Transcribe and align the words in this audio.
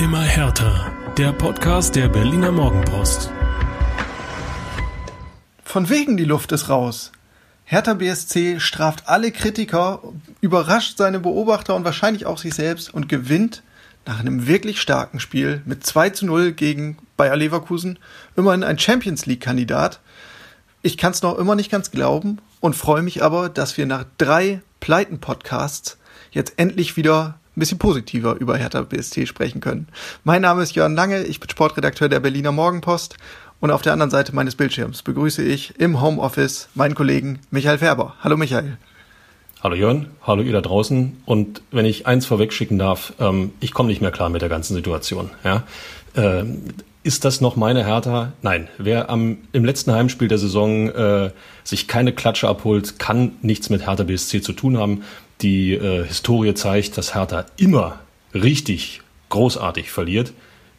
Immer 0.00 0.22
härter. 0.22 0.90
Der 1.18 1.30
Podcast 1.34 1.94
der 1.94 2.08
Berliner 2.08 2.50
Morgenpost. 2.50 3.30
Von 5.62 5.90
wegen 5.90 6.16
die 6.16 6.24
Luft 6.24 6.52
ist 6.52 6.70
raus. 6.70 7.12
Hertha 7.64 7.92
BSC 7.92 8.60
straft 8.60 9.08
alle 9.08 9.30
Kritiker, 9.30 10.00
überrascht 10.40 10.96
seine 10.96 11.20
Beobachter 11.20 11.76
und 11.76 11.84
wahrscheinlich 11.84 12.24
auch 12.24 12.38
sich 12.38 12.54
selbst 12.54 12.94
und 12.94 13.10
gewinnt 13.10 13.62
nach 14.06 14.20
einem 14.20 14.46
wirklich 14.46 14.80
starken 14.80 15.20
Spiel 15.20 15.60
mit 15.66 15.84
2 15.84 16.08
zu 16.08 16.24
0 16.24 16.52
gegen 16.52 16.96
Bayer 17.18 17.36
Leverkusen 17.36 17.98
immerhin 18.36 18.64
ein 18.64 18.78
Champions 18.78 19.26
League 19.26 19.42
Kandidat. 19.42 20.00
Ich 20.80 20.96
kann 20.96 21.12
es 21.12 21.20
noch 21.20 21.36
immer 21.36 21.56
nicht 21.56 21.70
ganz 21.70 21.90
glauben 21.90 22.38
und 22.60 22.74
freue 22.74 23.02
mich 23.02 23.22
aber, 23.22 23.50
dass 23.50 23.76
wir 23.76 23.84
nach 23.84 24.06
drei 24.16 24.62
Pleiten-Podcasts 24.80 25.98
jetzt 26.30 26.54
endlich 26.56 26.96
wieder 26.96 27.38
ein 27.60 27.68
bisschen 27.68 27.78
positiver 27.78 28.36
über 28.36 28.56
Hertha 28.56 28.80
BSC 28.80 29.26
sprechen 29.26 29.60
können. 29.60 29.86
Mein 30.24 30.40
Name 30.40 30.62
ist 30.62 30.74
Jörn 30.74 30.94
Lange, 30.94 31.24
ich 31.24 31.40
bin 31.40 31.50
Sportredakteur 31.50 32.08
der 32.08 32.20
Berliner 32.20 32.52
Morgenpost 32.52 33.16
und 33.60 33.70
auf 33.70 33.82
der 33.82 33.92
anderen 33.92 34.10
Seite 34.10 34.34
meines 34.34 34.56
Bildschirms 34.56 35.02
begrüße 35.02 35.42
ich 35.42 35.78
im 35.78 36.00
Homeoffice 36.00 36.70
meinen 36.74 36.94
Kollegen 36.94 37.40
Michael 37.50 37.76
Färber. 37.76 38.14
Hallo 38.24 38.38
Michael. 38.38 38.78
Hallo 39.62 39.74
Jörn, 39.74 40.06
hallo 40.22 40.42
ihr 40.42 40.54
da 40.54 40.62
draußen. 40.62 41.18
Und 41.26 41.60
wenn 41.70 41.84
ich 41.84 42.06
eins 42.06 42.24
vorwegschicken 42.24 42.78
darf, 42.78 43.12
ähm, 43.20 43.52
ich 43.60 43.72
komme 43.72 43.90
nicht 43.90 44.00
mehr 44.00 44.10
klar 44.10 44.30
mit 44.30 44.40
der 44.40 44.48
ganzen 44.48 44.72
Situation. 44.72 45.28
Ja? 45.44 45.64
Äh, 46.14 46.44
ist 47.02 47.26
das 47.26 47.42
noch 47.42 47.56
meine 47.56 47.84
Hertha? 47.84 48.32
Nein. 48.40 48.68
Wer 48.78 49.10
am, 49.10 49.36
im 49.52 49.66
letzten 49.66 49.92
Heimspiel 49.92 50.28
der 50.28 50.38
Saison 50.38 50.88
äh, 50.88 51.30
sich 51.62 51.88
keine 51.88 52.14
Klatsche 52.14 52.48
abholt, 52.48 52.98
kann 52.98 53.32
nichts 53.42 53.68
mit 53.68 53.86
Hertha 53.86 54.04
BSC 54.04 54.40
zu 54.40 54.54
tun 54.54 54.78
haben. 54.78 55.02
Die 55.42 55.72
äh, 55.72 56.04
Historie 56.04 56.54
zeigt, 56.54 56.98
dass 56.98 57.14
Hertha 57.14 57.46
immer 57.56 58.00
richtig 58.34 59.02
großartig 59.30 59.90
verliert. 59.90 60.32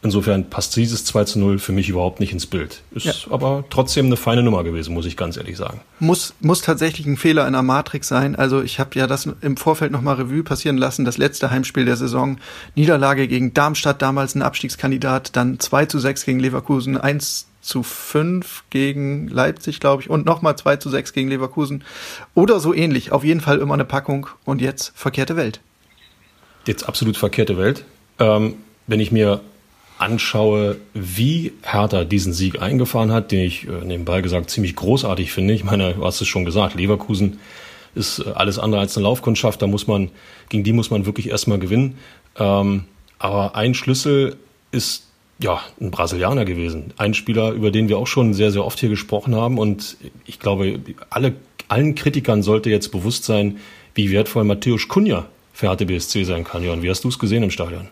Insofern 0.04 0.50
passt 0.50 0.76
dieses 0.76 1.06
2 1.06 1.24
zu 1.26 1.40
0 1.40 1.60
für 1.60 1.74
mich 1.74 1.88
überhaupt 1.88 2.20
nicht 2.20 2.34
ins 2.34 2.48
Bild. 2.48 2.82
Ist 2.92 3.06
ja. 3.06 3.14
aber 3.30 3.64
trotzdem 3.70 4.08
eine 4.08 4.18
feine 4.18 4.42
Nummer 4.42 4.64
gewesen, 4.64 4.96
muss 4.96 5.06
ich 5.06 5.16
ganz 5.16 5.38
ehrlich 5.38 5.58
sagen. 5.58 5.80
Muss, 6.00 6.34
muss 6.40 6.62
tatsächlich 6.62 7.06
ein 7.06 7.18
Fehler 7.18 7.46
in 7.46 7.54
der 7.54 7.62
Matrix 7.62 8.08
sein. 8.08 8.36
Also 8.36 8.64
ich 8.64 8.80
habe 8.80 8.98
ja 8.98 9.06
das 9.06 9.30
im 9.42 9.58
Vorfeld 9.58 9.92
nochmal 9.92 10.16
Revue 10.16 10.42
passieren 10.42 10.78
lassen. 10.78 11.06
Das 11.06 11.20
letzte 11.20 11.52
Heimspiel 11.52 11.86
der 11.86 11.98
Saison. 11.98 12.40
Niederlage 12.74 13.28
gegen 13.28 13.54
Darmstadt, 13.54 14.02
damals 14.02 14.34
ein 14.34 14.42
Abstiegskandidat. 14.42 15.36
Dann 15.36 15.60
2 15.60 15.86
zu 15.86 16.00
6 16.00 16.26
gegen 16.26 16.40
Leverkusen, 16.40 16.98
1 16.98 17.46
zu 17.62 17.84
5 17.84 18.66
gegen 18.70 19.28
Leipzig, 19.28 19.80
glaube 19.80 20.02
ich. 20.02 20.10
Und 20.10 20.26
nochmal 20.26 20.58
2 20.58 20.78
zu 20.78 20.90
6 20.90 21.14
gegen 21.14 21.30
Leverkusen. 21.30 21.84
Oder 22.34 22.60
so 22.60 22.74
ähnlich. 22.74 23.12
Auf 23.12 23.24
jeden 23.24 23.42
Fall 23.42 23.60
immer 23.60 23.76
eine 23.76 23.86
Packung. 23.86 24.28
Und 24.46 24.62
jetzt 24.62 24.92
verkehrte 24.96 25.36
Welt. 25.36 25.62
Jetzt 26.66 26.88
absolut 26.88 27.18
verkehrte 27.18 27.58
Welt. 27.58 27.86
Ähm, 28.20 28.56
wenn 28.88 29.00
ich 29.00 29.12
mir 29.12 29.42
anschaue, 29.98 30.78
wie 30.94 31.54
Hertha 31.62 32.04
diesen 32.04 32.34
Sieg 32.34 32.62
eingefahren 32.62 33.12
hat, 33.12 33.32
den 33.32 33.42
ich 33.42 33.68
äh, 33.68 33.86
nebenbei 33.86 34.22
gesagt 34.22 34.50
ziemlich 34.50 34.76
großartig 34.76 35.32
finde. 35.32 35.54
Ich 35.54 35.64
meine, 35.64 35.94
du 35.94 36.06
hast 36.06 36.22
es 36.22 36.28
schon 36.28 36.44
gesagt, 36.44 36.76
Leverkusen 36.76 37.40
ist 37.94 38.20
äh, 38.20 38.32
alles 38.34 38.58
andere 38.58 38.82
als 38.82 38.98
eine 38.98 39.04
Laufkundschaft. 39.04 39.62
Da 39.62 39.68
muss 39.68 39.86
man, 39.86 40.10
gegen 40.50 40.64
die 40.64 40.74
muss 40.74 40.90
man 40.90 41.06
wirklich 41.06 41.30
erstmal 41.30 41.60
gewinnen. 41.60 41.98
Ähm, 42.38 42.86
aber 43.20 43.56
ein 43.56 43.76
Schlüssel 43.76 44.38
ist 44.72 45.11
ja 45.44 45.62
ein 45.80 45.92
Brasilianer 45.92 46.46
gewesen. 46.46 46.94
Ein 46.98 47.14
Spieler, 47.14 47.52
über 47.52 47.72
den 47.72 47.90
wir 47.90 47.98
auch 47.98 48.08
schon 48.08 48.34
sehr, 48.34 48.52
sehr 48.52 48.66
oft 48.66 48.80
hier 48.80 48.90
gesprochen 48.90 49.36
haben. 49.36 49.58
Und 49.58 49.98
ich 50.26 50.40
glaube, 50.40 50.80
alle, 51.10 51.36
allen 51.68 51.96
Kritikern 51.96 52.44
sollte 52.44 52.70
jetzt 52.70 52.92
bewusst 52.92 53.26
sein, 53.26 53.58
wie 53.94 54.12
wertvoll 54.12 54.44
Matthäus 54.44 54.88
Kunja 54.88 55.28
für 55.54 55.76
HTBSC 55.76 56.24
sein 56.24 56.44
kann. 56.44 56.68
Und 56.68 56.84
wie 56.84 56.90
hast 56.90 57.04
du 57.04 57.10
es 57.10 57.20
gesehen 57.20 57.44
im 57.44 57.52
Stadion? 57.52 57.88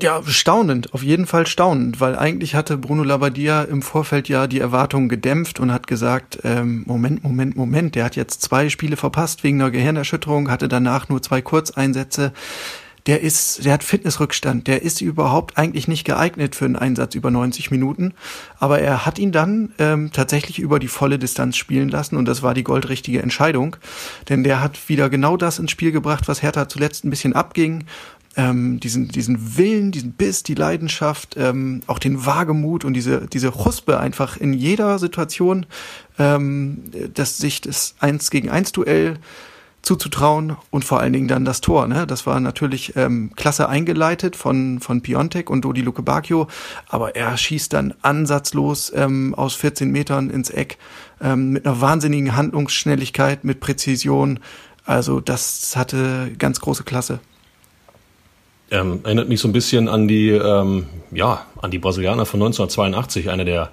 Ja, 0.00 0.22
staunend, 0.24 0.94
auf 0.94 1.02
jeden 1.02 1.26
Fall 1.26 1.46
staunend, 1.48 2.00
weil 2.00 2.16
eigentlich 2.16 2.54
hatte 2.54 2.78
Bruno 2.78 3.02
Labbadia 3.02 3.62
im 3.62 3.82
Vorfeld 3.82 4.28
ja 4.28 4.46
die 4.46 4.60
Erwartungen 4.60 5.08
gedämpft 5.08 5.58
und 5.58 5.72
hat 5.72 5.88
gesagt, 5.88 6.38
ähm, 6.44 6.84
Moment, 6.86 7.24
Moment, 7.24 7.56
Moment, 7.56 7.96
der 7.96 8.04
hat 8.04 8.14
jetzt 8.14 8.42
zwei 8.42 8.68
Spiele 8.68 8.96
verpasst 8.96 9.42
wegen 9.42 9.60
einer 9.60 9.72
Gehirnerschütterung, 9.72 10.50
hatte 10.50 10.68
danach 10.68 11.08
nur 11.08 11.20
zwei 11.20 11.42
Kurzeinsätze. 11.42 12.32
Der 13.06 13.20
ist, 13.20 13.64
der 13.64 13.72
hat 13.72 13.84
Fitnessrückstand, 13.84 14.66
der 14.66 14.82
ist 14.82 15.00
überhaupt 15.00 15.56
eigentlich 15.56 15.88
nicht 15.88 16.04
geeignet 16.04 16.54
für 16.54 16.64
einen 16.64 16.76
Einsatz 16.76 17.14
über 17.14 17.30
90 17.30 17.70
Minuten. 17.70 18.14
Aber 18.58 18.80
er 18.80 19.06
hat 19.06 19.18
ihn 19.18 19.32
dann 19.32 19.72
ähm, 19.78 20.10
tatsächlich 20.12 20.58
über 20.58 20.78
die 20.78 20.88
volle 20.88 21.18
Distanz 21.18 21.56
spielen 21.56 21.88
lassen 21.88 22.16
und 22.16 22.26
das 22.26 22.42
war 22.42 22.54
die 22.54 22.64
goldrichtige 22.64 23.22
Entscheidung. 23.22 23.76
Denn 24.28 24.44
der 24.44 24.60
hat 24.60 24.88
wieder 24.88 25.08
genau 25.08 25.36
das 25.36 25.58
ins 25.58 25.70
Spiel 25.70 25.92
gebracht, 25.92 26.28
was 26.28 26.42
Hertha 26.42 26.68
zuletzt 26.68 27.04
ein 27.04 27.10
bisschen 27.10 27.32
abging 27.32 27.84
ähm, 28.38 28.78
diesen, 28.78 29.08
diesen 29.08 29.56
Willen, 29.58 29.90
diesen 29.90 30.12
Biss, 30.12 30.44
die 30.44 30.54
Leidenschaft, 30.54 31.36
ähm, 31.36 31.82
auch 31.88 31.98
den 31.98 32.24
Wagemut 32.24 32.84
und 32.84 32.94
diese, 32.94 33.26
diese 33.26 33.64
Huspe 33.64 33.98
einfach 33.98 34.36
in 34.36 34.52
jeder 34.52 34.98
Situation, 35.00 35.66
ähm, 36.18 36.84
dass 37.14 37.38
sich 37.38 37.60
das 37.60 37.96
Eins 37.98 38.30
gegen 38.30 38.48
eins 38.48 38.70
Duell 38.70 39.18
zuzutrauen 39.88 40.58
und 40.70 40.84
vor 40.84 41.00
allen 41.00 41.14
Dingen 41.14 41.28
dann 41.28 41.46
das 41.46 41.62
Tor. 41.62 41.88
Ne? 41.88 42.06
Das 42.06 42.26
war 42.26 42.38
natürlich 42.40 42.94
ähm, 42.94 43.30
klasse 43.36 43.70
eingeleitet 43.70 44.36
von, 44.36 44.80
von 44.80 45.00
Piontek 45.00 45.48
und 45.48 45.64
Dodi 45.64 45.80
Luke 45.80 46.02
Bacchio, 46.02 46.46
aber 46.88 47.16
er 47.16 47.34
schießt 47.38 47.72
dann 47.72 47.94
ansatzlos 48.02 48.92
ähm, 48.94 49.34
aus 49.34 49.54
14 49.54 49.90
Metern 49.90 50.28
ins 50.28 50.50
Eck 50.50 50.76
ähm, 51.22 51.52
mit 51.52 51.64
einer 51.64 51.80
wahnsinnigen 51.80 52.36
Handlungsschnelligkeit, 52.36 53.44
mit 53.44 53.60
Präzision. 53.60 54.40
Also 54.84 55.20
das 55.20 55.74
hatte 55.74 56.32
ganz 56.38 56.60
große 56.60 56.84
Klasse. 56.84 57.20
Ähm, 58.70 59.00
erinnert 59.04 59.30
mich 59.30 59.40
so 59.40 59.48
ein 59.48 59.52
bisschen 59.52 59.88
an 59.88 60.06
die, 60.06 60.28
ähm, 60.28 60.84
ja, 61.12 61.46
an 61.62 61.70
die 61.70 61.78
Brasilianer 61.78 62.26
von 62.26 62.40
1982, 62.42 63.30
eine 63.30 63.46
der, 63.46 63.70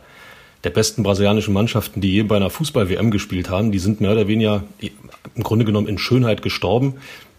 der 0.65 0.71
besten 0.71 1.03
brasilianischen 1.03 1.53
Mannschaften, 1.53 2.01
die 2.01 2.11
je 2.11 2.23
bei 2.23 2.35
einer 2.35 2.49
Fußball-WM 2.49 3.11
gespielt 3.11 3.49
haben. 3.49 3.71
Die 3.71 3.79
sind 3.79 4.01
mehr 4.01 4.11
oder 4.11 4.27
weniger 4.27 4.63
im 5.35 5.43
Grunde 5.43 5.63
genommen 5.63 5.87
in 5.87 5.99
Schönheit 5.99 6.41
gestorben, 6.41 6.95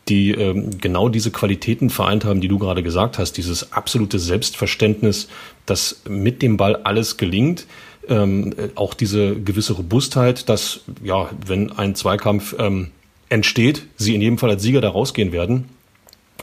die 0.09 0.31
ähm, 0.31 0.78
genau 0.81 1.09
diese 1.09 1.32
Qualitäten 1.32 1.91
vereint 1.91 2.25
haben, 2.25 2.41
die 2.41 2.47
du 2.47 2.59
gerade 2.59 2.84
gesagt 2.84 3.19
hast. 3.19 3.32
Dieses 3.32 3.72
absolute 3.72 4.20
Selbstverständnis, 4.20 5.28
dass 5.66 6.03
mit 6.09 6.41
dem 6.41 6.56
Ball 6.56 6.76
alles 6.76 7.16
gelingt. 7.16 7.66
Ähm, 8.09 8.54
auch 8.76 8.94
diese 8.94 9.34
gewisse 9.34 9.72
Robustheit, 9.72 10.48
dass, 10.48 10.82
ja, 11.03 11.28
wenn 11.44 11.72
ein 11.72 11.97
Zweikampf 11.97 12.54
ähm, 12.60 12.92
entsteht, 13.28 13.82
sie 13.97 14.15
in 14.15 14.22
jedem 14.22 14.38
Fall 14.38 14.50
als 14.50 14.62
Sieger 14.62 14.81
da 14.81 14.91
rausgehen 14.91 15.32
werden. 15.32 15.65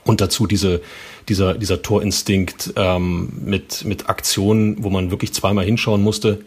Und 0.04 0.20
dazu 0.20 0.48
diese, 0.48 0.82
dieser, 1.30 1.54
dieser 1.54 1.82
Torinstinkt 1.82 2.74
ähm, 2.76 3.32
mit, 3.46 3.86
mit 3.86 4.10
Aktionen, 4.10 4.84
wo 4.84 4.90
man 4.90 5.12
wirklich 5.12 5.32
zweimal 5.32 5.64
hinschauen 5.64 6.04
musste. 6.04 6.44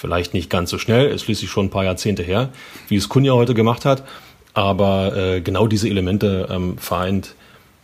Vielleicht 0.00 0.32
nicht 0.32 0.48
ganz 0.48 0.70
so 0.70 0.78
schnell, 0.78 1.10
ist 1.10 1.24
schließlich 1.24 1.50
schon 1.50 1.66
ein 1.66 1.70
paar 1.70 1.84
Jahrzehnte 1.84 2.22
her, 2.22 2.48
wie 2.88 2.96
es 2.96 3.10
Kunja 3.10 3.34
heute 3.34 3.52
gemacht 3.52 3.84
hat. 3.84 4.02
Aber 4.54 5.14
äh, 5.14 5.40
genau 5.42 5.66
diese 5.66 5.90
Elemente 5.90 6.48
ähm, 6.50 6.78
vereint, 6.78 7.34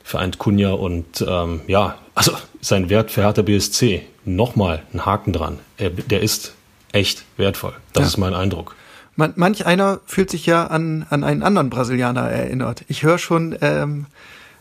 vereint 0.03 0.39
Kunja 0.39 0.73
und 0.73 1.23
ähm, 1.29 1.61
ja, 1.67 1.99
also 2.15 2.33
sein 2.63 2.89
Wert 2.89 3.11
für 3.11 3.21
Hertha 3.21 3.43
BSC, 3.43 4.01
nochmal 4.25 4.83
ein 4.95 5.05
Haken 5.05 5.35
dran. 5.35 5.59
Er, 5.77 5.91
der 5.91 6.23
ist 6.23 6.55
echt 6.93 7.27
wertvoll. 7.37 7.75
Das 7.93 8.05
ja. 8.05 8.07
ist 8.07 8.17
mein 8.17 8.33
Eindruck. 8.33 8.75
Man, 9.15 9.35
manch 9.37 9.67
einer 9.67 10.01
fühlt 10.07 10.31
sich 10.31 10.47
ja 10.47 10.69
an, 10.69 11.05
an 11.11 11.23
einen 11.23 11.43
anderen 11.43 11.69
Brasilianer 11.69 12.31
erinnert. 12.31 12.83
Ich 12.89 13.03
höre 13.03 13.19
schon 13.19 13.59
ähm, 13.61 14.07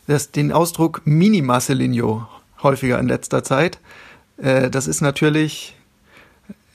das, 0.07 0.31
den 0.31 0.51
Ausdruck 0.51 1.03
Mini-Marcelinho 1.05 2.27
häufiger 2.63 2.99
in 2.99 3.07
letzter 3.07 3.45
Zeit. 3.45 3.79
Äh, 4.35 4.69
das 4.69 4.87
ist 4.87 4.99
natürlich 4.99 5.74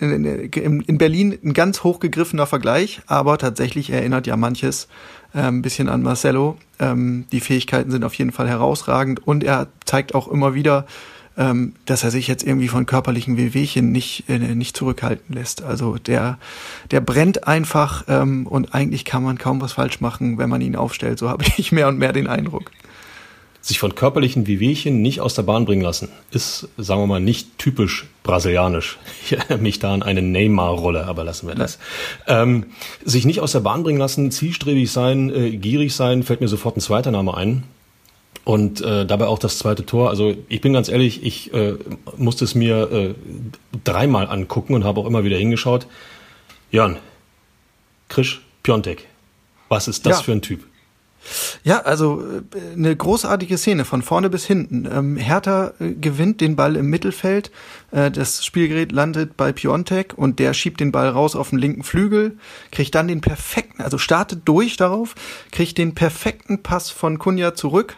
in, 0.00 0.25
in, 0.25 0.81
in, 0.81 0.99
Berlin 0.99 1.38
ein 1.44 1.53
ganz 1.53 1.84
hochgegriffener 1.84 2.47
Vergleich, 2.47 3.00
aber 3.06 3.38
tatsächlich 3.38 3.91
erinnert 3.91 4.27
ja 4.27 4.37
manches 4.37 4.88
äh, 5.34 5.41
ein 5.41 5.62
bisschen 5.62 5.88
an 5.88 6.03
Marcelo. 6.03 6.56
Ähm, 6.78 7.27
die 7.33 7.41
Fähigkeiten 7.41 7.91
sind 7.91 8.05
auf 8.05 8.15
jeden 8.15 8.33
Fall 8.33 8.48
herausragend 8.48 9.27
und 9.27 9.45
er 9.45 9.69
zeigt 9.84 10.15
auch 10.15 10.28
immer 10.28 10.54
wieder, 10.54 10.86
ähm, 11.36 11.74
dass 11.86 12.03
er 12.03 12.10
sich 12.10 12.28
jetzt 12.28 12.42
irgendwie 12.42 12.69
von 12.69 12.86
körperlichen 12.86 13.36
Wehwehchen 13.36 13.92
nicht, 13.92 14.28
äh, 14.28 14.39
nicht 14.39 14.77
zurückhalten 14.77 15.34
lässt. 15.34 15.63
Also 15.63 15.97
der, 15.97 16.39
der 16.91 17.01
brennt 17.01 17.47
einfach 17.47 18.04
ähm, 18.09 18.47
und 18.47 18.74
eigentlich 18.74 19.04
kann 19.04 19.22
man 19.22 19.39
kaum 19.39 19.60
was 19.60 19.72
falsch 19.72 20.01
machen, 20.01 20.39
wenn 20.39 20.51
man 20.51 20.60
ihn 20.60 20.77
aufstellt. 20.77 21.19
So 21.19 21.28
habe 21.28 21.45
ich 21.57 21.72
mehr 21.72 21.89
und 21.89 21.98
mehr 21.98 22.13
den 22.13 22.27
Eindruck 22.27 22.71
sich 23.60 23.78
von 23.78 23.95
körperlichen 23.95 24.47
Wehwehchen 24.47 25.03
nicht 25.03 25.21
aus 25.21 25.34
der 25.34 25.42
Bahn 25.42 25.66
bringen 25.66 25.83
lassen, 25.83 26.09
ist, 26.30 26.68
sagen 26.78 27.03
wir 27.03 27.07
mal, 27.07 27.21
nicht 27.21 27.59
typisch 27.59 28.07
brasilianisch. 28.22 28.98
Ich 29.24 29.33
erinnere 29.33 29.59
mich 29.59 29.78
da 29.78 29.92
an 29.95 30.03
eine 30.03 30.22
Neymar-Rolle, 30.22 31.07
aber 31.07 31.24
lassen 31.24 31.47
wir 31.47 31.54
das. 31.54 31.78
Ähm, 32.27 32.66
sich 33.04 33.24
nicht 33.27 33.41
aus 33.41 33.53
der 33.53 33.60
Bahn 33.60 33.83
bringen 33.83 33.98
lassen, 33.98 34.30
zielstrebig 34.30 34.91
sein, 34.91 35.30
äh, 35.30 35.51
gierig 35.57 35.95
sein, 35.95 36.22
fällt 36.22 36.41
mir 36.41 36.48
sofort 36.48 36.77
ein 36.77 36.80
zweiter 36.80 37.10
Name 37.10 37.36
ein. 37.36 37.65
Und 38.45 38.80
äh, 38.80 39.04
dabei 39.07 39.27
auch 39.27 39.39
das 39.39 39.59
zweite 39.59 39.84
Tor. 39.84 40.09
Also 40.09 40.34
ich 40.48 40.60
bin 40.60 40.72
ganz 40.72 40.89
ehrlich, 40.89 41.22
ich 41.22 41.53
äh, 41.53 41.74
musste 42.16 42.45
es 42.45 42.54
mir 42.54 42.91
äh, 42.91 43.15
dreimal 43.84 44.27
angucken 44.28 44.74
und 44.74 44.84
habe 44.84 45.01
auch 45.01 45.07
immer 45.07 45.24
wieder 45.24 45.36
hingeschaut. 45.36 45.86
Jörn, 46.72 46.97
Krisch 48.09 48.41
Piontek, 48.62 49.07
was 49.68 49.86
ist 49.86 50.07
das 50.07 50.18
ja. 50.18 50.22
für 50.24 50.33
ein 50.33 50.42
Typ? 50.42 50.65
Ja, 51.63 51.81
also 51.81 52.22
äh, 52.22 52.72
eine 52.75 52.97
großartige 52.97 53.59
Szene 53.59 53.84
von 53.84 54.03
vorne 54.03 54.31
bis 54.31 54.47
hinten. 54.47 54.89
Ähm, 54.91 55.17
Hertha 55.17 55.72
äh, 55.78 55.93
gewinnt 55.93 56.41
den 56.41 56.57
Ball 56.57 56.77
im 56.77 56.87
Mittelfeld. 56.87 57.51
Äh, 57.91 58.11
das 58.11 58.45
Spielgerät 58.45 58.93
landet 58.93 59.37
bei 59.37 59.53
Piontek 59.53 60.15
und 60.17 60.39
der 60.39 60.55
schiebt 60.55 60.81
den 60.81 60.93
Ball 60.93 61.09
raus 61.09 61.37
auf 61.37 61.51
den 61.51 61.59
linken 61.59 61.83
Flügel, 61.83 62.39
kriegt 62.72 62.95
dann 62.95 63.09
den 63.09 63.21
perfekten, 63.21 63.83
also 63.83 63.99
startet 63.99 64.43
durch 64.47 64.77
darauf, 64.77 65.15
kriegt 65.53 65.78
den 65.78 65.95
perfekten 65.95 66.63
Pass 66.63 66.91
von 66.91 67.19
Kunja 67.19 67.55
zurück 67.55 67.97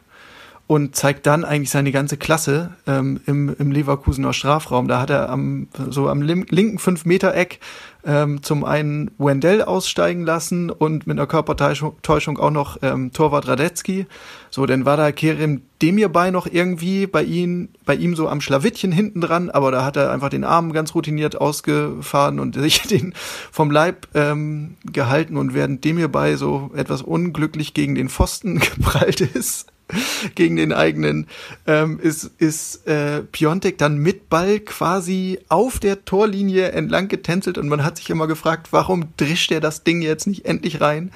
und 0.67 0.97
zeigt 0.97 1.27
dann 1.27 1.45
eigentlich 1.45 1.71
seine 1.71 1.93
ganze 1.93 2.17
Klasse 2.17 2.71
ähm, 2.87 3.21
im, 3.27 3.55
im 3.59 3.73
Leverkusener 3.73 4.33
Strafraum. 4.33 4.89
Da 4.89 5.01
hat 5.01 5.11
er 5.11 5.29
am, 5.29 5.69
so 5.91 6.09
am 6.09 6.23
linken 6.23 6.79
Fünf-Meter-Eck 6.79 7.61
ähm, 8.05 8.43
zum 8.43 8.65
einen 8.65 9.11
Wendell 9.19 9.63
aussteigen 9.63 10.25
lassen 10.25 10.71
und 10.71 11.07
mit 11.07 11.19
einer 11.19 11.27
Körpertäuschung 11.27 12.39
auch 12.39 12.51
noch 12.51 12.79
ähm, 12.83 13.13
Torwart 13.13 13.47
Radetzky. 13.47 14.07
So, 14.51 14.67
dann 14.67 14.85
war 14.85 14.97
da 14.97 15.13
Kerem 15.13 15.63
Demirbay 15.81 16.31
noch 16.31 16.47
irgendwie 16.47 17.07
bei 17.07 17.23
ihm, 17.23 17.69
bei 17.85 17.95
ihm 17.95 18.15
so 18.17 18.29
am 18.29 18.41
Schlawittchen 18.41 18.93
hinten 18.93 19.21
dran, 19.21 19.51
aber 19.51 19.71
da 19.71 19.85
hat 19.85 19.97
er 19.97 20.11
einfach 20.11 20.31
den 20.31 20.45
Arm 20.45 20.73
ganz 20.73 20.95
routiniert 20.95 21.41
ausgefahren 21.41 22.41
und 22.41 22.55
sich 22.59 22.83
den 22.83 23.15
vom 23.51 23.71
Leib 23.71 24.09
ähm, 24.15 24.77
gehalten 24.85 25.37
und 25.37 25.55
während 25.55 25.85
Demirbay 25.85 26.37
so 26.37 26.71
etwas 26.75 27.03
unglücklich 27.03 27.75
gegen 27.75 27.95
den 27.95 28.09
Pfosten 28.09 28.59
geprallt 28.77 29.21
ist, 29.21 29.72
gegen 30.35 30.57
den 30.57 30.73
eigenen, 30.73 31.27
ähm, 31.67 31.99
ist, 32.01 32.31
ist 32.39 32.87
äh, 32.87 33.23
Piontek 33.23 33.79
dann 33.79 33.99
mit 33.99 34.29
Ball 34.29 34.61
quasi 34.61 35.39
auf 35.49 35.79
der 35.79 36.05
Torlinie 36.05 36.73
entlang 36.73 37.09
getänzelt 37.09 37.59
und 37.59 37.69
man 37.69 37.85
hat 37.85 37.97
sich 37.97 38.11
immer 38.11 38.27
gefragt, 38.27 38.69
warum 38.73 39.09
drischt 39.17 39.53
er 39.53 39.61
das 39.61 39.85
Ding 39.85 40.03
jetzt 40.03 40.27
nicht 40.27 40.45
endlich 40.45 40.81
rein? 40.81 41.11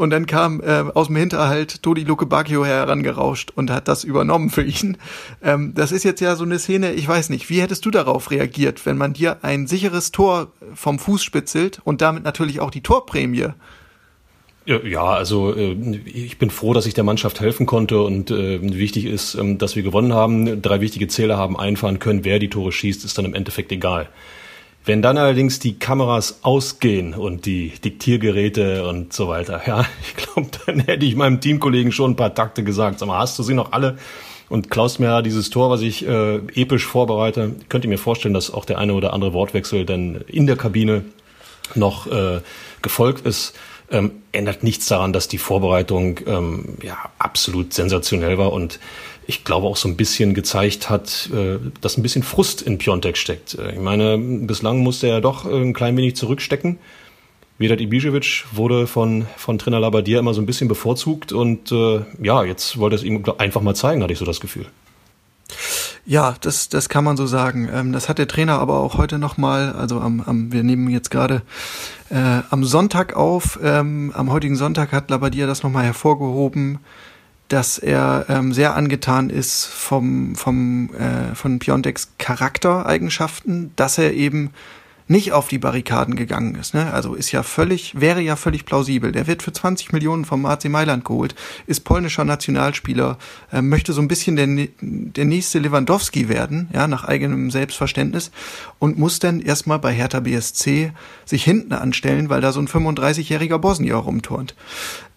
Und 0.00 0.08
dann 0.08 0.24
kam 0.24 0.62
äh, 0.62 0.84
aus 0.94 1.08
dem 1.08 1.16
Hinterhalt 1.16 1.82
Todi 1.82 2.04
Luke 2.04 2.24
Bacchio 2.24 2.64
herangerauscht 2.64 3.52
und 3.54 3.70
hat 3.70 3.86
das 3.86 4.02
übernommen 4.02 4.48
für 4.48 4.62
ihn. 4.62 4.96
Ähm, 5.42 5.74
das 5.74 5.92
ist 5.92 6.04
jetzt 6.04 6.22
ja 6.22 6.36
so 6.36 6.44
eine 6.44 6.58
Szene, 6.58 6.92
ich 6.92 7.06
weiß 7.06 7.28
nicht, 7.28 7.50
wie 7.50 7.60
hättest 7.60 7.84
du 7.84 7.90
darauf 7.90 8.30
reagiert, 8.30 8.86
wenn 8.86 8.96
man 8.96 9.12
dir 9.12 9.44
ein 9.44 9.66
sicheres 9.66 10.10
Tor 10.10 10.52
vom 10.74 10.98
Fuß 10.98 11.22
spitzelt 11.22 11.82
und 11.84 12.00
damit 12.00 12.24
natürlich 12.24 12.60
auch 12.60 12.70
die 12.70 12.82
Torprämie 12.82 13.48
ja, 14.84 15.04
also 15.04 15.54
äh, 15.54 15.76
ich 16.04 16.38
bin 16.38 16.50
froh, 16.50 16.72
dass 16.72 16.86
ich 16.86 16.94
der 16.94 17.04
Mannschaft 17.04 17.40
helfen 17.40 17.66
konnte 17.66 18.00
und 18.00 18.30
äh, 18.30 18.60
wichtig 18.62 19.06
ist, 19.06 19.34
ähm, 19.34 19.58
dass 19.58 19.76
wir 19.76 19.82
gewonnen 19.82 20.12
haben. 20.12 20.62
Drei 20.62 20.80
wichtige 20.80 21.08
Zähler 21.08 21.36
haben 21.36 21.58
einfahren 21.58 21.98
können. 21.98 22.24
Wer 22.24 22.38
die 22.38 22.50
Tore 22.50 22.72
schießt, 22.72 23.04
ist 23.04 23.18
dann 23.18 23.24
im 23.24 23.34
Endeffekt 23.34 23.72
egal. 23.72 24.08
Wenn 24.84 25.02
dann 25.02 25.18
allerdings 25.18 25.58
die 25.58 25.78
Kameras 25.78 26.40
ausgehen 26.42 27.14
und 27.14 27.44
die 27.44 27.72
Diktiergeräte 27.84 28.86
und 28.88 29.12
so 29.12 29.28
weiter, 29.28 29.60
ja, 29.66 29.84
ich 30.02 30.16
glaube, 30.16 30.50
dann 30.66 30.80
hätte 30.80 31.04
ich 31.04 31.16
meinem 31.16 31.40
Teamkollegen 31.40 31.92
schon 31.92 32.12
ein 32.12 32.16
paar 32.16 32.34
Takte 32.34 32.64
gesagt. 32.64 32.98
Sag 32.98 33.08
mal, 33.08 33.18
hast 33.18 33.38
du 33.38 33.42
sie 33.42 33.54
noch 33.54 33.72
alle? 33.72 33.98
Und 34.48 34.68
klaust 34.68 34.98
mir 34.98 35.22
dieses 35.22 35.50
Tor, 35.50 35.70
was 35.70 35.80
ich 35.80 36.06
äh, 36.06 36.36
episch 36.54 36.84
vorbereite. 36.84 37.54
Könnt 37.68 37.84
ihr 37.84 37.90
mir 37.90 37.98
vorstellen, 37.98 38.34
dass 38.34 38.52
auch 38.52 38.64
der 38.64 38.78
eine 38.78 38.94
oder 38.94 39.12
andere 39.12 39.32
Wortwechsel 39.32 39.84
dann 39.84 40.24
in 40.26 40.46
der 40.46 40.56
Kabine 40.56 41.04
noch 41.76 42.08
äh, 42.08 42.40
gefolgt 42.82 43.26
ist 43.26 43.54
ähm, 43.90 44.12
ändert 44.32 44.62
nichts 44.62 44.86
daran, 44.86 45.12
dass 45.12 45.28
die 45.28 45.38
Vorbereitung 45.38 46.20
ähm, 46.26 46.76
ja 46.82 46.96
absolut 47.18 47.72
sensationell 47.72 48.38
war 48.38 48.52
und 48.52 48.78
ich 49.26 49.44
glaube 49.44 49.66
auch 49.66 49.76
so 49.76 49.88
ein 49.88 49.96
bisschen 49.96 50.34
gezeigt 50.34 50.90
hat, 50.90 51.30
äh, 51.32 51.58
dass 51.80 51.96
ein 51.96 52.02
bisschen 52.02 52.22
Frust 52.22 52.62
in 52.62 52.78
Piontek 52.78 53.16
steckt. 53.16 53.54
Äh, 53.54 53.72
ich 53.72 53.78
meine, 53.78 54.18
bislang 54.18 54.78
musste 54.78 55.08
er 55.08 55.20
doch 55.20 55.46
äh, 55.46 55.54
ein 55.54 55.72
klein 55.72 55.96
wenig 55.96 56.16
zurückstecken. 56.16 56.78
Vedat 57.58 57.80
Ibisevic 57.80 58.46
wurde 58.52 58.86
von, 58.86 59.26
von 59.36 59.58
Trainer 59.58 59.80
Labadia 59.80 60.18
immer 60.18 60.32
so 60.32 60.40
ein 60.40 60.46
bisschen 60.46 60.66
bevorzugt 60.66 61.32
und 61.32 61.70
äh, 61.70 62.00
ja, 62.22 62.42
jetzt 62.42 62.78
wollte 62.78 62.96
es 62.96 63.02
ihm 63.02 63.22
einfach 63.38 63.60
mal 63.60 63.74
zeigen, 63.74 64.02
hatte 64.02 64.12
ich 64.14 64.18
so 64.18 64.24
das 64.24 64.40
Gefühl. 64.40 64.66
Ja, 66.06 66.34
das, 66.40 66.68
das 66.68 66.88
kann 66.88 67.04
man 67.04 67.16
so 67.16 67.26
sagen. 67.26 67.68
Ähm, 67.72 67.92
das 67.92 68.08
hat 68.08 68.18
der 68.18 68.28
Trainer 68.28 68.58
aber 68.58 68.78
auch 68.78 68.98
heute 68.98 69.18
nochmal, 69.18 69.72
also 69.72 70.00
am, 70.00 70.20
am, 70.20 70.52
wir 70.52 70.62
nehmen 70.62 70.88
jetzt 70.88 71.10
gerade 71.10 71.42
äh, 72.10 72.40
am 72.50 72.64
Sonntag 72.64 73.14
auf, 73.14 73.58
ähm, 73.62 74.12
am 74.14 74.30
heutigen 74.30 74.56
Sonntag 74.56 74.92
hat 74.92 75.10
Labadia 75.10 75.46
das 75.46 75.62
nochmal 75.62 75.84
hervorgehoben, 75.84 76.78
dass 77.48 77.78
er 77.78 78.26
ähm, 78.28 78.52
sehr 78.52 78.76
angetan 78.76 79.28
ist 79.28 79.66
vom, 79.66 80.36
vom, 80.36 80.90
äh, 80.94 81.34
von 81.34 81.58
Piontex 81.58 82.12
Charaktereigenschaften, 82.18 83.72
dass 83.76 83.98
er 83.98 84.14
eben 84.14 84.50
nicht 85.10 85.32
auf 85.32 85.48
die 85.48 85.58
Barrikaden 85.58 86.14
gegangen 86.14 86.54
ist. 86.54 86.72
Ne? 86.72 86.92
Also 86.92 87.14
ist 87.14 87.32
ja 87.32 87.42
völlig, 87.42 88.00
wäre 88.00 88.20
ja 88.20 88.36
völlig 88.36 88.64
plausibel. 88.64 89.10
Der 89.10 89.26
wird 89.26 89.42
für 89.42 89.52
20 89.52 89.92
Millionen 89.92 90.24
vom 90.24 90.46
AC 90.46 90.66
Mailand 90.66 91.04
geholt, 91.04 91.34
ist 91.66 91.80
polnischer 91.80 92.24
Nationalspieler, 92.24 93.18
äh, 93.52 93.60
möchte 93.60 93.92
so 93.92 94.00
ein 94.00 94.06
bisschen 94.06 94.36
der, 94.36 94.68
der 94.80 95.24
nächste 95.24 95.58
Lewandowski 95.58 96.28
werden, 96.28 96.68
ja, 96.72 96.86
nach 96.86 97.04
eigenem 97.04 97.50
Selbstverständnis 97.50 98.30
und 98.78 98.98
muss 98.98 99.18
dann 99.18 99.40
erstmal 99.40 99.80
bei 99.80 99.92
Hertha 99.92 100.20
BSC 100.20 100.92
sich 101.24 101.42
hinten 101.42 101.72
anstellen, 101.72 102.30
weil 102.30 102.40
da 102.40 102.52
so 102.52 102.60
ein 102.60 102.68
35-jähriger 102.68 103.58
Bosnier 103.58 103.96
rumturnt. 103.96 104.54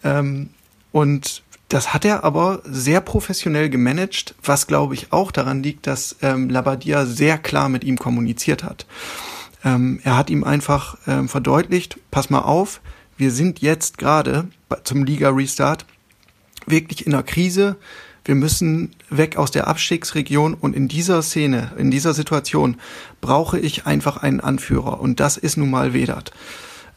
Ähm, 0.04 0.50
und 0.92 1.44
das 1.69 1.94
hat 1.94 2.04
er 2.04 2.24
aber 2.24 2.63
sehr 2.66 3.00
professionell 3.00 3.69
gemanagt, 3.69 4.34
was 4.44 4.66
glaube 4.66 4.96
ich 4.96 5.13
auch 5.13 5.31
daran 5.31 5.62
liegt, 5.62 5.86
dass 5.86 6.16
ähm, 6.24 6.50
Labadia 6.50 7.06
sehr 7.06 7.38
klar 7.38 7.69
mit 7.69 7.84
ihm 7.84 8.00
kommuniziert 8.00 8.63
hat. 8.63 8.88
Ähm, 9.63 10.00
er 10.04 10.18
hat 10.18 10.30
ihm 10.30 10.44
einfach 10.44 10.98
ähm, 11.07 11.30
verdeutlicht, 11.30 11.98
pass 12.12 12.30
mal 12.30 12.42
auf, 12.42 12.81
wir 13.18 13.31
sind 13.31 13.62
jetzt 13.62 13.98
gerade 13.98 14.48
zum 14.83 15.04
Liga-Restart 15.04 15.86
wirklich 16.65 17.06
in 17.06 17.13
einer 17.13 17.24
Krise. 17.24 17.75
Wir 18.25 18.36
müssen 18.36 18.92
weg 19.10 19.38
aus 19.38 19.51
der 19.51 19.68
Abstiegsregion 19.68 20.54
und 20.54 20.75
in 20.75 20.88
dieser 20.88 21.21
Szene, 21.21 21.74
in 21.77 21.92
dieser 21.92 22.13
Situation 22.13 22.77
brauche 23.21 23.60
ich 23.60 23.86
einfach 23.86 24.18
einen 24.18 24.39
Anführer 24.39 25.00
und 25.00 25.19
das 25.19 25.38
ist 25.38 25.57
nun 25.57 25.69
mal 25.69 25.94
Vedat. 25.94 26.31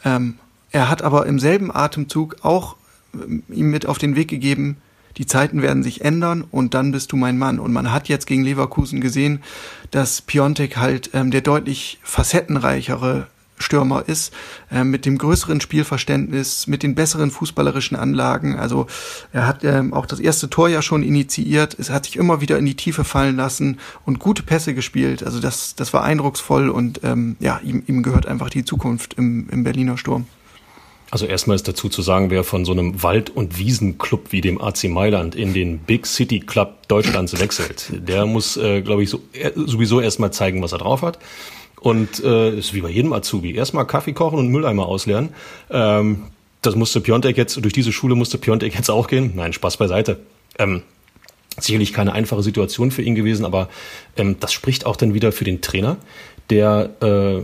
Ähm, 0.05 0.39
er 0.71 0.89
hat 0.89 1.03
aber 1.03 1.27
im 1.27 1.39
selben 1.39 1.75
Atemzug 1.75 2.37
auch 2.43 2.77
ähm, 3.15 3.43
ihm 3.49 3.71
mit 3.71 3.87
auf 3.87 3.99
den 3.99 4.17
Weg 4.17 4.29
gegeben, 4.29 4.77
die 5.17 5.27
Zeiten 5.27 5.63
werden 5.63 5.83
sich 5.83 6.05
ändern 6.05 6.45
und 6.51 6.75
dann 6.75 6.93
bist 6.93 7.13
du 7.13 7.17
mein 7.17 7.39
Mann. 7.39 7.59
Und 7.59 7.73
man 7.73 7.93
hat 7.93 8.09
jetzt 8.09 8.27
gegen 8.27 8.45
Leverkusen 8.45 9.01
gesehen, 9.01 9.43
dass 9.91 10.21
Piontek 10.21 10.77
halt 10.77 11.11
ähm, 11.15 11.31
der 11.31 11.41
deutlich 11.41 11.99
facettenreichere 12.03 13.29
Stürmer 13.59 14.05
ist, 14.07 14.33
äh, 14.71 14.85
mit 14.85 15.07
dem 15.07 15.19
größeren 15.19 15.61
Spielverständnis, 15.61 16.67
mit 16.67 16.83
den 16.83 16.95
besseren 16.95 17.31
fußballerischen 17.31 17.97
Anlagen. 17.97 18.59
Also 18.59 18.87
er 19.33 19.47
hat 19.47 19.65
ähm, 19.65 19.95
auch 19.95 20.07
das 20.07 20.21
erste 20.21 20.51
Tor 20.51 20.69
ja 20.69 20.83
schon 20.83 21.03
initiiert. 21.03 21.77
Es 21.79 21.91
hat 21.91 22.05
sich 22.05 22.17
immer 22.17 22.41
wieder 22.41 22.59
in 22.59 22.67
die 22.67 22.77
Tiefe 22.77 23.05
fallen 23.05 23.37
lassen 23.37 23.79
und 24.05 24.19
gute 24.19 24.43
Pässe 24.43 24.75
gespielt. 24.75 25.23
Also 25.23 25.41
das, 25.41 25.75
das 25.75 25.93
war 25.93 26.05
eindrucksvoll 26.05 26.69
und 26.69 27.01
ähm, 27.03 27.37
ja, 27.41 27.61
ihm, 27.65 27.83
ihm 27.87 28.03
gehört 28.03 28.27
einfach 28.27 28.51
die 28.51 28.65
Zukunft 28.65 29.15
im, 29.15 29.49
im 29.51 29.65
Berliner 29.65 29.97
Sturm. 29.97 30.27
Also 31.11 31.27
erstmal 31.27 31.55
ist 31.55 31.69
dazu 31.69 31.89
zu 31.89 32.03
sagen, 32.03 32.31
wer 32.31 32.43
von 32.43 32.65
so 32.65 32.73
einem 32.73 33.03
Wald- 33.03 33.31
und 33.31 33.59
Wiesenclub 33.59 34.33
wie 34.33 34.41
dem 34.41 34.61
AC 34.61 34.85
Mailand 34.85 35.35
in 35.35 35.55
den 35.55 35.79
Big 35.79 36.07
City 36.07 36.41
Club 36.41 36.89
Deutschlands 36.89 37.39
wechselt, 37.41 37.93
der 37.93 38.27
muss, 38.27 38.57
äh, 38.57 38.83
glaube 38.83 39.05
ich, 39.05 39.11
so, 39.11 39.21
äh, 39.33 39.53
sowieso 39.55 40.01
erstmal 40.01 40.33
zeigen, 40.33 40.63
was 40.63 40.73
er 40.73 40.79
drauf 40.79 41.03
hat. 41.03 41.19
Und 41.81 42.23
äh, 42.25 42.59
ist 42.59 42.75
wie 42.75 42.81
bei 42.81 42.91
jedem 42.91 43.13
Azubi. 43.13 43.55
Erstmal 43.55 43.87
Kaffee 43.87 44.15
kochen 44.15 44.39
und 44.39 44.49
Mülleimer 44.49 44.87
ausleeren. 44.87 45.29
Ähm, 45.71 46.25
das 46.63 46.75
musste 46.75 47.01
Piontek 47.01 47.37
jetzt, 47.37 47.63
durch 47.63 47.75
diese 47.75 47.93
Schule 47.93 48.17
musste 48.17 48.39
Piontek 48.39 48.75
jetzt 48.75 48.91
auch 48.91 49.07
gehen. 49.07 49.33
Nein, 49.37 49.53
Spaß 49.53 49.77
beiseite. 49.77 50.19
Ähm, 50.59 50.83
sicherlich 51.61 51.93
keine 51.93 52.13
einfache 52.13 52.43
Situation 52.43 52.91
für 52.91 53.03
ihn 53.03 53.15
gewesen, 53.15 53.45
aber 53.45 53.69
ähm, 54.17 54.37
das 54.41 54.53
spricht 54.53 54.85
auch 54.87 54.97
dann 54.97 55.15
wieder 55.15 55.31
für 55.31 55.45
den 55.45 55.61
Trainer, 55.61 55.97
der, 56.51 56.91
äh, 57.01 57.43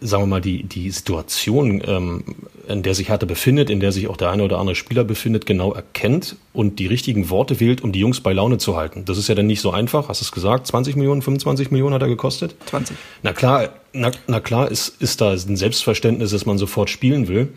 sagen 0.00 0.22
wir 0.22 0.26
mal, 0.26 0.40
die, 0.40 0.62
die 0.62 0.90
Situation, 0.90 1.82
ähm, 1.84 2.24
in 2.68 2.82
der 2.82 2.94
sich 2.94 3.08
Hertha 3.08 3.26
befindet, 3.26 3.70
in 3.70 3.80
der 3.80 3.92
sich 3.92 4.08
auch 4.08 4.16
der 4.16 4.30
eine 4.30 4.44
oder 4.44 4.58
andere 4.58 4.76
Spieler 4.76 5.04
befindet, 5.04 5.46
genau 5.46 5.72
erkennt 5.72 6.36
und 6.52 6.78
die 6.78 6.86
richtigen 6.86 7.30
Worte 7.30 7.60
wählt, 7.60 7.82
um 7.82 7.92
die 7.92 8.00
Jungs 8.00 8.20
bei 8.20 8.32
Laune 8.32 8.58
zu 8.58 8.76
halten. 8.76 9.04
Das 9.04 9.18
ist 9.18 9.28
ja 9.28 9.34
dann 9.34 9.46
nicht 9.46 9.60
so 9.60 9.70
einfach, 9.70 10.08
hast 10.08 10.20
du 10.20 10.24
es 10.24 10.32
gesagt, 10.32 10.66
20 10.66 10.96
Millionen, 10.96 11.22
25 11.22 11.70
Millionen 11.70 11.94
hat 11.94 12.02
er 12.02 12.08
gekostet? 12.08 12.54
20. 12.66 12.96
Na 13.22 13.32
klar, 13.32 13.70
na, 13.92 14.10
na 14.26 14.40
klar 14.40 14.70
ist, 14.70 15.00
ist 15.00 15.20
da 15.20 15.32
ein 15.32 15.56
Selbstverständnis, 15.56 16.30
dass 16.30 16.46
man 16.46 16.58
sofort 16.58 16.90
spielen 16.90 17.28
will, 17.28 17.48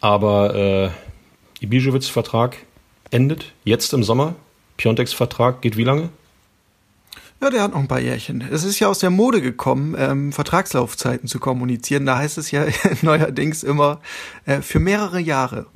aber 0.00 0.54
äh, 0.54 1.64
Ibišević 1.64 2.10
Vertrag 2.10 2.56
endet 3.10 3.52
jetzt 3.64 3.92
im 3.92 4.02
Sommer, 4.02 4.34
Piontex 4.78 5.12
Vertrag 5.12 5.60
geht 5.60 5.76
wie 5.76 5.84
lange? 5.84 6.08
Ja, 7.42 7.48
der 7.48 7.62
hat 7.62 7.72
noch 7.72 7.80
ein 7.80 7.88
paar 7.88 8.00
Jährchen. 8.00 8.44
Es 8.50 8.64
ist 8.64 8.78
ja 8.80 8.88
aus 8.88 8.98
der 8.98 9.10
Mode 9.10 9.40
gekommen, 9.40 9.96
ähm, 9.98 10.32
Vertragslaufzeiten 10.32 11.26
zu 11.26 11.38
kommunizieren. 11.38 12.04
Da 12.04 12.18
heißt 12.18 12.36
es 12.36 12.50
ja 12.50 12.66
neuerdings 13.02 13.62
immer 13.62 14.00
äh, 14.44 14.60
für 14.60 14.78
mehrere 14.78 15.20
Jahre. 15.20 15.66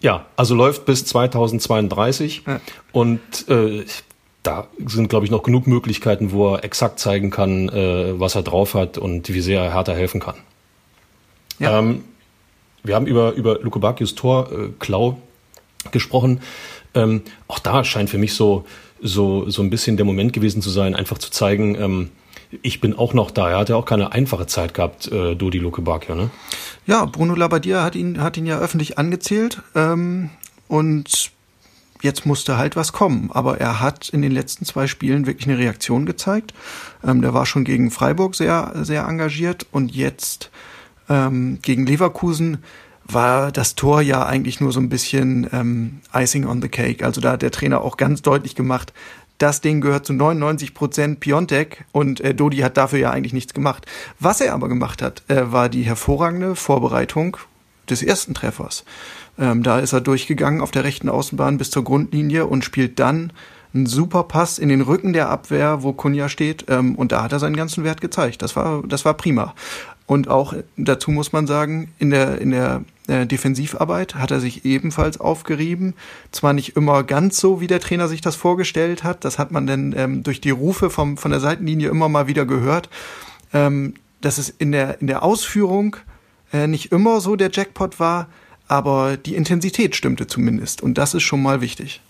Ja, 0.00 0.26
also 0.36 0.54
läuft 0.54 0.84
bis 0.86 1.04
2032 1.04 2.42
ja. 2.46 2.60
und 2.92 3.20
äh, 3.48 3.84
da 4.42 4.66
sind, 4.86 5.08
glaube 5.08 5.24
ich, 5.24 5.30
noch 5.30 5.44
genug 5.44 5.66
Möglichkeiten, 5.66 6.32
wo 6.32 6.54
er 6.54 6.64
exakt 6.64 6.98
zeigen 6.98 7.30
kann, 7.30 7.68
äh, 7.68 8.18
was 8.18 8.34
er 8.34 8.42
drauf 8.42 8.74
hat 8.74 8.98
und 8.98 9.28
wie 9.32 9.40
sehr 9.40 9.62
er 9.62 9.72
Hertha 9.72 9.92
helfen 9.92 10.20
kann. 10.20 10.34
Ja. 11.58 11.78
Ähm, 11.78 12.02
wir 12.82 12.96
haben 12.96 13.06
über, 13.06 13.32
über 13.34 13.60
Luke 13.60 13.78
Bakius 13.78 14.16
Tor, 14.16 14.50
äh, 14.50 14.68
Klau, 14.80 15.18
gesprochen. 15.92 16.40
Ähm, 16.94 17.22
auch 17.46 17.60
da 17.60 17.84
scheint 17.84 18.10
für 18.10 18.18
mich 18.18 18.34
so, 18.34 18.64
so, 19.02 19.48
so 19.50 19.62
ein 19.62 19.70
bisschen 19.70 19.96
der 19.96 20.06
Moment 20.06 20.32
gewesen 20.32 20.62
zu 20.62 20.70
sein, 20.70 20.94
einfach 20.94 21.18
zu 21.18 21.30
zeigen, 21.30 21.74
ähm, 21.74 22.10
ich 22.62 22.80
bin 22.80 22.94
auch 22.94 23.14
noch 23.14 23.30
da. 23.30 23.50
Er 23.50 23.58
hat 23.58 23.68
ja 23.70 23.76
auch 23.76 23.86
keine 23.86 24.12
einfache 24.12 24.46
Zeit 24.46 24.74
gehabt, 24.74 25.10
äh, 25.10 25.34
Dodi 25.34 25.58
Luke 25.58 25.80
Bacchio, 25.82 26.14
ne? 26.14 26.30
Ja, 26.86 27.04
Bruno 27.06 27.34
Labbadia 27.34 27.82
hat 27.82 27.94
ihn, 27.94 28.20
hat 28.20 28.36
ihn 28.36 28.46
ja 28.46 28.58
öffentlich 28.58 28.98
angezählt 28.98 29.62
ähm, 29.74 30.30
und 30.68 31.30
jetzt 32.02 32.26
musste 32.26 32.58
halt 32.58 32.76
was 32.76 32.92
kommen. 32.92 33.30
Aber 33.32 33.58
er 33.58 33.80
hat 33.80 34.08
in 34.08 34.22
den 34.22 34.32
letzten 34.32 34.64
zwei 34.64 34.86
Spielen 34.86 35.26
wirklich 35.26 35.48
eine 35.48 35.58
Reaktion 35.58 36.04
gezeigt. 36.04 36.52
Ähm, 37.04 37.22
der 37.22 37.32
war 37.32 37.46
schon 37.46 37.64
gegen 37.64 37.90
Freiburg 37.90 38.34
sehr, 38.34 38.72
sehr 38.82 39.06
engagiert 39.06 39.66
und 39.70 39.94
jetzt 39.94 40.50
ähm, 41.08 41.58
gegen 41.62 41.86
Leverkusen 41.86 42.58
war 43.12 43.52
das 43.52 43.74
Tor 43.74 44.00
ja 44.00 44.24
eigentlich 44.24 44.60
nur 44.60 44.72
so 44.72 44.80
ein 44.80 44.88
bisschen 44.88 45.48
ähm, 45.52 46.00
Icing 46.14 46.46
on 46.46 46.62
the 46.62 46.68
Cake. 46.68 47.04
Also 47.04 47.20
da 47.20 47.32
hat 47.32 47.42
der 47.42 47.50
Trainer 47.50 47.80
auch 47.80 47.96
ganz 47.96 48.22
deutlich 48.22 48.54
gemacht, 48.54 48.92
das 49.38 49.60
Ding 49.60 49.80
gehört 49.80 50.06
zu 50.06 50.12
99 50.12 50.72
Prozent 50.72 51.20
Piontek 51.20 51.84
und 51.90 52.20
äh, 52.20 52.32
Dodi 52.34 52.58
hat 52.58 52.76
dafür 52.76 53.00
ja 53.00 53.10
eigentlich 53.10 53.32
nichts 53.32 53.54
gemacht. 53.54 53.86
Was 54.20 54.40
er 54.40 54.54
aber 54.54 54.68
gemacht 54.68 55.02
hat, 55.02 55.24
äh, 55.28 55.50
war 55.50 55.68
die 55.68 55.82
hervorragende 55.82 56.54
Vorbereitung 56.54 57.36
des 57.90 58.02
ersten 58.02 58.34
Treffers. 58.34 58.84
Ähm, 59.38 59.64
da 59.64 59.80
ist 59.80 59.92
er 59.92 60.00
durchgegangen 60.00 60.60
auf 60.60 60.70
der 60.70 60.84
rechten 60.84 61.08
Außenbahn 61.08 61.58
bis 61.58 61.70
zur 61.70 61.82
Grundlinie 61.82 62.46
und 62.46 62.64
spielt 62.64 63.00
dann 63.00 63.32
einen 63.74 63.86
super 63.86 64.24
Pass 64.24 64.58
in 64.58 64.68
den 64.68 64.82
Rücken 64.82 65.12
der 65.12 65.30
Abwehr, 65.30 65.82
wo 65.82 65.92
Kunja 65.92 66.28
steht. 66.28 66.66
Ähm, 66.68 66.94
und 66.94 67.10
da 67.10 67.22
hat 67.22 67.32
er 67.32 67.38
seinen 67.38 67.56
ganzen 67.56 67.84
Wert 67.84 68.00
gezeigt. 68.00 68.42
Das 68.42 68.54
war, 68.54 68.82
das 68.86 69.04
war 69.04 69.14
prima. 69.14 69.54
Und 70.12 70.28
auch 70.28 70.52
dazu 70.76 71.10
muss 71.10 71.32
man 71.32 71.46
sagen, 71.46 71.90
in 71.98 72.10
der, 72.10 72.38
in 72.38 72.50
der 72.50 72.84
äh, 73.08 73.24
Defensivarbeit 73.24 74.16
hat 74.16 74.30
er 74.30 74.40
sich 74.40 74.66
ebenfalls 74.66 75.18
aufgerieben. 75.18 75.94
Zwar 76.32 76.52
nicht 76.52 76.76
immer 76.76 77.02
ganz 77.02 77.38
so, 77.38 77.62
wie 77.62 77.66
der 77.66 77.80
Trainer 77.80 78.08
sich 78.08 78.20
das 78.20 78.36
vorgestellt 78.36 79.04
hat. 79.04 79.24
Das 79.24 79.38
hat 79.38 79.52
man 79.52 79.66
dann 79.66 79.94
ähm, 79.96 80.22
durch 80.22 80.42
die 80.42 80.50
Rufe 80.50 80.90
vom, 80.90 81.16
von 81.16 81.30
der 81.30 81.40
Seitenlinie 81.40 81.88
immer 81.88 82.10
mal 82.10 82.26
wieder 82.26 82.44
gehört. 82.44 82.90
Ähm, 83.54 83.94
dass 84.20 84.36
es 84.36 84.50
in 84.50 84.70
der, 84.70 85.00
in 85.00 85.06
der 85.06 85.22
Ausführung 85.22 85.96
äh, 86.52 86.66
nicht 86.66 86.92
immer 86.92 87.22
so 87.22 87.34
der 87.34 87.50
Jackpot 87.50 87.98
war, 87.98 88.28
aber 88.68 89.16
die 89.16 89.34
Intensität 89.34 89.96
stimmte 89.96 90.26
zumindest. 90.26 90.82
Und 90.82 90.98
das 90.98 91.14
ist 91.14 91.22
schon 91.22 91.40
mal 91.40 91.62
wichtig. 91.62 92.02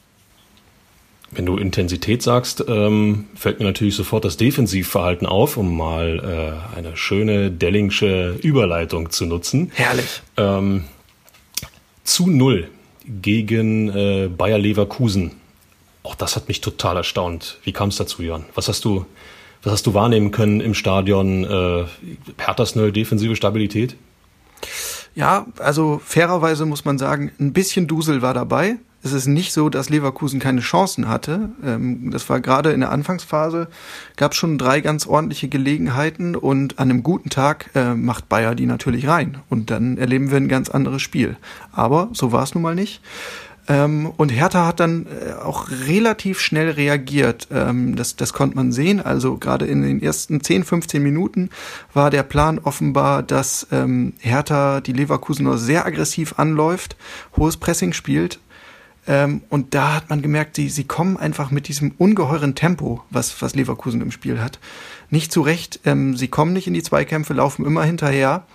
Wenn 1.35 1.47
du 1.47 1.57
Intensität 1.57 2.23
sagst, 2.23 2.63
ähm, 2.69 3.25
fällt 3.35 3.59
mir 3.59 3.65
natürlich 3.65 3.97
sofort 3.97 4.25
das 4.25 4.37
Defensivverhalten 4.37 5.27
auf, 5.27 5.57
um 5.57 5.75
mal 5.75 6.19
äh, 6.75 6.77
eine 6.77 6.95
schöne 6.97 7.51
Dellingsche 7.51 8.39
Überleitung 8.43 9.11
zu 9.11 9.25
nutzen. 9.25 9.73
Herrlich. 9.75 10.23
Ähm, 10.37 10.85
zu 12.05 12.29
null 12.29 12.69
gegen 13.07 13.89
äh, 13.89 14.29
Bayer 14.29 14.59
Leverkusen. 14.59 15.33
Auch 16.03 16.15
das 16.15 16.37
hat 16.37 16.49
mich 16.49 16.61
total 16.61 16.97
erstaunt. 16.97 17.59
Wie 17.65 17.73
kam 17.73 17.89
es 17.89 17.97
dazu, 17.97 18.23
Jan? 18.23 18.45
Was 18.55 18.69
hast 18.69 18.85
du, 18.85 19.07
was 19.63 19.73
hast 19.73 19.87
du 19.87 19.95
wahrnehmen 19.95 20.33
können 20.33 20.61
im 20.61 20.75
Stadion? 20.75 21.45
Äh, 21.45 21.85
Herthas 22.37 22.75
neue 22.75 22.93
defensive 22.93 23.37
Stabilität? 23.37 23.97
Ja, 25.15 25.47
also 25.59 26.01
fairerweise 26.05 26.67
muss 26.67 26.85
man 26.85 26.99
sagen, 26.99 27.33
ein 27.41 27.53
bisschen 27.53 27.87
Dusel 27.87 28.21
war 28.21 28.35
dabei. 28.35 28.77
Es 29.05 29.13
ist 29.13 29.27
nicht 29.27 29.53
so, 29.53 29.69
dass 29.69 29.91
Leverkusen 29.91 30.39
keine 30.39 30.61
Chancen 30.61 31.09
hatte. 31.09 31.51
Ähm, 31.65 32.11
das 32.11 32.29
war 32.29 32.41
gerade 32.41 32.73
in 32.73 32.81
der 32.81 32.93
Anfangsphase, 32.93 33.69
gab 34.17 34.35
schon 34.35 34.59
drei 34.59 34.81
ganz 34.81 35.07
ordentliche 35.07 35.49
Gelegenheiten 35.49 36.37
und 36.37 36.79
an 36.79 36.91
einem 36.91 37.03
guten 37.03 37.29
Tag 37.29 37.71
äh, 37.75 37.95
macht 37.95 38.29
Bayer 38.29 38.55
die 38.55 38.67
natürlich 38.67 39.09
rein. 39.09 39.39
Und 39.49 39.71
dann 39.71 39.99
erleben 39.99 40.31
wir 40.31 40.37
ein 40.37 40.49
ganz 40.49 40.69
anderes 40.69 41.03
Spiel. 41.03 41.37
Aber 41.73 42.11
so 42.13 42.31
war 42.31 42.45
es 42.45 42.55
nun 42.55 42.63
mal 42.63 42.77
nicht. 42.77 43.01
Ähm, 43.69 44.13
und 44.17 44.29
Hertha 44.29 44.67
hat 44.67 44.79
dann 44.79 45.07
äh, 45.07 45.33
auch 45.33 45.69
relativ 45.87 46.39
schnell 46.39 46.71
reagiert. 46.71 47.49
Ähm, 47.51 47.97
das, 47.97 48.15
das 48.15 48.33
konnte 48.33 48.55
man 48.55 48.71
sehen. 48.71 49.01
Also 49.01 49.37
gerade 49.37 49.67
in 49.67 49.83
den 49.83 50.01
ersten 50.01 50.43
10, 50.43 50.63
15 50.63 51.03
Minuten 51.03 51.51
war 51.93 52.11
der 52.11 52.23
Plan 52.23 52.61
offenbar, 52.61 53.25
dass 53.25 53.67
Hertha 54.21 54.81
die 54.81 54.93
Leverkusener 54.93 55.59
sehr 55.59 55.87
aggressiv 55.87 56.35
anläuft, 56.39 56.97
hohes 57.37 57.57
Pressing 57.57 57.93
spielt 57.93 58.39
ähm, 59.07 59.43
und 59.49 59.75
da 59.75 59.95
hat 59.95 60.11
man 60.11 60.23
gemerkt, 60.23 60.57
sie, 60.57 60.69
sie 60.69 60.85
kommen 60.85 61.17
einfach 61.17 61.51
mit 61.51 61.69
diesem 61.69 61.93
ungeheuren 61.99 62.55
Tempo, 62.55 63.03
was, 63.11 63.43
was 63.43 63.55
Leverkusen 63.55 64.01
im 64.01 64.13
Spiel 64.13 64.41
hat, 64.41 64.61
nicht 65.11 65.33
zurecht. 65.33 65.81
Ähm, 65.85 66.17
sie 66.17 66.29
kommen 66.29 66.53
nicht 66.53 66.67
in 66.67 66.75
die 66.75 66.83
Zweikämpfe, 66.83 67.35
laufen 67.35 67.67
immer 67.67 67.85
hinterher. 67.85 68.47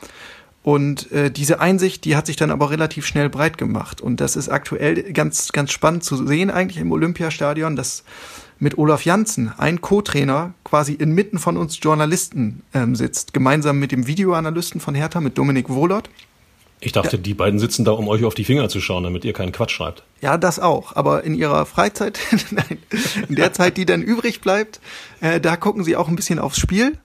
Und 0.64 1.12
äh, 1.12 1.32
diese 1.32 1.60
Einsicht, 1.60 2.04
die 2.06 2.16
hat 2.16 2.26
sich 2.26 2.36
dann 2.36 2.52
aber 2.52 2.72
relativ 2.72 3.06
schnell 3.06 3.30
breit 3.30 3.58
gemacht. 3.58 4.02
Und 4.02 4.20
das 4.20 4.36
ist 4.36 4.50
aktuell 4.50 5.14
ganz, 5.14 5.52
ganz 5.52 5.72
spannend 5.72 6.04
zu 6.04 6.26
sehen 6.26 6.50
eigentlich 6.50 6.82
im 6.82 6.92
Olympiastadion, 6.92 7.76
dass 7.76 8.04
mit 8.60 8.78
Olaf 8.78 9.06
Janssen, 9.06 9.52
ein 9.58 9.82
Co-Trainer, 9.82 10.54
quasi 10.64 10.94
inmitten 10.94 11.40
von 11.40 11.58
uns 11.58 11.80
Journalisten 11.82 12.64
ähm, 12.74 12.96
sitzt, 12.96 13.34
gemeinsam 13.34 13.80
mit 13.80 13.92
dem 13.92 14.08
Videoanalysten 14.08 14.82
von 14.82 14.96
Hertha, 14.96 15.22
mit 15.22 15.38
Dominik 15.38 15.70
Wohlert. 15.70 16.10
Ich 16.80 16.92
dachte, 16.92 17.18
ja. 17.18 17.22
die 17.22 17.34
beiden 17.34 17.60
sitzen 17.60 17.86
da, 17.86 17.92
um 17.92 18.08
euch 18.08 18.24
auf 18.24 18.36
die 18.36 18.44
Finger 18.44 18.70
zu 18.70 18.80
schauen, 18.80 19.04
damit 19.04 19.26
ihr 19.26 19.34
keinen 19.34 19.52
Quatsch 19.52 19.72
schreibt. 19.72 20.04
Ja, 20.22 20.38
das 20.38 20.60
auch. 20.60 20.96
Aber 20.96 21.24
in 21.24 21.34
ihrer 21.34 21.66
Freizeit, 21.66 22.20
nein, 22.52 22.78
in 23.28 23.36
der 23.36 23.52
Zeit, 23.54 23.78
die 23.78 23.86
dann 23.86 24.04
übrig 24.04 24.42
bleibt, 24.42 24.80
äh, 25.22 25.40
da 25.40 25.56
gucken 25.56 25.84
sie 25.84 25.96
auch 25.96 26.08
ein 26.08 26.16
bisschen 26.16 26.38
aufs 26.38 26.60
Spiel. 26.60 26.98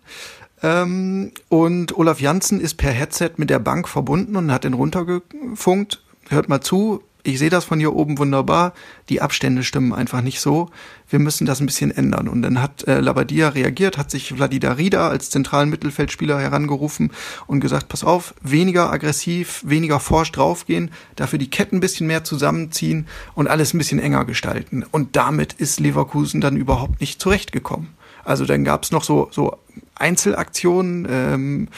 Ähm, 0.62 1.32
und 1.48 1.96
Olaf 1.96 2.20
Janssen 2.20 2.60
ist 2.60 2.74
per 2.74 2.90
Headset 2.90 3.32
mit 3.36 3.48
der 3.48 3.58
Bank 3.58 3.88
verbunden 3.88 4.36
und 4.36 4.52
hat 4.52 4.64
den 4.64 4.74
runtergefunkt. 4.74 6.02
Hört 6.28 6.48
mal 6.48 6.60
zu, 6.60 7.02
ich 7.24 7.38
sehe 7.38 7.50
das 7.50 7.64
von 7.64 7.78
hier 7.78 7.94
oben 7.94 8.18
wunderbar, 8.18 8.72
die 9.08 9.20
Abstände 9.20 9.62
stimmen 9.62 9.92
einfach 9.92 10.22
nicht 10.22 10.40
so, 10.40 10.70
wir 11.08 11.18
müssen 11.18 11.46
das 11.46 11.60
ein 11.60 11.66
bisschen 11.66 11.90
ändern. 11.90 12.28
Und 12.28 12.42
dann 12.42 12.60
hat 12.60 12.86
äh, 12.88 13.00
Labadia 13.00 13.50
reagiert, 13.50 13.98
hat 13.98 14.10
sich 14.10 14.32
Vladida 14.32 14.72
Rida 14.72 15.08
als 15.08 15.30
zentralen 15.30 15.70
Mittelfeldspieler 15.70 16.38
herangerufen 16.40 17.12
und 17.46 17.60
gesagt, 17.60 17.88
pass 17.88 18.02
auf, 18.02 18.34
weniger 18.42 18.92
aggressiv, 18.92 19.62
weniger 19.64 20.00
forsch 20.00 20.32
draufgehen, 20.32 20.90
dafür 21.16 21.38
die 21.38 21.50
Ketten 21.50 21.76
ein 21.76 21.80
bisschen 21.80 22.06
mehr 22.06 22.24
zusammenziehen 22.24 23.06
und 23.34 23.48
alles 23.48 23.74
ein 23.74 23.78
bisschen 23.78 24.00
enger 24.00 24.24
gestalten. 24.24 24.84
Und 24.90 25.16
damit 25.16 25.52
ist 25.52 25.80
Leverkusen 25.80 26.40
dann 26.40 26.56
überhaupt 26.56 27.00
nicht 27.00 27.20
zurechtgekommen. 27.20 27.88
Also 28.24 28.46
dann 28.46 28.64
gab's 28.64 28.90
noch 28.92 29.04
so, 29.04 29.28
so 29.30 29.58
Einzelaktionen, 29.94 31.06
ähm, 31.10 31.68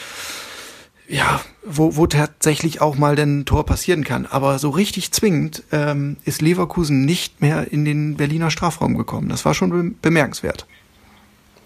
ja, 1.07 1.41
wo, 1.65 1.95
wo 1.95 2.07
tatsächlich 2.07 2.81
auch 2.81 2.95
mal 2.95 3.17
ein 3.19 3.45
Tor 3.45 3.65
passieren 3.65 4.03
kann. 4.03 4.25
Aber 4.25 4.59
so 4.59 4.69
richtig 4.69 5.11
zwingend 5.11 5.63
ähm, 5.71 6.17
ist 6.25 6.41
Leverkusen 6.41 7.05
nicht 7.05 7.41
mehr 7.41 7.71
in 7.71 7.85
den 7.85 8.17
Berliner 8.17 8.51
Strafraum 8.51 8.97
gekommen. 8.97 9.29
Das 9.29 9.45
war 9.45 9.53
schon 9.53 9.95
bemerkenswert. 10.01 10.65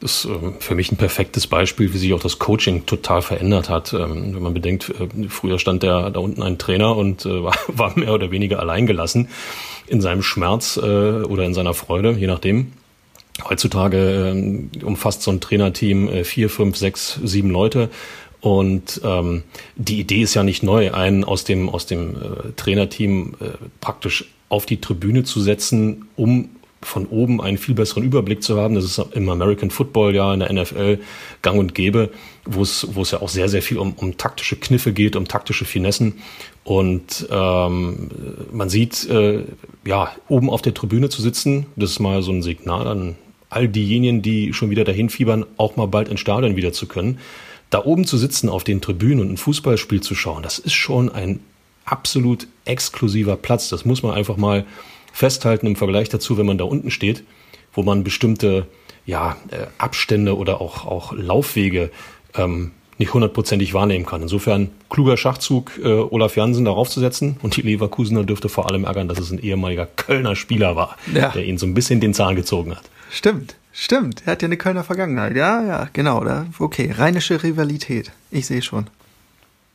Das 0.02 0.26
ist 0.26 0.32
äh, 0.32 0.52
für 0.60 0.76
mich 0.76 0.92
ein 0.92 0.98
perfektes 0.98 1.48
Beispiel, 1.48 1.94
wie 1.94 1.98
sich 1.98 2.14
auch 2.14 2.22
das 2.22 2.40
Coaching 2.40 2.86
total 2.86 3.22
verändert 3.22 3.70
hat. 3.70 3.94
Ähm, 3.94 4.34
wenn 4.36 4.42
man 4.42 4.54
bedenkt, 4.54 4.90
äh, 4.90 5.28
früher 5.30 5.60
stand 5.60 5.84
der 5.84 6.10
da 6.10 6.20
unten 6.20 6.42
ein 6.42 6.58
Trainer 6.58 6.96
und 6.96 7.26
äh, 7.26 7.44
war, 7.44 7.56
war 7.68 7.98
mehr 7.98 8.14
oder 8.14 8.32
weniger 8.32 8.60
alleingelassen 8.60 9.30
in 9.88 10.02
seinem 10.02 10.22
Schmerz 10.22 10.78
äh, 10.78 10.80
oder 10.80 11.46
in 11.46 11.54
seiner 11.54 11.74
Freude, 11.74 12.12
je 12.12 12.28
nachdem. 12.28 12.74
Heutzutage 13.48 14.34
äh, 14.36 14.84
umfasst 14.84 15.22
so 15.22 15.32
ein 15.32 15.40
Trainerteam 15.40 16.26
vier, 16.26 16.50
fünf, 16.50 16.76
sechs, 16.76 17.20
sieben 17.24 17.50
Leute 17.50 17.90
und 18.42 19.02
ähm, 19.04 19.44
die 19.76 20.00
Idee 20.00 20.22
ist 20.22 20.34
ja 20.34 20.44
nicht 20.44 20.64
neu, 20.64 20.94
einen 20.94 21.24
aus 21.24 21.44
dem, 21.44 21.70
aus 21.70 21.86
dem 21.86 22.16
äh, 22.16 22.52
Trainerteam 22.56 23.36
äh, 23.40 23.46
praktisch 23.82 24.26
auf 24.48 24.66
die 24.66 24.80
Tribüne 24.80 25.24
zu 25.24 25.42
setzen, 25.42 26.08
um 26.16 26.50
von 26.82 27.06
oben 27.08 27.42
einen 27.42 27.58
viel 27.58 27.76
besseren 27.76 28.04
Überblick 28.04 28.42
zu 28.42 28.58
haben. 28.58 28.76
Das 28.76 28.86
ist 28.86 28.98
im 29.12 29.28
American 29.30 29.70
Football 29.70 30.16
ja 30.16 30.34
in 30.34 30.40
der 30.40 30.54
NFL 30.54 31.00
gang 31.42 31.60
und 31.60 31.76
gäbe, 31.76 32.12
wo 32.46 32.62
es, 32.62 32.88
wo 32.96 33.02
es 33.02 33.12
ja 33.12 33.22
auch 33.22 33.28
sehr, 33.28 33.50
sehr 33.50 33.62
viel 33.62 33.78
um, 33.78 33.94
um 33.94 34.16
taktische 34.16 34.56
Kniffe 34.56 34.94
geht, 34.94 35.18
um 35.18 35.28
taktische 35.28 35.66
Finessen. 35.66 36.22
Und 36.64 37.28
ähm, 37.30 38.10
man 38.54 38.70
sieht, 38.70 39.10
äh, 39.10 39.44
ja, 39.86 40.16
oben 40.30 40.50
auf 40.50 40.62
der 40.62 40.74
Tribüne 40.74 41.10
zu 41.10 41.22
sitzen, 41.22 41.66
das 41.76 41.92
ist 41.92 42.00
mal 42.00 42.22
so 42.22 42.32
ein 42.32 42.42
Signal 42.42 42.88
an 42.88 43.16
all 43.50 43.68
diejenigen, 43.68 44.22
die 44.22 44.54
schon 44.54 44.70
wieder 44.70 44.86
dahin 44.86 45.10
fiebern, 45.10 45.46
auch 45.58 45.76
mal 45.76 45.88
bald 45.88 46.08
ins 46.08 46.20
Stadion 46.22 46.56
wieder 46.56 46.72
zu 46.72 46.88
können 46.88 47.20
da 47.70 47.84
oben 47.84 48.06
zu 48.06 48.18
sitzen 48.18 48.50
auf 48.50 48.64
den 48.64 48.82
Tribünen 48.82 49.20
und 49.20 49.32
ein 49.32 49.38
Fußballspiel 49.38 50.02
zu 50.02 50.16
schauen, 50.16 50.44
das 50.44 50.60
ist 50.60 50.74
schon 50.74 51.10
ein 51.12 51.40
absolut 51.86 52.48
exklusiver 52.66 53.36
Platz. 53.36 53.70
Das 53.70 53.86
muss 53.86 54.04
man 54.04 54.14
einfach 54.14 54.38
mal 54.38 54.66
festhalten 55.12 55.68
im 55.68 55.76
Vergleich 55.76 56.10
dazu, 56.10 56.38
wenn 56.38 56.46
man 56.46 56.58
da 56.58 56.66
unten 56.66 56.92
steht, 56.92 57.24
wo 57.74 57.84
man 57.84 58.04
bestimmte 58.04 58.68
ja, 59.06 59.38
äh, 59.50 59.66
Abstände 59.78 60.38
oder 60.38 60.62
auch, 60.62 60.86
auch 60.86 61.14
Laufwege 61.14 61.90
ähm, 62.36 62.72
nicht 63.00 63.14
hundertprozentig 63.14 63.74
wahrnehmen 63.74 64.06
kann. 64.06 64.22
Insofern 64.22 64.70
kluger 64.90 65.18
Schachzug, 65.18 65.72
äh, 65.84 65.88
Olaf 65.88 66.36
Jansen 66.36 66.66
darauf 66.66 66.90
zu 66.90 67.00
setzen 67.00 67.38
und 67.42 67.56
die 67.56 67.62
Leverkusener 67.62 68.24
dürfte 68.24 68.50
vor 68.50 68.70
allem 68.70 68.84
ärgern, 68.84 69.08
dass 69.08 69.20
es 69.20 69.32
ein 69.32 69.40
ehemaliger 69.40 69.86
Kölner 69.86 70.36
Spieler 70.36 70.76
war, 70.76 70.98
ja. 71.14 71.30
der 71.30 71.46
ihn 71.46 71.58
so 71.58 71.66
ein 71.66 71.74
bisschen 71.74 72.02
den 72.02 72.14
Zahn 72.14 72.36
gezogen 72.36 72.76
hat. 72.76 72.84
Stimmt. 73.10 73.56
Stimmt, 73.72 74.24
er 74.26 74.34
hat 74.34 74.42
ja 74.42 74.48
eine 74.48 74.58
Kölner 74.58 74.84
Vergangenheit. 74.84 75.36
Ja, 75.36 75.64
ja, 75.64 75.90
genau. 75.94 76.24
Da, 76.24 76.48
okay, 76.60 76.92
rheinische 76.92 77.44
Rivalität. 77.44 78.12
Ich 78.32 78.48
sehe 78.48 78.62
schon. 78.62 78.88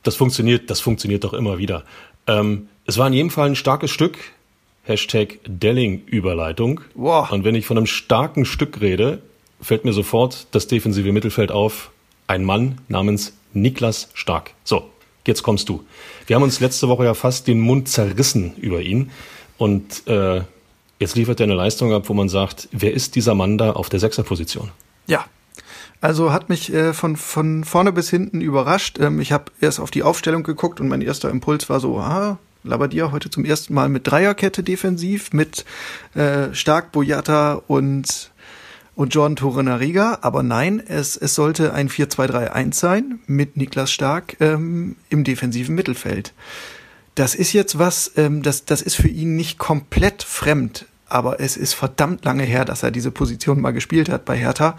Das 0.03 0.15
funktioniert, 0.15 0.69
das 0.69 0.81
funktioniert 0.81 1.23
doch 1.23 1.33
immer 1.33 1.57
wieder. 1.57 1.83
Ähm, 2.27 2.67
es 2.85 2.97
war 2.97 3.07
in 3.07 3.13
jedem 3.13 3.29
Fall 3.31 3.49
ein 3.49 3.55
starkes 3.55 3.91
Stück. 3.91 4.17
Hashtag 4.83 5.39
Delling-Überleitung. 5.45 6.81
Wow. 6.93 7.31
Und 7.31 7.43
wenn 7.43 7.55
ich 7.55 7.65
von 7.65 7.77
einem 7.77 7.87
starken 7.87 8.45
Stück 8.45 8.81
rede, 8.81 9.21
fällt 9.59 9.83
mir 9.83 9.93
sofort 9.93 10.47
das 10.51 10.67
defensive 10.67 11.11
Mittelfeld 11.11 11.51
auf. 11.51 11.91
Ein 12.27 12.43
Mann 12.43 12.79
namens 12.87 13.33
Niklas 13.53 14.09
Stark. 14.13 14.51
So, 14.63 14.89
jetzt 15.25 15.41
kommst 15.41 15.69
du. 15.69 15.83
Wir 16.27 16.35
haben 16.35 16.43
uns 16.43 16.59
letzte 16.59 16.87
Woche 16.87 17.05
ja 17.05 17.13
fast 17.15 17.47
den 17.47 17.59
Mund 17.59 17.87
zerrissen 17.89 18.55
über 18.57 18.81
ihn. 18.81 19.09
Und 19.57 20.05
äh, 20.07 20.41
jetzt 20.99 21.15
liefert 21.15 21.39
er 21.39 21.45
eine 21.45 21.55
Leistung 21.55 21.93
ab, 21.93 22.09
wo 22.09 22.13
man 22.13 22.29
sagt, 22.29 22.69
wer 22.71 22.93
ist 22.93 23.15
dieser 23.15 23.35
Mann 23.35 23.57
da 23.57 23.71
auf 23.71 23.89
der 23.89 23.99
Sechserposition? 23.99 24.71
Ja, 25.07 25.25
also 26.01 26.31
hat 26.31 26.49
mich 26.49 26.73
äh, 26.73 26.93
von, 26.93 27.15
von 27.15 27.63
vorne 27.63 27.91
bis 27.91 28.09
hinten 28.09 28.41
überrascht. 28.41 28.99
Ähm, 28.99 29.19
ich 29.19 29.31
habe 29.31 29.45
erst 29.61 29.79
auf 29.79 29.91
die 29.91 30.03
Aufstellung 30.03 30.43
geguckt 30.43 30.79
und 30.79 30.87
mein 30.87 31.01
erster 31.01 31.29
Impuls 31.29 31.69
war 31.69 31.79
so, 31.79 31.97
ah, 31.99 32.37
Labadia 32.63 33.11
heute 33.11 33.29
zum 33.29 33.45
ersten 33.45 33.73
Mal 33.73 33.89
mit 33.89 34.07
Dreierkette 34.07 34.63
defensiv, 34.63 35.33
mit 35.33 35.65
äh, 36.15 36.53
Stark, 36.53 36.91
Boyata 36.91 37.61
und, 37.67 38.31
und 38.95 39.13
Jordan 39.13 39.35
Torrenariga. 39.35 40.19
Aber 40.21 40.43
nein, 40.43 40.81
es, 40.85 41.15
es 41.15 41.35
sollte 41.35 41.73
ein 41.73 41.89
4-2-3-1 41.89 42.73
sein 42.73 43.19
mit 43.27 43.57
Niklas 43.57 43.91
Stark 43.91 44.37
ähm, 44.39 44.95
im 45.09 45.23
defensiven 45.23 45.75
Mittelfeld. 45.75 46.33
Das 47.15 47.33
ist 47.33 47.53
jetzt 47.53 47.79
was, 47.79 48.11
ähm, 48.17 48.43
das, 48.43 48.65
das 48.65 48.81
ist 48.81 48.95
für 48.95 49.07
ihn 49.07 49.35
nicht 49.35 49.57
komplett 49.57 50.23
fremd, 50.23 50.85
aber 51.07 51.39
es 51.39 51.55
ist 51.55 51.73
verdammt 51.73 52.25
lange 52.25 52.43
her, 52.43 52.65
dass 52.65 52.83
er 52.83 52.91
diese 52.91 53.11
Position 53.11 53.61
mal 53.61 53.71
gespielt 53.71 54.09
hat 54.09 54.25
bei 54.25 54.37
Hertha. 54.37 54.77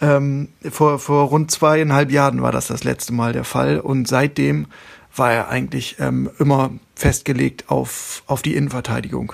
Ähm, 0.00 0.48
vor, 0.70 0.98
vor 0.98 1.28
rund 1.28 1.50
zweieinhalb 1.50 2.10
Jahren 2.10 2.42
war 2.42 2.52
das 2.52 2.66
das 2.66 2.84
letzte 2.84 3.12
Mal 3.12 3.32
der 3.32 3.44
Fall 3.44 3.78
und 3.78 4.08
seitdem 4.08 4.66
war 5.14 5.32
er 5.32 5.48
eigentlich 5.48 5.96
ähm, 5.98 6.30
immer 6.38 6.70
festgelegt 6.94 7.68
auf, 7.68 8.22
auf 8.26 8.42
die 8.42 8.54
Innenverteidigung. 8.54 9.32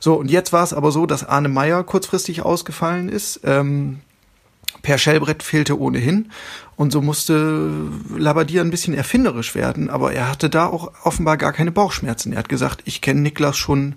So, 0.00 0.14
und 0.14 0.30
jetzt 0.30 0.52
war 0.52 0.64
es 0.64 0.72
aber 0.72 0.90
so, 0.90 1.06
dass 1.06 1.24
Arne 1.24 1.48
Meyer 1.48 1.84
kurzfristig 1.84 2.42
ausgefallen 2.42 3.08
ist. 3.08 3.40
Ähm, 3.44 4.00
per 4.82 4.98
Schellbrett 4.98 5.42
fehlte 5.42 5.78
ohnehin 5.78 6.30
und 6.78 6.92
so 6.92 7.02
musste 7.02 7.72
Labadier 8.16 8.60
ein 8.60 8.70
bisschen 8.70 8.94
erfinderisch 8.94 9.56
werden, 9.56 9.90
aber 9.90 10.12
er 10.12 10.30
hatte 10.30 10.48
da 10.48 10.66
auch 10.66 10.92
offenbar 11.02 11.36
gar 11.36 11.52
keine 11.52 11.72
Bauchschmerzen. 11.72 12.32
Er 12.32 12.38
hat 12.38 12.48
gesagt, 12.48 12.82
ich 12.84 13.00
kenne 13.00 13.20
Niklas 13.20 13.56
schon 13.56 13.96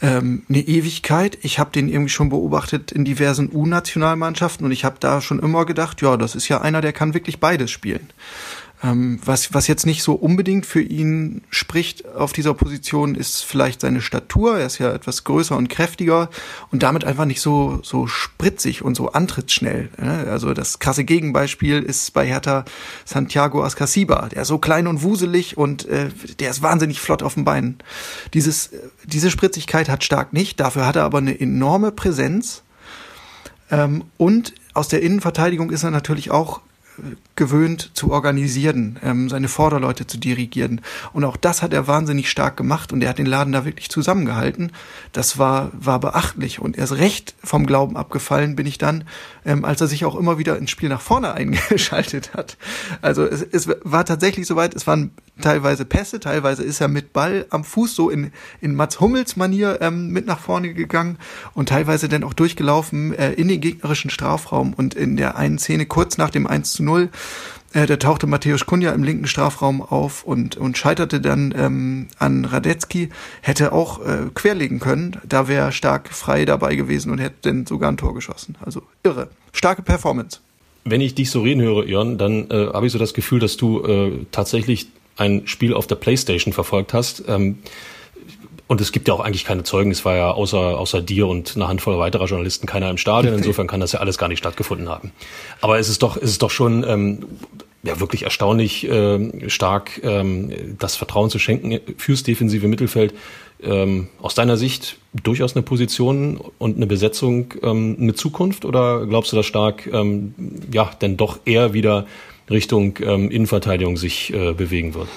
ähm, 0.00 0.42
eine 0.48 0.60
Ewigkeit. 0.60 1.36
Ich 1.42 1.58
habe 1.58 1.70
den 1.70 1.90
irgendwie 1.90 2.08
schon 2.08 2.30
beobachtet 2.30 2.92
in 2.92 3.04
diversen 3.04 3.50
U-Nationalmannschaften 3.52 4.64
und 4.64 4.72
ich 4.72 4.86
habe 4.86 4.96
da 5.00 5.20
schon 5.20 5.38
immer 5.38 5.66
gedacht, 5.66 6.00
ja, 6.00 6.16
das 6.16 6.34
ist 6.34 6.48
ja 6.48 6.62
einer, 6.62 6.80
der 6.80 6.94
kann 6.94 7.12
wirklich 7.12 7.40
beides 7.40 7.70
spielen. 7.70 8.08
Ähm, 8.84 9.20
was, 9.24 9.54
was 9.54 9.68
jetzt 9.68 9.86
nicht 9.86 10.02
so 10.02 10.14
unbedingt 10.14 10.66
für 10.66 10.82
ihn 10.82 11.42
spricht 11.50 12.04
auf 12.14 12.32
dieser 12.32 12.52
Position, 12.52 13.14
ist 13.14 13.42
vielleicht 13.42 13.80
seine 13.80 14.00
Statur. 14.00 14.58
Er 14.58 14.66
ist 14.66 14.78
ja 14.78 14.92
etwas 14.92 15.22
größer 15.22 15.56
und 15.56 15.68
kräftiger 15.68 16.30
und 16.72 16.82
damit 16.82 17.04
einfach 17.04 17.24
nicht 17.24 17.40
so, 17.40 17.80
so 17.84 18.08
spritzig 18.08 18.82
und 18.82 18.96
so 18.96 19.12
antrittsschnell. 19.12 19.88
Ne? 19.98 20.26
Also 20.28 20.52
das 20.52 20.80
krasse 20.80 21.04
Gegenbeispiel 21.04 21.80
ist 21.80 22.12
bei 22.12 22.26
Hertha 22.26 22.64
Santiago 23.04 23.62
Ascasiba. 23.62 24.28
Der 24.30 24.42
ist 24.42 24.48
so 24.48 24.58
klein 24.58 24.88
und 24.88 25.02
wuselig 25.02 25.56
und 25.56 25.86
äh, 25.86 26.08
der 26.40 26.50
ist 26.50 26.62
wahnsinnig 26.62 27.00
flott 27.00 27.22
auf 27.22 27.34
den 27.34 27.44
Beinen. 27.44 27.78
Dieses, 28.34 28.70
diese 29.04 29.30
Spritzigkeit 29.30 29.88
hat 29.88 30.02
Stark 30.02 30.32
nicht. 30.32 30.58
Dafür 30.58 30.86
hat 30.86 30.96
er 30.96 31.04
aber 31.04 31.18
eine 31.18 31.38
enorme 31.38 31.92
Präsenz. 31.92 32.62
Ähm, 33.70 34.04
und 34.16 34.54
aus 34.74 34.88
der 34.88 35.02
Innenverteidigung 35.02 35.70
ist 35.70 35.84
er 35.84 35.92
natürlich 35.92 36.32
auch 36.32 36.62
gewöhnt 37.36 37.90
zu 37.94 38.12
organisieren, 38.12 38.98
ähm, 39.02 39.28
seine 39.28 39.48
Vorderleute 39.48 40.06
zu 40.06 40.18
dirigieren. 40.18 40.80
Und 41.12 41.24
auch 41.24 41.36
das 41.36 41.62
hat 41.62 41.72
er 41.72 41.86
wahnsinnig 41.86 42.30
stark 42.30 42.56
gemacht 42.56 42.92
und 42.92 43.02
er 43.02 43.10
hat 43.10 43.18
den 43.18 43.26
Laden 43.26 43.52
da 43.52 43.64
wirklich 43.64 43.88
zusammengehalten. 43.88 44.72
Das 45.12 45.38
war, 45.38 45.70
war 45.72 46.00
beachtlich 46.00 46.60
und 46.60 46.76
erst 46.76 46.92
recht 46.92 47.34
vom 47.42 47.66
Glauben 47.66 47.96
abgefallen 47.96 48.56
bin 48.56 48.66
ich 48.66 48.78
dann, 48.78 49.04
ähm, 49.44 49.64
als 49.64 49.80
er 49.80 49.86
sich 49.86 50.04
auch 50.04 50.14
immer 50.16 50.38
wieder 50.38 50.56
ins 50.58 50.70
Spiel 50.70 50.88
nach 50.88 51.00
vorne 51.00 51.32
eingeschaltet 51.34 52.34
hat. 52.34 52.56
Also 53.00 53.24
es, 53.24 53.42
es 53.42 53.68
war 53.82 54.04
tatsächlich 54.04 54.46
soweit, 54.46 54.74
es 54.74 54.86
waren 54.86 55.12
teilweise 55.40 55.84
Pässe, 55.84 56.20
teilweise 56.20 56.62
ist 56.62 56.80
er 56.80 56.88
mit 56.88 57.12
Ball 57.12 57.46
am 57.50 57.64
Fuß 57.64 57.94
so 57.94 58.10
in, 58.10 58.32
in 58.60 58.74
Mats 58.74 59.00
Hummels 59.00 59.36
Manier 59.36 59.78
ähm, 59.80 60.08
mit 60.08 60.26
nach 60.26 60.38
vorne 60.38 60.74
gegangen 60.74 61.18
und 61.54 61.68
teilweise 61.68 62.08
dann 62.08 62.24
auch 62.24 62.34
durchgelaufen 62.34 63.14
äh, 63.14 63.32
in 63.32 63.48
den 63.48 63.60
gegnerischen 63.60 64.10
Strafraum 64.10 64.74
und 64.74 64.94
in 64.94 65.16
der 65.16 65.36
einen 65.36 65.58
Szene 65.58 65.86
kurz 65.86 66.18
nach 66.18 66.30
dem 66.30 66.46
1 66.46 66.72
zu 66.72 66.82
0 66.82 67.10
äh, 67.72 67.86
da 67.86 67.96
tauchte 67.96 68.26
Matthäus 68.26 68.66
Kunja 68.66 68.92
im 68.92 69.02
linken 69.02 69.26
Strafraum 69.26 69.82
auf 69.82 70.24
und, 70.24 70.56
und 70.56 70.76
scheiterte 70.78 71.20
dann 71.20 71.54
ähm, 71.56 72.08
an 72.18 72.44
Radetzky, 72.44 73.10
hätte 73.40 73.72
auch 73.72 74.04
äh, 74.04 74.30
querlegen 74.34 74.80
können, 74.80 75.18
da 75.28 75.48
wäre 75.48 75.72
stark 75.72 76.08
frei 76.08 76.44
dabei 76.44 76.76
gewesen 76.76 77.10
und 77.10 77.18
hätte 77.18 77.36
dann 77.42 77.66
sogar 77.66 77.90
ein 77.90 77.96
Tor 77.96 78.14
geschossen. 78.14 78.56
Also 78.64 78.82
irre. 79.02 79.28
Starke 79.52 79.82
Performance. 79.82 80.40
Wenn 80.84 81.00
ich 81.00 81.14
dich 81.14 81.30
so 81.30 81.42
reden 81.42 81.62
höre, 81.62 81.86
Jörn, 81.86 82.18
dann 82.18 82.50
äh, 82.50 82.68
habe 82.72 82.86
ich 82.86 82.92
so 82.92 82.98
das 82.98 83.14
Gefühl, 83.14 83.38
dass 83.38 83.56
du 83.56 83.84
äh, 83.84 84.26
tatsächlich 84.32 84.88
ein 85.16 85.46
Spiel 85.46 85.74
auf 85.74 85.86
der 85.86 85.94
Playstation 85.96 86.52
verfolgt 86.52 86.92
hast. 86.92 87.24
Ähm, 87.28 87.58
und 88.72 88.80
es 88.80 88.90
gibt 88.90 89.06
ja 89.06 89.12
auch 89.12 89.20
eigentlich 89.20 89.44
keine 89.44 89.64
Zeugen. 89.64 89.90
Es 89.90 90.04
war 90.06 90.16
ja 90.16 90.30
außer, 90.30 90.78
außer 90.78 91.02
dir 91.02 91.26
und 91.26 91.56
einer 91.56 91.68
Handvoll 91.68 91.98
weiterer 91.98 92.24
Journalisten 92.24 92.66
keiner 92.66 92.88
im 92.88 92.96
Stadion. 92.96 93.34
Insofern 93.34 93.66
kann 93.66 93.80
das 93.80 93.92
ja 93.92 94.00
alles 94.00 94.16
gar 94.16 94.28
nicht 94.28 94.38
stattgefunden 94.38 94.88
haben. 94.88 95.12
Aber 95.60 95.78
es 95.78 95.90
ist 95.90 96.02
doch, 96.02 96.16
es 96.16 96.30
ist 96.30 96.42
doch 96.42 96.50
schon 96.50 96.82
ähm, 96.88 97.26
ja, 97.82 98.00
wirklich 98.00 98.22
erstaunlich 98.22 98.88
äh, 98.88 99.50
stark, 99.50 100.00
ähm, 100.02 100.76
das 100.78 100.96
Vertrauen 100.96 101.28
zu 101.28 101.38
schenken 101.38 101.80
fürs 101.98 102.22
defensive 102.22 102.66
Mittelfeld. 102.66 103.12
Ähm, 103.62 104.08
aus 104.22 104.34
deiner 104.34 104.56
Sicht 104.56 104.96
durchaus 105.12 105.54
eine 105.54 105.62
Position 105.62 106.40
und 106.58 106.76
eine 106.76 106.86
Besetzung 106.86 107.52
ähm, 107.62 107.98
eine 108.00 108.14
Zukunft 108.14 108.64
oder 108.64 109.06
glaubst 109.06 109.32
du, 109.32 109.36
dass 109.36 109.46
stark 109.46 109.86
ähm, 109.92 110.34
ja 110.72 110.90
denn 111.00 111.18
doch 111.18 111.40
eher 111.44 111.74
wieder 111.74 112.06
Richtung 112.50 112.98
ähm, 113.02 113.30
Innenverteidigung 113.30 113.98
sich 113.98 114.32
äh, 114.32 114.54
bewegen 114.54 114.94
wird? 114.94 115.08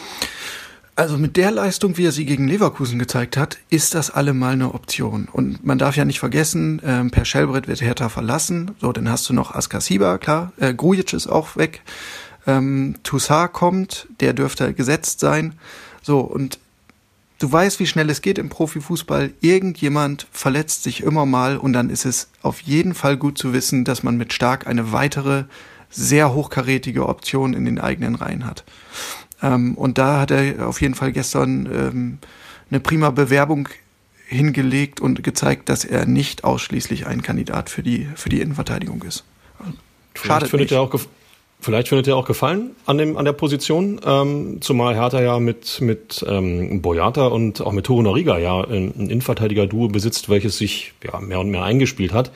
Also 0.97 1.17
mit 1.17 1.35
der 1.35 1.51
Leistung, 1.51 1.97
wie 1.97 2.05
er 2.05 2.13
sie 2.13 2.25
gegen 2.25 2.47
Leverkusen 2.47 2.99
gezeigt 2.99 3.35
hat, 3.35 3.57
ist 3.69 3.95
das 3.95 4.11
allemal 4.11 4.53
eine 4.53 4.73
Option. 4.73 5.27
Und 5.29 5.65
man 5.65 5.77
darf 5.77 5.97
ja 5.97 6.05
nicht 6.05 6.19
vergessen, 6.19 6.81
ähm, 6.85 7.11
per 7.11 7.25
Schellbrett 7.25 7.67
wird 7.67 7.81
Hertha 7.81 8.07
verlassen. 8.07 8.71
So, 8.79 8.93
dann 8.93 9.09
hast 9.09 9.27
du 9.27 9.33
noch 9.33 9.53
Askasiba, 9.53 10.17
klar. 10.19 10.53
Äh, 10.57 10.73
Grujic 10.73 11.11
ist 11.11 11.27
auch 11.27 11.57
weg. 11.57 11.81
Ähm, 12.47 12.95
Toussaint 13.03 13.51
kommt, 13.51 14.07
der 14.21 14.31
dürfte 14.31 14.73
gesetzt 14.73 15.19
sein. 15.19 15.55
So, 16.01 16.19
und 16.19 16.59
du 17.39 17.51
weißt, 17.51 17.81
wie 17.81 17.87
schnell 17.87 18.09
es 18.09 18.21
geht 18.21 18.37
im 18.37 18.47
Profifußball. 18.47 19.33
Irgendjemand 19.41 20.27
verletzt 20.31 20.83
sich 20.83 21.03
immer 21.03 21.25
mal 21.25 21.57
und 21.57 21.73
dann 21.73 21.89
ist 21.89 22.05
es 22.05 22.29
auf 22.41 22.61
jeden 22.61 22.93
Fall 22.93 23.17
gut 23.17 23.37
zu 23.37 23.51
wissen, 23.51 23.83
dass 23.83 24.03
man 24.03 24.15
mit 24.15 24.31
Stark 24.31 24.65
eine 24.65 24.93
weitere 24.93 25.43
sehr 25.89 26.33
hochkarätige 26.33 27.07
Option 27.07 27.53
in 27.53 27.65
den 27.65 27.79
eigenen 27.79 28.15
Reihen 28.15 28.45
hat. 28.45 28.63
Ähm, 29.41 29.75
und 29.75 29.97
da 29.97 30.21
hat 30.21 30.31
er 30.31 30.67
auf 30.67 30.81
jeden 30.81 30.95
Fall 30.95 31.11
gestern 31.11 31.65
ähm, 31.71 32.17
eine 32.69 32.79
prima 32.79 33.09
Bewerbung 33.09 33.69
hingelegt 34.27 34.99
und 34.99 35.23
gezeigt, 35.23 35.69
dass 35.69 35.85
er 35.85 36.05
nicht 36.05 36.43
ausschließlich 36.43 37.05
ein 37.05 37.21
Kandidat 37.21 37.69
für 37.69 37.83
die, 37.83 38.07
für 38.15 38.29
die 38.29 38.41
Innenverteidigung 38.41 39.03
ist. 39.03 39.23
Schade. 40.15 40.47
Findet 40.47 40.71
nicht. 40.71 40.79
auch 40.79 40.89
Vielleicht 41.65 41.87
findet 41.87 42.07
er 42.07 42.15
auch 42.15 42.25
Gefallen 42.27 42.75
an, 42.85 42.99
dem, 42.99 43.17
an 43.17 43.25
der 43.25 43.33
Position, 43.33 43.99
ähm, 44.05 44.57
zumal 44.61 44.93
Hertha 44.93 45.19
ja 45.21 45.39
mit, 45.39 45.81
mit 45.81 46.23
ähm, 46.27 46.81
Boyata 46.81 47.27
und 47.27 47.61
auch 47.61 47.71
mit 47.71 47.87
Toro 47.87 48.03
Noriga 48.03 48.37
ja 48.37 48.61
ein, 48.61 48.93
ein 48.95 49.09
Innenverteidiger-Duo 49.09 49.87
besitzt, 49.87 50.29
welches 50.29 50.57
sich 50.57 50.93
ja, 51.03 51.19
mehr 51.19 51.39
und 51.39 51.49
mehr 51.49 51.63
eingespielt 51.63 52.13
hat. 52.13 52.31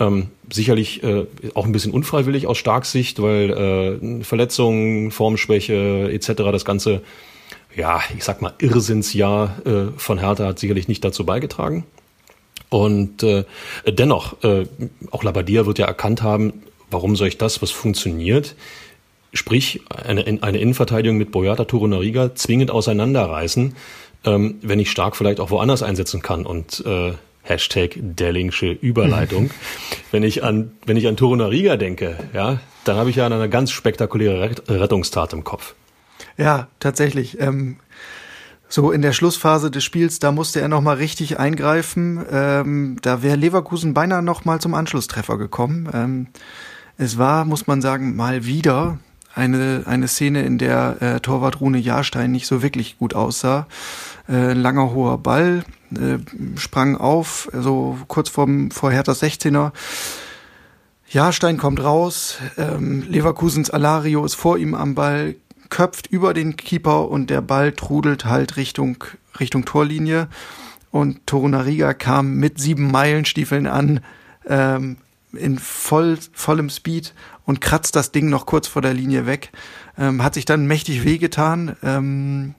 Ähm, 0.00 0.28
sicherlich 0.50 1.02
äh, 1.02 1.26
auch 1.54 1.66
ein 1.66 1.72
bisschen 1.72 1.92
unfreiwillig 1.92 2.46
aus 2.46 2.58
Starksicht, 2.58 3.20
weil 3.20 3.50
äh, 3.50 4.24
Verletzungen, 4.24 5.10
Formschwäche 5.10 6.10
etc. 6.12 6.32
das 6.52 6.64
ganze, 6.64 7.02
ja, 7.74 8.00
ich 8.16 8.24
sag 8.24 8.42
mal, 8.42 8.54
Irrsinnsjahr 8.58 9.66
äh, 9.66 9.98
von 9.98 10.18
Hertha 10.18 10.46
hat 10.46 10.58
sicherlich 10.58 10.88
nicht 10.88 11.04
dazu 11.04 11.26
beigetragen. 11.26 11.84
Und 12.68 13.22
äh, 13.22 13.44
dennoch, 13.86 14.42
äh, 14.42 14.66
auch 15.10 15.22
Labadia 15.22 15.66
wird 15.66 15.78
ja 15.78 15.86
erkannt 15.86 16.22
haben, 16.22 16.52
warum 16.90 17.16
soll 17.16 17.28
ich 17.28 17.38
das, 17.38 17.62
was 17.62 17.70
funktioniert, 17.70 18.54
sprich 19.32 19.82
eine, 19.88 20.24
eine 20.42 20.58
Innenverteidigung 20.58 21.16
mit 21.16 21.30
Boyata 21.30 21.64
Torunariga 21.64 22.34
zwingend 22.34 22.70
auseinanderreißen, 22.70 23.76
ähm, 24.24 24.58
wenn 24.62 24.80
ich 24.80 24.90
stark 24.90 25.16
vielleicht 25.16 25.40
auch 25.40 25.50
woanders 25.50 25.82
einsetzen 25.82 26.22
kann. 26.22 26.46
Und 26.46 26.84
äh, 26.86 27.12
Hashtag 27.48 27.96
Dellingsche 27.96 28.72
Überleitung. 28.72 29.50
wenn 30.10 30.22
ich 30.22 30.42
an, 30.42 30.72
wenn 30.84 30.96
ich 30.96 31.06
an 31.06 31.16
Torunariga 31.16 31.76
denke, 31.76 32.16
ja, 32.32 32.58
dann 32.84 32.96
habe 32.96 33.10
ich 33.10 33.16
ja 33.16 33.26
eine 33.26 33.48
ganz 33.48 33.70
spektakuläre 33.70 34.50
Rettungstat 34.68 35.32
im 35.32 35.44
Kopf. 35.44 35.74
Ja, 36.36 36.68
tatsächlich. 36.80 37.40
Ähm, 37.40 37.76
so 38.68 38.90
in 38.90 39.02
der 39.02 39.12
Schlussphase 39.12 39.70
des 39.70 39.84
Spiels, 39.84 40.18
da 40.18 40.32
musste 40.32 40.60
er 40.60 40.68
nochmal 40.68 40.96
richtig 40.96 41.38
eingreifen. 41.38 42.24
Ähm, 42.30 42.96
da 43.00 43.22
wäre 43.22 43.36
Leverkusen 43.36 43.94
beinahe 43.94 44.22
nochmal 44.22 44.60
zum 44.60 44.74
Anschlusstreffer 44.74 45.38
gekommen. 45.38 45.88
Ähm, 45.92 46.26
es 46.98 47.18
war, 47.18 47.44
muss 47.44 47.66
man 47.66 47.80
sagen, 47.80 48.16
mal 48.16 48.44
wieder 48.44 48.98
eine, 49.34 49.82
eine 49.86 50.08
Szene, 50.08 50.42
in 50.42 50.58
der 50.58 50.96
äh, 51.00 51.20
Torwart 51.20 51.60
Rune 51.60 51.78
Jahrstein 51.78 52.32
nicht 52.32 52.46
so 52.46 52.62
wirklich 52.62 52.98
gut 52.98 53.14
aussah. 53.14 53.66
Äh, 54.28 54.54
langer 54.54 54.92
hoher 54.92 55.18
Ball, 55.18 55.64
äh, 55.92 56.18
sprang 56.58 56.96
auf, 56.96 57.48
also 57.52 57.96
kurz 58.08 58.28
vorm, 58.28 58.72
vor 58.72 58.90
Hertha 58.90 59.12
16er. 59.12 59.72
Jahrstein 61.08 61.58
kommt 61.58 61.82
raus, 61.82 62.38
ähm, 62.58 63.04
Leverkusens 63.08 63.70
Alario 63.70 64.24
ist 64.24 64.34
vor 64.34 64.58
ihm 64.58 64.74
am 64.74 64.96
Ball, 64.96 65.36
köpft 65.68 66.08
über 66.08 66.34
den 66.34 66.56
Keeper 66.56 67.08
und 67.08 67.30
der 67.30 67.40
Ball 67.40 67.72
trudelt 67.72 68.24
halt 68.24 68.56
Richtung, 68.56 69.04
Richtung 69.38 69.64
Torlinie. 69.64 70.28
Und 70.90 71.26
Torunariga 71.26 71.94
kam 71.94 72.34
mit 72.34 72.58
sieben 72.58 72.90
Meilenstiefeln 72.90 73.66
an, 73.66 74.00
ähm, 74.48 74.96
in 75.32 75.58
voll, 75.58 76.18
vollem 76.32 76.70
Speed 76.70 77.12
und 77.44 77.60
kratzt 77.60 77.94
das 77.94 78.10
Ding 78.10 78.28
noch 78.28 78.46
kurz 78.46 78.66
vor 78.66 78.82
der 78.82 78.94
Linie 78.94 79.26
weg. 79.26 79.52
Ähm, 79.98 80.22
hat 80.22 80.34
sich 80.34 80.46
dann 80.46 80.66
mächtig 80.66 81.04
wehgetan. 81.04 81.76
Ähm, 81.82 82.54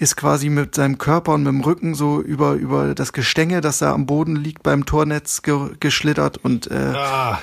ist 0.00 0.16
quasi 0.16 0.48
mit 0.48 0.74
seinem 0.74 0.96
Körper 0.96 1.34
und 1.34 1.42
mit 1.42 1.52
dem 1.52 1.60
Rücken 1.60 1.94
so 1.94 2.22
über, 2.22 2.54
über 2.54 2.94
das 2.94 3.12
Gestänge, 3.12 3.60
das 3.60 3.78
da 3.78 3.92
am 3.92 4.06
Boden 4.06 4.34
liegt, 4.34 4.62
beim 4.62 4.86
Tornetz 4.86 5.42
ge 5.42 5.58
geschlittert 5.78 6.38
und 6.38 6.70
äh, 6.70 6.94
ah. 6.96 7.38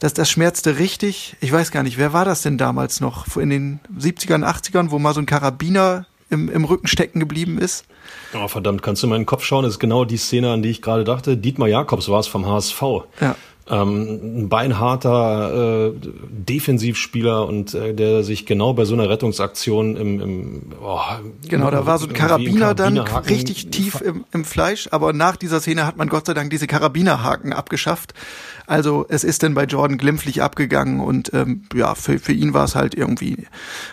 das, 0.00 0.14
das 0.14 0.30
schmerzte 0.30 0.78
richtig. 0.78 1.36
Ich 1.40 1.52
weiß 1.52 1.70
gar 1.70 1.82
nicht, 1.82 1.98
wer 1.98 2.14
war 2.14 2.24
das 2.24 2.40
denn 2.40 2.56
damals 2.56 3.02
noch? 3.02 3.36
In 3.36 3.50
den 3.50 3.80
70ern, 3.94 4.42
80ern, 4.42 4.90
wo 4.90 4.98
mal 4.98 5.12
so 5.12 5.20
ein 5.20 5.26
Karabiner 5.26 6.06
im, 6.30 6.48
im 6.48 6.64
Rücken 6.64 6.86
stecken 6.86 7.20
geblieben 7.20 7.58
ist? 7.58 7.84
Oh, 8.34 8.48
verdammt, 8.48 8.82
kannst 8.82 9.02
du 9.02 9.06
in 9.06 9.10
meinen 9.10 9.26
Kopf 9.26 9.44
schauen? 9.44 9.64
Das 9.64 9.74
ist 9.74 9.78
genau 9.78 10.06
die 10.06 10.16
Szene, 10.16 10.50
an 10.50 10.62
die 10.62 10.70
ich 10.70 10.80
gerade 10.80 11.04
dachte. 11.04 11.36
Dietmar 11.36 11.68
Jakobs 11.68 12.08
war 12.08 12.20
es 12.20 12.26
vom 12.26 12.46
HSV. 12.46 12.82
Ja. 13.20 13.36
Ähm, 13.70 14.44
ein 14.44 14.48
beinharter 14.48 15.88
äh, 15.88 15.92
Defensivspieler 16.30 17.46
und 17.46 17.74
äh, 17.74 17.92
der 17.92 18.24
sich 18.24 18.46
genau 18.46 18.72
bei 18.72 18.86
so 18.86 18.94
einer 18.94 19.10
Rettungsaktion 19.10 19.94
im, 19.94 20.20
im 20.20 20.62
oh, 20.80 21.00
genau 21.46 21.70
da 21.70 21.84
war 21.84 21.98
so 21.98 22.06
ein 22.06 22.14
Karabiner 22.14 22.74
dann 22.74 22.96
richtig 22.96 23.68
tief 23.68 24.00
im, 24.00 24.24
im 24.32 24.46
Fleisch, 24.46 24.88
aber 24.90 25.12
nach 25.12 25.36
dieser 25.36 25.60
Szene 25.60 25.86
hat 25.86 25.98
man 25.98 26.08
Gott 26.08 26.26
sei 26.26 26.32
Dank 26.34 26.48
diese 26.48 26.66
Karabinerhaken 26.66 27.52
abgeschafft. 27.52 28.14
Also 28.66 29.04
es 29.10 29.22
ist 29.22 29.42
dann 29.42 29.52
bei 29.52 29.64
Jordan 29.64 29.98
glimpflich 29.98 30.42
abgegangen 30.42 31.00
und 31.00 31.34
ähm, 31.34 31.64
ja 31.74 31.94
für, 31.94 32.18
für 32.18 32.32
ihn 32.32 32.54
war 32.54 32.64
es 32.64 32.74
halt 32.74 32.94
irgendwie 32.94 33.46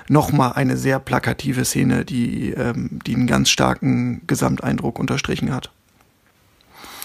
nochmal 0.08 0.54
eine 0.54 0.78
sehr 0.78 1.00
plakative 1.00 1.66
Szene, 1.66 2.06
die 2.06 2.52
ähm, 2.52 3.00
die 3.06 3.16
einen 3.16 3.28
ganz 3.28 3.50
starken 3.50 4.22
Gesamteindruck 4.26 5.00
unterstrichen 5.00 5.54
hat. 5.54 5.70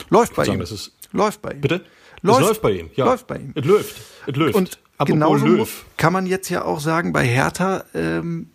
Läuft 0.09 0.37
bei 0.37 0.45
sagen, 0.45 0.61
ihm. 0.61 0.79
Läuft 1.13 1.43
bei 1.43 1.53
ihm. 1.53 1.61
Bitte? 1.61 1.85
Läuft, 2.23 2.41
es 2.41 2.47
läuft 2.47 2.63
bei 2.63 2.73
ihm, 2.73 2.91
ja. 2.95 3.05
Läuft 3.07 3.27
bei 3.27 3.37
ihm. 3.37 3.53
Es 3.55 3.65
läuft. 3.65 3.97
Es 4.27 4.37
läuft. 4.37 4.55
Und 4.55 4.79
genauso 5.05 5.47
Löw. 5.47 5.85
kann 5.97 6.13
man 6.13 6.27
jetzt 6.27 6.49
ja 6.51 6.65
auch 6.65 6.81
sagen, 6.81 7.13
bei 7.13 7.27
Hertha 7.27 7.85
ähm, 7.95 8.51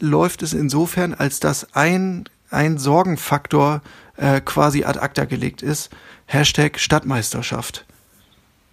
läuft 0.00 0.42
es 0.42 0.52
insofern, 0.52 1.14
als 1.14 1.40
dass 1.40 1.74
ein, 1.74 2.28
ein 2.50 2.78
Sorgenfaktor 2.78 3.82
äh, 4.16 4.40
quasi 4.40 4.84
ad 4.84 4.98
acta 4.98 5.24
gelegt 5.24 5.62
ist. 5.62 5.90
Hashtag 6.26 6.80
Stadtmeisterschaft. 6.80 7.84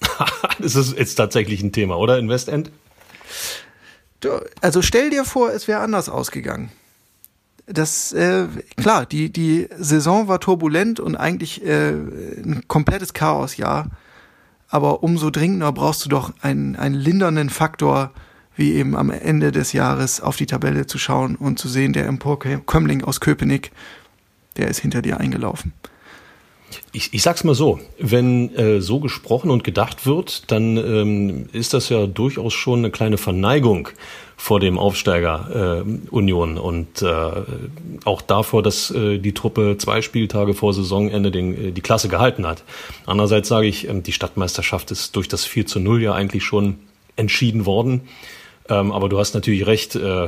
das 0.60 0.76
ist 0.76 0.98
jetzt 0.98 1.16
tatsächlich 1.16 1.62
ein 1.62 1.72
Thema, 1.72 1.98
oder? 1.98 2.18
In 2.18 2.30
Westend? 2.30 2.72
Also 4.62 4.82
stell 4.82 5.10
dir 5.10 5.26
vor, 5.26 5.52
es 5.52 5.68
wäre 5.68 5.82
anders 5.82 6.10
ausgegangen 6.10 6.72
das 7.66 8.12
äh, 8.14 8.48
klar, 8.76 9.06
die 9.06 9.32
die 9.32 9.68
Saison 9.78 10.28
war 10.28 10.40
turbulent 10.40 11.00
und 11.00 11.16
eigentlich 11.16 11.64
äh, 11.66 11.92
ein 11.92 12.64
komplettes 12.68 13.14
Chaosjahr, 13.14 13.90
aber 14.68 15.04
umso 15.04 15.30
dringender 15.30 15.72
brauchst 15.72 16.04
du 16.06 16.10
doch 16.10 16.34
einen 16.42 16.76
einen 16.76 16.96
lindernden 16.96 17.50
Faktor, 17.50 18.12
wie 18.56 18.74
eben 18.74 18.96
am 18.96 19.10
Ende 19.10 19.52
des 19.52 19.74
Jahres 19.74 20.22
auf 20.22 20.36
die 20.36 20.46
Tabelle 20.46 20.88
zu 20.88 20.98
schauen 20.98 21.36
und 21.36 21.58
zu 21.58 21.68
sehen, 21.68 21.94
der 21.94 22.08
Emporkömmling 22.08 23.04
aus 23.04 23.20
Köpenick, 23.20 23.72
der 24.58 24.68
ist 24.68 24.80
hinter 24.80 25.02
dir 25.02 25.20
eingelaufen. 25.20 25.74
Ich, 26.92 27.14
ich 27.14 27.22
sag's 27.22 27.44
mal 27.44 27.56
so, 27.56 27.80
wenn 28.00 28.54
äh, 28.56 28.82
so 28.82 29.00
gesprochen 29.00 29.52
und 29.52 29.64
gedacht 29.64 30.06
wird, 30.06 30.52
dann 30.52 30.78
ähm, 30.78 31.46
ist 31.52 31.74
das 31.74 31.90
ja 31.90 32.08
durchaus 32.08 32.54
schon 32.54 32.80
eine 32.80 32.92
kleine 32.92 33.18
Verneigung 33.18 33.90
vor 34.38 34.60
dem 34.60 34.78
Aufsteiger 34.78 35.84
äh, 35.86 36.10
Union 36.10 36.58
und 36.58 37.02
äh, 37.02 37.08
auch 38.06 38.22
davor, 38.22 38.64
dass 38.64 38.92
äh, 38.92 39.20
die 39.20 39.34
Truppe 39.34 39.78
zwei 39.78 40.02
Spieltage 40.02 40.54
vor 40.54 40.74
Saisonende 40.74 41.32
den, 41.32 41.70
äh, 41.70 41.72
die 41.72 41.82
Klasse 41.82 42.10
gehalten 42.10 42.46
hat. 42.46 42.64
Andererseits 43.06 43.48
sage 43.48 43.68
ich, 43.68 43.88
ähm, 43.88 44.04
die 44.04 44.12
Stadtmeisterschaft 44.12 44.92
ist 44.92 45.16
durch 45.16 45.28
das 45.28 45.46
4 45.46 45.66
zu 45.66 45.80
0 45.80 46.02
ja 46.02 46.14
eigentlich 46.14 46.44
schon 46.44 46.78
entschieden 47.16 47.66
worden. 47.66 48.02
Ähm, 48.70 48.92
aber 48.92 49.10
du 49.10 49.20
hast 49.20 49.34
natürlich 49.34 49.66
recht, 49.66 49.96
äh, 49.96 50.28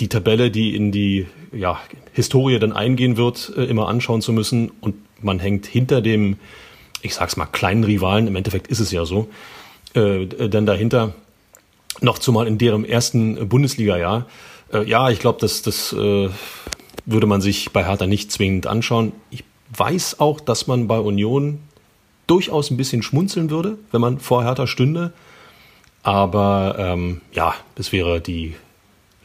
die 0.00 0.08
Tabelle, 0.08 0.50
die 0.50 0.76
in 0.76 0.92
die 0.92 1.26
ja, 1.52 1.80
Historie 2.12 2.58
dann 2.58 2.72
eingehen 2.72 3.16
wird, 3.16 3.52
äh, 3.56 3.64
immer 3.64 3.88
anschauen 3.88 4.20
zu 4.20 4.32
müssen 4.32 4.70
und 4.80 4.96
man 5.20 5.38
hängt 5.38 5.66
hinter 5.66 6.00
dem, 6.00 6.36
ich 7.02 7.14
sag's 7.14 7.36
mal, 7.36 7.46
kleinen 7.46 7.84
Rivalen, 7.84 8.26
im 8.26 8.36
Endeffekt 8.36 8.68
ist 8.68 8.80
es 8.80 8.92
ja 8.92 9.04
so, 9.04 9.28
äh, 9.94 10.26
dann 10.26 10.66
dahinter 10.66 11.14
noch 12.00 12.18
zumal 12.18 12.46
in 12.46 12.58
deren 12.58 12.84
ersten 12.84 13.48
Bundesliga-Jahr. 13.48 14.26
Äh, 14.72 14.84
ja, 14.84 15.10
ich 15.10 15.18
glaube, 15.18 15.38
das, 15.40 15.62
das 15.62 15.92
äh, 15.92 16.28
würde 17.06 17.26
man 17.26 17.40
sich 17.40 17.70
bei 17.72 17.84
Hertha 17.84 18.06
nicht 18.06 18.30
zwingend 18.32 18.66
anschauen. 18.66 19.12
Ich 19.30 19.44
weiß 19.76 20.20
auch, 20.20 20.40
dass 20.40 20.66
man 20.66 20.88
bei 20.88 20.98
Union 20.98 21.60
durchaus 22.26 22.70
ein 22.70 22.76
bisschen 22.76 23.02
schmunzeln 23.02 23.50
würde, 23.50 23.78
wenn 23.90 24.00
man 24.00 24.18
vor 24.20 24.44
Hertha 24.44 24.66
stünde. 24.66 25.12
Aber 26.02 26.76
ähm, 26.78 27.20
ja, 27.32 27.54
das 27.74 27.92
wäre 27.92 28.20
die 28.20 28.54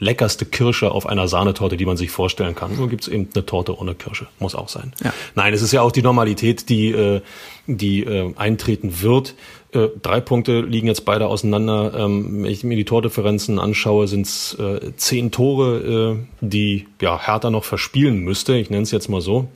leckerste 0.04 0.46
Kirsche 0.46 0.92
auf 0.92 1.08
einer 1.08 1.28
Sahnetorte, 1.28 1.78
die 1.78 1.86
man 1.86 1.98
sich 1.98 2.12
vorstellen 2.12 2.56
kann. 2.56 2.76
Nur 2.76 2.90
gibt 2.90 3.04
es 3.04 3.08
eben 3.08 3.30
eine 3.34 3.46
Torte 3.46 3.78
ohne 3.78 3.96
Kirsche. 3.96 4.28
Muss 4.40 4.56
auch 4.56 4.70
sein. 4.70 4.94
Ja. 5.04 5.14
Nein, 5.36 5.54
es 5.54 5.62
ist 5.62 5.72
ja 5.72 5.82
auch 5.82 5.92
die 5.92 6.02
Normalität, 6.02 6.70
die, 6.70 6.92
äh, 6.92 7.22
die 7.68 8.04
äh, 8.04 8.34
eintreten 8.36 9.02
wird. 9.02 9.36
Äh, 9.72 9.88
drei 10.02 10.20
Punkte 10.20 10.62
liegen 10.62 10.88
jetzt 10.88 11.06
beide 11.06 11.28
auseinander. 11.28 11.94
Ähm, 11.96 12.44
wenn 12.44 12.52
ich 12.52 12.64
mir 12.64 12.76
die 12.76 12.86
Tordifferenzen 12.86 13.58
anschaue, 13.58 14.08
sind 14.08 14.28
es 14.28 14.54
äh, 14.60 14.92
zehn 14.98 15.32
Tore, 15.32 16.18
äh, 16.20 16.26
die 16.42 16.88
ja, 17.02 17.20
Hertha 17.20 17.50
noch 17.50 17.64
verspielen 17.64 18.20
müsste. 18.20 18.56
Ich 18.56 18.70
nenne 18.70 18.84
es 18.84 18.92
jetzt 18.92 19.10
mal 19.10 19.22
so. 19.22 19.48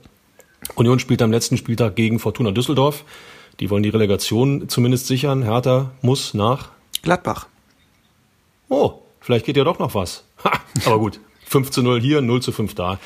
Union 0.74 0.98
spielt 0.98 1.22
am 1.22 1.30
letzten 1.30 1.56
Spieltag 1.56 1.94
gegen 1.94 2.18
Fortuna 2.18 2.50
Düsseldorf. 2.50 3.04
Die 3.60 3.70
wollen 3.70 3.82
die 3.82 3.88
Relegation 3.88 4.68
zumindest 4.68 5.06
sichern. 5.06 5.42
Hertha 5.42 5.92
muss 6.02 6.34
nach 6.34 6.70
Gladbach. 7.02 7.46
Oh, 8.68 9.02
vielleicht 9.28 9.44
geht 9.44 9.58
ja 9.58 9.64
doch 9.64 9.78
noch 9.78 9.94
was. 9.94 10.24
Ha, 10.44 10.52
aber 10.86 10.98
gut, 10.98 11.20
5 11.46 11.70
zu 11.70 11.82
0 11.82 12.00
hier, 12.00 12.22
0 12.22 12.40
zu 12.40 12.50
5 12.50 12.74
da. 12.74 12.98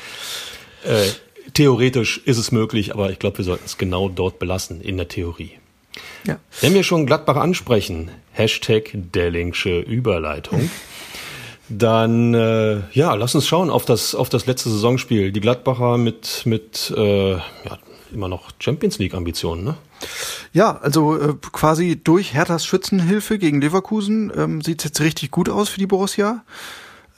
Äh, 0.85 1.09
theoretisch 1.53 2.19
ist 2.23 2.37
es 2.37 2.53
möglich, 2.53 2.93
aber 2.93 3.11
ich 3.11 3.19
glaube, 3.19 3.39
wir 3.39 3.45
sollten 3.45 3.65
es 3.65 3.77
genau 3.77 4.07
dort 4.07 4.39
belassen, 4.39 4.79
in 4.79 4.95
der 4.95 5.09
Theorie. 5.09 5.51
Ja. 6.25 6.39
Wenn 6.61 6.73
wir 6.73 6.83
schon 6.83 7.05
Gladbach 7.05 7.35
ansprechen, 7.35 8.09
Hashtag 8.31 8.91
Dellingsche 8.93 9.79
Überleitung, 9.79 10.69
dann 11.67 12.33
äh, 12.33 12.81
ja, 12.93 13.15
lass 13.15 13.35
uns 13.35 13.45
schauen 13.45 13.69
auf 13.69 13.83
das, 13.83 14.15
auf 14.15 14.29
das 14.29 14.45
letzte 14.45 14.69
Saisonspiel. 14.69 15.33
Die 15.33 15.41
Gladbacher 15.41 15.97
mit, 15.97 16.43
mit 16.45 16.93
äh, 16.95 17.31
ja, 17.33 17.79
immer 18.13 18.27
noch 18.27 18.51
Champions 18.59 18.99
League-Ambitionen, 18.99 19.63
ne? 19.63 19.75
Ja, 20.51 20.77
also 20.77 21.17
äh, 21.17 21.33
quasi 21.51 21.99
durch 22.01 22.33
Herthas 22.33 22.65
Schützenhilfe 22.65 23.37
gegen 23.39 23.61
Leverkusen 23.61 24.31
ähm, 24.35 24.61
sieht 24.61 24.83
jetzt 24.83 25.01
richtig 25.01 25.31
gut 25.31 25.49
aus 25.49 25.69
für 25.69 25.79
die 25.79 25.87
Borussia. 25.87 26.43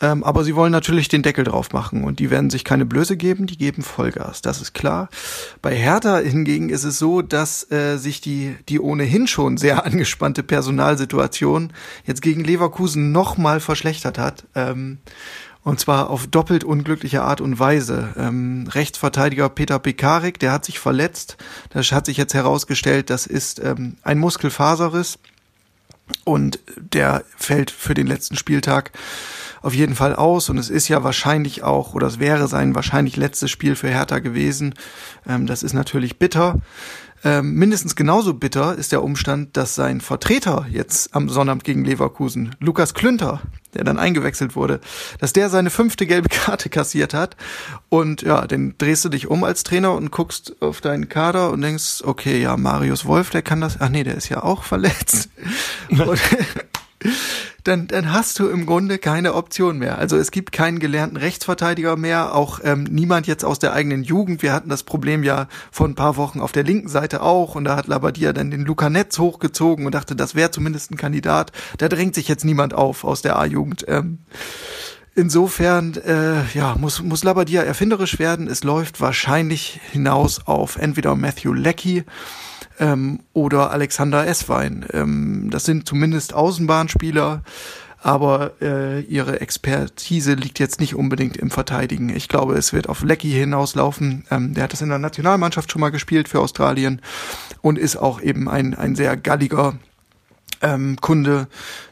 Ähm, 0.01 0.23
aber 0.25 0.43
sie 0.43 0.55
wollen 0.55 0.73
natürlich 0.73 1.08
den 1.08 1.23
Deckel 1.23 1.45
drauf 1.45 1.71
machen 1.71 2.03
und 2.03 2.19
die 2.19 2.29
werden 2.29 2.49
sich 2.49 2.65
keine 2.65 2.86
Blöße 2.86 3.15
geben, 3.15 3.47
die 3.47 3.58
geben 3.58 3.81
Vollgas, 3.81 4.41
das 4.41 4.62
ist 4.62 4.73
klar. 4.73 5.10
Bei 5.62 5.73
Hertha 5.73 6.17
hingegen 6.17 6.67
ist 6.67 6.84
es 6.84 6.99
so, 6.99 7.21
dass 7.21 7.71
äh, 7.71 7.95
sich 7.97 8.19
die, 8.19 8.58
die 8.67 8.81
ohnehin 8.81 9.25
schon 9.27 9.58
sehr 9.58 9.86
angespannte 9.86 10.43
Personalsituation 10.43 11.71
jetzt 12.05 12.21
gegen 12.21 12.43
Leverkusen 12.43 13.13
nochmal 13.13 13.62
verschlechtert 13.62 14.17
hat. 14.17 14.43
Ähm, 14.53 14.97
und 15.65 15.80
zwar 15.80 16.12
auf 16.12 16.28
doppelt 16.28 16.63
unglückliche 16.63 17.23
Art 17.23 17.41
und 17.41 17.60
Weise. 17.60 18.13
Ähm, 18.17 18.69
Rechtsverteidiger 18.71 19.49
Peter 19.49 19.80
Pekarik, 19.80 20.39
der 20.39 20.51
hat 20.51 20.63
sich 20.63 20.80
verletzt. 20.80 21.38
Das 21.71 21.91
hat 21.91 22.06
sich 22.06 22.17
jetzt 22.17 22.36
herausgestellt, 22.36 23.10
das 23.10 23.25
ist 23.25 23.60
ähm, 23.60 23.97
ein 24.04 24.19
Muskelfaserriss. 24.19 25.17
Und 26.23 26.60
der 26.78 27.23
fällt 27.36 27.71
für 27.71 27.95
den 27.95 28.06
letzten 28.06 28.36
Spieltag 28.36 28.91
auf 29.63 29.73
jeden 29.73 29.95
Fall 29.95 30.15
aus 30.15 30.49
und 30.49 30.60
es 30.60 30.69
ist 30.69 30.88
ja 30.88 31.04
wahrscheinlich 31.04 31.63
auch, 31.63 31.95
oder 31.95 32.06
es 32.06 32.19
wäre 32.19 32.47
sein 32.47 32.75
wahrscheinlich 32.75 33.17
letztes 33.17 33.49
Spiel 33.49 33.75
für 33.75 33.89
Hertha 33.89 34.19
gewesen. 34.19 34.75
Ähm, 35.28 35.47
das 35.47 35.63
ist 35.63 35.73
natürlich 35.73 36.19
bitter. 36.19 36.62
Ähm, 37.26 37.56
mindestens 37.56 37.96
genauso 37.96 38.36
bitter 38.36 38.76
ist 38.76 38.92
der 38.92 39.04
Umstand, 39.04 39.58
dass 39.58 39.74
sein 39.74 40.00
Vertreter 40.00 40.68
jetzt 40.70 41.16
am 41.16 41.28
Sonnabend 41.28 41.64
gegen 41.64 41.84
Leverkusen, 41.84 42.56
Lukas 42.60 42.94
Klünter, 42.94 43.42
der 43.74 43.84
dann 43.84 43.98
eingewechselt 43.98 44.56
wurde, 44.56 44.80
dass 45.20 45.34
der 45.34 45.50
seine 45.50 45.72
fünfte 45.72 46.06
gelbe 46.06 46.30
Karte 46.30 46.70
kassiert 46.70 47.16
hat. 47.16 47.36
Und 47.90 48.22
ja, 48.22 48.46
dann 48.46 48.76
drehst 48.78 49.04
du 49.06 49.10
dich 49.10 49.28
um 49.28 49.44
als 49.44 49.64
Trainer 49.64 49.94
und 49.94 50.12
guckst 50.12 50.62
auf 50.62 50.82
deinen 50.82 51.10
Kader 51.10 51.50
und 51.50 51.62
denkst, 51.62 52.04
okay, 52.04 52.40
ja, 52.40 52.58
Marius 52.58 53.06
Wolf, 53.06 53.32
der 53.32 53.42
kann 53.42 53.60
das. 53.60 53.82
Ach 53.82 53.90
nee, 53.90 54.04
der 54.04 54.16
ist 54.16 54.30
ja 54.30 54.44
auch 54.44 54.64
verletzt. 54.64 55.30
dann, 57.65 57.88
dann 57.88 58.13
hast 58.13 58.38
du 58.39 58.47
im 58.47 58.65
Grunde 58.65 58.99
keine 58.99 59.34
Option 59.34 59.80
mehr. 59.80 59.97
Also 59.97 60.17
es 60.17 60.30
gibt 60.32 60.51
keinen 60.51 60.80
gelernten 60.80 61.17
Rechtsverteidiger 61.17 61.97
mehr, 61.97 62.36
auch 62.36 62.60
ähm, 62.63 62.84
niemand 62.84 63.25
jetzt 63.25 63.43
aus 63.43 63.58
der 63.58 63.73
eigenen 63.73 64.04
Jugend. 64.04 64.43
Wir 64.43 64.54
hatten 64.54 64.69
das 64.69 64.84
Problem 64.84 65.23
ja 65.23 65.47
vor 65.71 65.88
ein 65.88 65.95
paar 65.95 66.15
Wochen 66.15 66.41
auf 66.41 66.51
der 66.51 66.63
linken 66.63 66.88
Seite 66.88 67.23
auch 67.23 67.56
und 67.56 67.63
da 67.63 67.75
hat 67.75 67.88
Labadia 67.88 68.34
dann 68.34 68.51
den 68.51 68.65
Luca 68.65 68.89
Netz 68.89 69.17
hochgezogen 69.17 69.88
und 69.88 69.95
dachte, 69.95 70.15
das 70.15 70.36
wäre 70.36 70.51
zumindest 70.51 70.91
ein 70.91 70.97
Kandidat. 70.97 71.51
Da 71.80 71.89
drängt 71.89 72.13
sich 72.13 72.28
jetzt 72.28 72.45
niemand 72.45 72.75
auf 72.75 73.04
aus 73.04 73.23
der 73.23 73.38
A-Jugend. 73.38 73.86
Ähm, 73.88 74.19
Insofern 75.17 75.93
äh, 75.93 76.43
ja, 76.54 76.75
muss, 76.78 77.01
muss 77.01 77.23
Labadia 77.23 77.63
erfinderisch 77.63 78.19
werden. 78.19 78.47
Es 78.49 78.65
läuft 78.65 78.99
wahrscheinlich 78.99 79.80
hinaus 79.93 80.45
auf 80.45 80.75
entweder 80.75 81.15
Matthew 81.15 81.54
Leckie 81.54 82.04
ähm, 82.80 83.20
oder 83.34 83.72
Alexander 83.72 84.28
Esswein. 84.28 84.86
Ähm, 84.94 85.50
das 85.52 85.66
sind 85.66 85.88
zumindest 85.88 86.34
Außenbahnspieler, 86.34 87.42
aber 88.02 88.52
äh, 88.62 89.02
ihre 89.02 89.42
Expertise 89.42 90.34
liegt 90.34 90.60
jetzt 90.60 90.80
nicht 90.80 90.96
unbedingt 90.96 91.38
im 91.38 91.50
Verteidigen. 91.50 92.10
Ich 92.10 92.28
glaube, 92.28 92.54
es 92.56 92.72
wird 92.72 92.88
auf 92.88 93.04
Leckie 93.04 93.34
hinauslaufen. 93.34 94.26
Ähm, 94.30 94.54
der 94.54 94.66
hat 94.66 94.74
das 94.74 94.82
in 94.82 94.90
der 94.90 95.00
Nationalmannschaft 95.00 95.72
schon 95.72 95.82
mal 95.82 95.90
gespielt 95.90 96.30
für 96.30 96.40
Australien 96.40 97.02
und 97.62 97.80
ist 97.80 97.98
auch 97.98 98.22
eben 98.22 98.48
ein, 98.48 98.76
ein 98.76 98.96
sehr 98.96 99.18
galliger 99.18 99.80
ähm, 100.62 100.98
Kunde, 101.02 101.48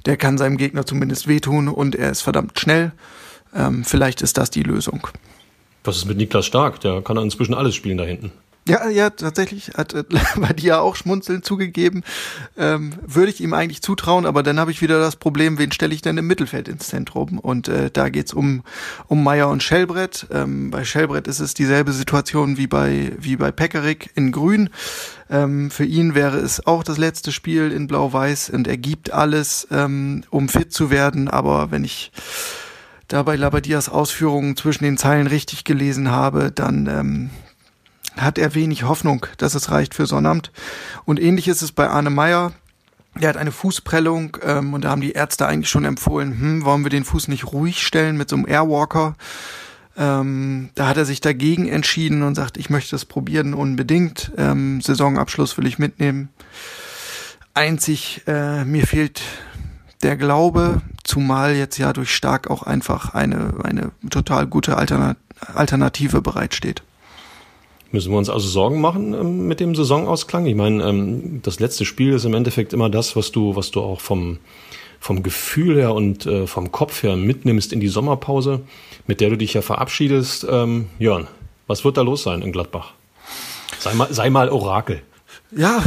der 0.05 0.17
kann 0.17 0.37
seinem 0.37 0.57
Gegner 0.57 0.85
zumindest 0.85 1.27
wehtun 1.27 1.67
und 1.67 1.95
er 1.95 2.11
ist 2.11 2.21
verdammt 2.21 2.59
schnell. 2.59 2.91
Ähm, 3.55 3.83
vielleicht 3.83 4.21
ist 4.21 4.37
das 4.37 4.49
die 4.49 4.63
Lösung. 4.63 5.07
Was 5.83 5.97
ist 5.97 6.05
mit 6.05 6.17
Niklas 6.17 6.45
Stark? 6.45 6.79
Der 6.81 7.01
kann 7.01 7.17
inzwischen 7.17 7.53
alles 7.53 7.75
spielen 7.75 7.97
da 7.97 8.03
hinten. 8.03 8.31
Ja, 8.65 8.87
ja, 8.87 9.09
tatsächlich 9.09 9.71
hat 9.75 9.93
äh, 9.93 10.71
auch 10.71 10.95
schmunzeln 10.95 11.43
zugegeben. 11.43 12.03
Ähm, 12.57 12.93
würde 13.05 13.29
ich 13.29 13.41
ihm 13.41 13.53
eigentlich 13.53 13.81
zutrauen, 13.81 14.25
aber 14.25 14.41
dann 14.41 14.57
habe 14.57 14.71
ich 14.71 14.81
wieder 14.81 14.99
das 14.99 15.17
Problem, 15.17 15.57
wen 15.57 15.73
stelle 15.73 15.93
ich 15.93 16.01
denn 16.01 16.17
im 16.17 16.27
Mittelfeld 16.27 16.69
ins 16.69 16.87
Zentrum? 16.87 17.39
Und 17.39 17.67
äh, 17.67 17.91
da 17.91 18.07
geht's 18.07 18.31
um 18.31 18.63
um 19.07 19.21
Meier 19.21 19.49
und 19.49 19.63
Schellbrett. 19.63 20.27
Ähm, 20.31 20.71
bei 20.71 20.85
Schellbrett 20.85 21.27
ist 21.27 21.41
es 21.41 21.53
dieselbe 21.53 21.91
Situation 21.91 22.55
wie 22.55 22.67
bei 22.67 23.11
wie 23.19 23.35
bei 23.35 23.51
Pekarik 23.51 24.11
in 24.15 24.31
Grün. 24.31 24.69
Ähm, 25.29 25.69
für 25.69 25.85
ihn 25.85 26.15
wäre 26.15 26.37
es 26.37 26.65
auch 26.65 26.83
das 26.83 26.97
letzte 26.97 27.33
Spiel 27.33 27.69
in 27.69 27.87
Blau-Weiß 27.87 28.49
und 28.51 28.67
er 28.67 28.77
gibt 28.77 29.11
alles, 29.11 29.67
ähm, 29.71 30.23
um 30.29 30.47
fit 30.47 30.71
zu 30.71 30.89
werden. 30.89 31.27
Aber 31.27 31.71
wenn 31.71 31.83
ich 31.83 32.13
da 33.09 33.23
bei 33.23 33.35
Labadias 33.35 33.89
Ausführungen 33.89 34.55
zwischen 34.55 34.85
den 34.85 34.97
Zeilen 34.97 35.27
richtig 35.27 35.65
gelesen 35.65 36.11
habe, 36.11 36.51
dann 36.51 36.87
ähm, 36.87 37.29
hat 38.17 38.37
er 38.37 38.55
wenig 38.55 38.83
Hoffnung, 38.83 39.25
dass 39.37 39.55
es 39.55 39.71
reicht 39.71 39.93
für 39.93 40.05
Sonnabend. 40.05 40.51
Und 41.05 41.19
ähnlich 41.19 41.47
ist 41.47 41.61
es 41.61 41.71
bei 41.71 41.89
Arne 41.89 42.09
Meyer. 42.09 42.51
Der 43.15 43.29
hat 43.29 43.37
eine 43.37 43.51
Fußprellung 43.51 44.37
ähm, 44.43 44.73
und 44.73 44.85
da 44.85 44.89
haben 44.89 45.01
die 45.01 45.11
Ärzte 45.11 45.45
eigentlich 45.45 45.69
schon 45.69 45.85
empfohlen, 45.85 46.39
hm, 46.39 46.65
wollen 46.65 46.83
wir 46.83 46.89
den 46.89 47.03
Fuß 47.03 47.27
nicht 47.27 47.45
ruhig 47.53 47.83
stellen 47.83 48.17
mit 48.17 48.29
so 48.29 48.35
einem 48.35 48.47
Airwalker. 48.47 49.15
Ähm, 49.95 50.69
da 50.73 50.87
hat 50.87 50.97
er 50.97 51.05
sich 51.05 51.21
dagegen 51.21 51.67
entschieden 51.67 52.23
und 52.23 52.33
sagt, 52.33 52.57
ich 52.57 52.71
möchte 52.71 52.91
das 52.91 53.05
probieren 53.05 53.53
unbedingt. 53.53 54.31
Ähm, 54.37 54.81
Saisonabschluss 54.81 55.57
will 55.57 55.67
ich 55.67 55.77
mitnehmen. 55.77 56.29
Einzig, 57.53 58.23
äh, 58.25 58.65
mir 58.65 58.87
fehlt 58.87 59.21
der 60.01 60.17
Glaube, 60.17 60.81
zumal 61.03 61.55
jetzt 61.55 61.77
ja 61.77 61.93
durch 61.93 62.13
Stark 62.13 62.49
auch 62.49 62.63
einfach 62.63 63.13
eine, 63.13 63.53
eine 63.63 63.91
total 64.09 64.47
gute 64.47 64.75
Alternative 64.75 66.21
bereitsteht. 66.21 66.81
Müssen 67.93 68.11
wir 68.11 68.17
uns 68.17 68.29
also 68.31 68.47
Sorgen 68.47 68.81
machen 68.81 69.13
ähm, 69.13 69.47
mit 69.47 69.59
dem 69.59 69.75
Saisonausklang? 69.75 70.47
Ich 70.47 70.55
meine, 70.55 70.83
ähm, 70.83 71.41
das 71.43 71.59
letzte 71.59 71.85
Spiel 71.85 72.13
ist 72.13 72.25
im 72.25 72.33
Endeffekt 72.33 72.73
immer 72.73 72.89
das, 72.89 73.15
was 73.15 73.31
du, 73.31 73.55
was 73.55 73.69
du 73.69 73.81
auch 73.81 74.01
vom, 74.01 74.39
vom 74.99 75.21
Gefühl 75.21 75.77
her 75.77 75.93
und 75.93 76.25
äh, 76.25 76.47
vom 76.47 76.71
Kopf 76.71 77.03
her 77.03 77.15
mitnimmst 77.15 77.71
in 77.71 77.79
die 77.79 77.89
Sommerpause, 77.89 78.61
mit 79.05 79.21
der 79.21 79.29
du 79.29 79.37
dich 79.37 79.53
ja 79.53 79.61
verabschiedest. 79.61 80.47
Ähm, 80.49 80.87
Jörn, 80.97 81.27
was 81.67 81.85
wird 81.85 81.97
da 81.97 82.01
los 82.01 82.23
sein 82.23 82.41
in 82.41 82.51
Gladbach? 82.51 82.93
Sei 83.77 83.93
mal, 83.93 84.11
sei 84.11 84.31
mal 84.31 84.49
Orakel. 84.49 85.03
Ja, 85.55 85.83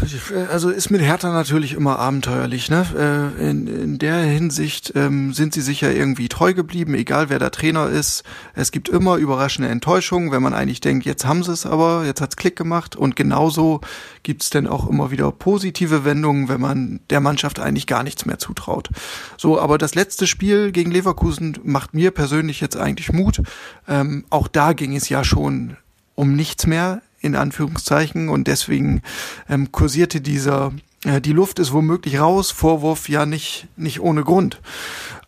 also 0.50 0.70
ist 0.70 0.90
mit 0.90 1.00
Hertha 1.00 1.32
natürlich 1.32 1.72
immer 1.72 1.98
abenteuerlich. 1.98 2.70
Ne? 2.70 3.32
Äh, 3.40 3.50
in, 3.50 3.66
in 3.66 3.98
der 3.98 4.18
Hinsicht 4.18 4.92
ähm, 4.94 5.32
sind 5.32 5.54
sie 5.54 5.60
sicher 5.60 5.92
irgendwie 5.92 6.28
treu 6.28 6.54
geblieben, 6.54 6.94
egal 6.94 7.30
wer 7.30 7.38
der 7.38 7.50
Trainer 7.50 7.88
ist. 7.88 8.22
Es 8.54 8.70
gibt 8.70 8.88
immer 8.88 9.16
überraschende 9.16 9.68
Enttäuschungen, 9.68 10.30
wenn 10.30 10.42
man 10.42 10.54
eigentlich 10.54 10.80
denkt, 10.80 11.04
jetzt 11.04 11.26
haben 11.26 11.42
sie 11.42 11.52
es 11.52 11.66
aber, 11.66 12.04
jetzt 12.04 12.20
hat's 12.20 12.36
Klick 12.36 12.54
gemacht. 12.54 12.94
Und 12.94 13.16
genauso 13.16 13.80
gibt's 14.22 14.50
dann 14.50 14.66
auch 14.66 14.88
immer 14.88 15.10
wieder 15.10 15.32
positive 15.32 16.04
Wendungen, 16.04 16.48
wenn 16.48 16.60
man 16.60 17.00
der 17.10 17.20
Mannschaft 17.20 17.58
eigentlich 17.58 17.86
gar 17.86 18.02
nichts 18.04 18.24
mehr 18.24 18.38
zutraut. 18.38 18.90
So, 19.36 19.60
aber 19.60 19.78
das 19.78 19.94
letzte 19.94 20.26
Spiel 20.26 20.70
gegen 20.70 20.90
Leverkusen 20.90 21.58
macht 21.64 21.92
mir 21.92 22.12
persönlich 22.12 22.60
jetzt 22.60 22.76
eigentlich 22.76 23.12
Mut. 23.12 23.42
Ähm, 23.88 24.24
auch 24.30 24.46
da 24.48 24.74
ging 24.74 24.94
es 24.94 25.08
ja 25.08 25.24
schon 25.24 25.76
um 26.14 26.34
nichts 26.34 26.66
mehr 26.66 27.02
in 27.26 27.36
Anführungszeichen. 27.36 28.28
Und 28.28 28.46
deswegen 28.46 29.02
ähm, 29.48 29.72
kursierte 29.72 30.20
dieser 30.20 30.72
äh, 31.04 31.20
die 31.20 31.32
Luft 31.32 31.58
ist 31.58 31.72
womöglich 31.72 32.18
raus. 32.18 32.50
Vorwurf 32.50 33.08
ja 33.08 33.26
nicht 33.26 33.68
nicht 33.76 34.00
ohne 34.00 34.24
Grund. 34.24 34.60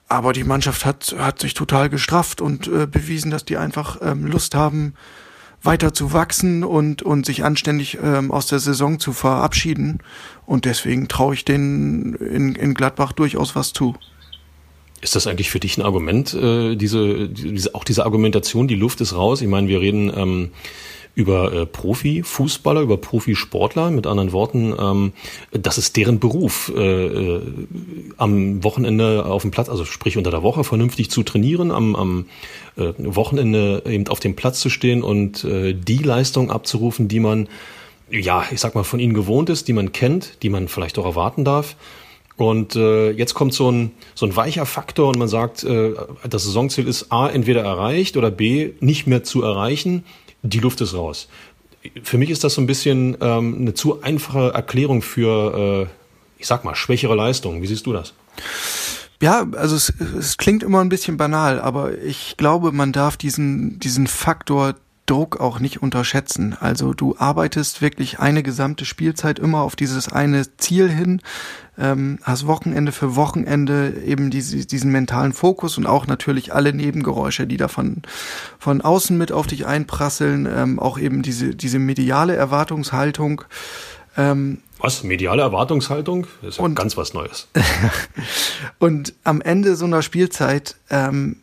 Aber 0.09 0.33
die 0.33 0.45
Mannschaft 0.45 0.87
hat 0.87 1.15
hat 1.19 1.41
sich 1.41 1.55
total 1.55 1.91
gestrafft 1.91 2.41
und 2.41 2.67
äh, 2.69 2.87
bewiesen 2.87 3.31
dass 3.31 3.45
die 3.45 3.57
einfach 3.57 3.99
ähm, 4.03 4.27
Lust 4.27 4.55
haben 4.55 4.95
weiter 5.63 5.93
zu 5.93 6.13
wachsen 6.13 6.63
und 6.65 7.03
und 7.03 7.27
sich 7.27 7.45
anständig 7.45 7.99
ähm, 8.03 8.31
aus 8.31 8.47
der 8.47 8.61
Saison 8.61 9.01
zu 9.01 9.13
verabschieden. 9.13 9.99
Und 10.47 10.65
deswegen 10.65 11.09
traue 11.09 11.35
ich 11.35 11.45
denen 11.45 12.15
in, 12.15 12.55
in 12.55 12.75
Gladbach 12.75 13.13
durchaus 13.13 13.57
was 13.57 13.73
zu 13.73 13.97
ist 15.01 15.17
das 15.17 15.27
eigentlich 15.27 15.51
für 15.51 15.61
dich 15.61 15.79
ein 15.79 15.83
Argument, 15.83 16.35
äh, 16.35 16.77
diese, 16.77 17.29
diese, 17.29 17.75
auch 17.75 17.85
diese 17.85 18.05
Argumentation, 18.05 18.69
die 18.69 18.75
Luft 18.75 19.01
ist 19.01 19.15
raus? 19.15 19.41
Ich 19.41 19.49
meine, 19.49 19.69
wir 19.69 19.81
reden 19.81 20.13
ähm, 20.15 20.51
über 21.19 21.53
äh, 21.53 21.67
Profifußballer, 21.67 22.81
über 22.81 22.97
Profisportler, 22.97 23.91
mit 23.91 24.07
anderen 24.07 24.31
Worten, 24.33 24.73
ähm, 24.79 25.13
das 25.51 25.77
ist 25.77 25.97
deren 25.97 26.21
Beruf, 26.21 26.73
äh, 26.77 27.07
äh, 27.07 27.43
am 28.17 28.63
Wochenende 28.63 29.25
auf 29.25 29.43
dem 29.43 29.51
Platz, 29.51 29.69
also 29.69 29.85
sprich 29.85 30.17
unter 30.17 30.31
der 30.31 30.45
Woche 30.45 30.63
vernünftig 30.63 31.11
zu 31.11 31.25
trainieren, 31.25 31.73
am, 31.73 31.97
am 31.97 32.27
äh, 32.77 32.93
Wochenende 32.99 33.83
eben 33.87 34.07
auf 34.07 34.21
dem 34.21 34.37
Platz 34.37 34.61
zu 34.61 34.71
stehen 34.71 35.03
und 35.03 35.43
äh, 35.43 35.75
die 35.75 35.99
Leistung 35.99 36.53
abzurufen, 36.53 37.09
die 37.09 37.19
man, 37.19 37.49
ja, 38.11 38.45
ich 38.53 38.61
sag 38.61 38.77
mal, 38.77 38.85
von 38.85 39.01
ihnen 39.01 39.15
gewohnt 39.15 39.51
ist, 39.51 39.67
die 39.67 39.73
man 39.73 39.91
kennt, 39.91 40.43
die 40.43 40.51
man 40.51 40.69
vielleicht 40.69 40.99
auch 40.99 41.05
erwarten 41.05 41.45
darf. 41.45 41.75
Und 42.39 42.77
äh, 42.77 43.11
jetzt 43.11 43.35
kommt 43.35 43.53
so 43.53 43.71
ein, 43.71 43.91
so 44.15 44.25
ein 44.25 44.35
weicher 44.35 44.65
Faktor 44.65 45.09
und 45.09 45.19
man 45.19 45.29
sagt, 45.29 45.65
äh, 45.65 45.93
das 46.27 46.45
Saisonziel 46.45 46.89
ist 46.89 47.13
A, 47.13 47.29
entweder 47.29 47.63
erreicht 47.63 48.17
oder 48.17 48.31
B, 48.31 48.71
nicht 48.81 49.07
mehr 49.07 49.25
zu 49.25 49.43
erreichen 49.43 50.05
die 50.43 50.61
Luft 50.61 50.81
ist 50.81 50.95
raus. 50.95 51.29
Für 52.03 52.19
mich 52.19 52.31
ist 52.31 52.45
das 52.45 52.55
so 52.55 52.61
ein 52.61 52.67
bisschen 52.67 53.17
ähm, 53.21 53.57
eine 53.61 53.75
zu 53.75 54.03
einfache 54.03 54.53
Erklärung 54.53 55.03
für, 55.03 55.87
äh, 55.87 55.87
ich 56.39 56.47
sag 56.47 56.65
mal, 56.65 56.75
schwächere 56.75 57.15
Leistungen. 57.15 57.63
Wie 57.63 57.67
siehst 57.67 57.87
du 57.87 57.93
das? 57.93 58.15
Ja, 59.21 59.47
also 59.53 59.75
es, 59.75 59.93
es 60.19 60.37
klingt 60.37 60.63
immer 60.63 60.81
ein 60.81 60.89
bisschen 60.89 61.17
banal, 61.17 61.61
aber 61.61 61.99
ich 61.99 62.37
glaube, 62.37 62.73
man 62.73 62.93
darf 62.93 63.17
diesen, 63.17 63.81
diesen 63.81 64.07
Faktor 64.07 64.75
Druck 65.09 65.41
auch 65.41 65.59
nicht 65.59 65.83
unterschätzen. 65.83 66.57
Also 66.59 66.95
du 66.95 67.17
arbeitest 67.19 67.83
wirklich 67.83 68.21
eine 68.21 68.43
gesamte 68.43 68.85
Spielzeit 68.85 69.39
immer 69.39 69.63
auf 69.63 69.75
dieses 69.75 70.13
eine 70.13 70.57
Ziel 70.57 70.89
hin, 70.89 71.21
ähm, 71.79 72.19
hast 72.23 72.47
Wochenende 72.47 72.93
für 72.93 73.17
Wochenende 73.17 73.95
eben 74.05 74.31
diese, 74.31 74.67
diesen 74.67 74.93
mentalen 74.93 75.33
Fokus 75.33 75.79
und 75.79 75.87
auch 75.87 76.07
natürlich 76.07 76.53
alle 76.53 76.73
Nebengeräusche, 76.73 77.47
die 77.47 77.57
da 77.57 77.69
von, 77.69 78.03
von 78.59 78.81
außen 78.81 79.17
mit 79.17 79.33
auf 79.33 79.47
dich 79.47 79.67
einprasseln, 79.67 80.47
ähm, 80.47 80.79
auch 80.79 80.99
eben 80.99 81.23
diese, 81.23 81.55
diese 81.55 81.79
mediale 81.79 82.37
Erwartungshaltung. 82.37 83.43
Ähm, 84.17 84.59
was? 84.79 85.03
Mediale 85.05 85.43
Erwartungshaltung? 85.43 86.27
Das 86.43 86.51
ist 86.51 86.59
ja 86.59 86.65
und, 86.65 86.75
ganz 86.75 86.97
was 86.97 87.15
Neues. 87.15 87.49
und 88.79 89.15
am 89.25 89.41
Ende 89.41 89.75
so 89.77 89.87
einer 89.87 90.03
Spielzeit 90.03 90.77
ähm, 90.91 91.37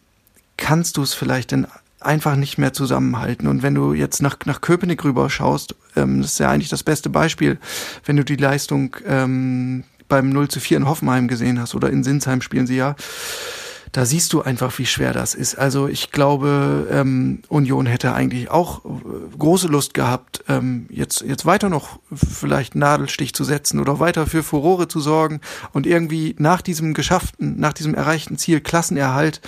kannst 0.57 0.97
du 0.97 1.03
es 1.03 1.13
vielleicht 1.13 1.51
in 1.51 1.67
einfach 2.05 2.35
nicht 2.35 2.57
mehr 2.57 2.73
zusammenhalten. 2.73 3.47
Und 3.47 3.63
wenn 3.63 3.75
du 3.75 3.93
jetzt 3.93 4.21
nach, 4.21 4.37
nach 4.45 4.61
Köpenick 4.61 5.03
rüber 5.03 5.29
schaust, 5.29 5.75
ähm, 5.95 6.21
das 6.21 6.33
ist 6.33 6.39
ja 6.39 6.49
eigentlich 6.49 6.69
das 6.69 6.83
beste 6.83 7.09
Beispiel, 7.09 7.57
wenn 8.05 8.17
du 8.17 8.23
die 8.23 8.35
Leistung 8.35 8.95
ähm, 9.05 9.83
beim 10.07 10.29
0 10.29 10.47
zu 10.49 10.59
4 10.59 10.77
in 10.77 10.87
Hoffenheim 10.87 11.27
gesehen 11.27 11.59
hast 11.59 11.75
oder 11.75 11.89
in 11.89 12.03
Sinsheim 12.03 12.41
spielen 12.41 12.67
sie 12.67 12.77
ja, 12.77 12.95
da 13.95 14.05
siehst 14.05 14.33
du 14.33 14.41
einfach, 14.41 14.77
wie 14.77 14.85
schwer 14.85 15.13
das 15.13 15.33
ist. 15.33 15.55
Also 15.55 15.87
ich 15.87 16.11
glaube, 16.11 16.85
ähm, 16.91 17.39
Union 17.47 17.85
hätte 17.85 18.13
eigentlich 18.13 18.51
auch 18.51 18.83
äh, 18.83 18.89
große 19.39 19.69
Lust 19.69 19.93
gehabt, 19.93 20.43
ähm, 20.49 20.87
jetzt, 20.89 21.21
jetzt 21.21 21.45
weiter 21.45 21.69
noch 21.69 21.99
vielleicht 22.13 22.75
Nadelstich 22.75 23.33
zu 23.33 23.45
setzen 23.45 23.79
oder 23.79 23.97
weiter 24.01 24.27
für 24.27 24.43
Furore 24.43 24.89
zu 24.89 24.99
sorgen 24.99 25.39
und 25.71 25.87
irgendwie 25.87 26.35
nach 26.39 26.61
diesem 26.61 26.93
geschafften, 26.93 27.57
nach 27.57 27.71
diesem 27.71 27.95
erreichten 27.95 28.37
Ziel 28.37 28.59
Klassenerhalt 28.59 29.39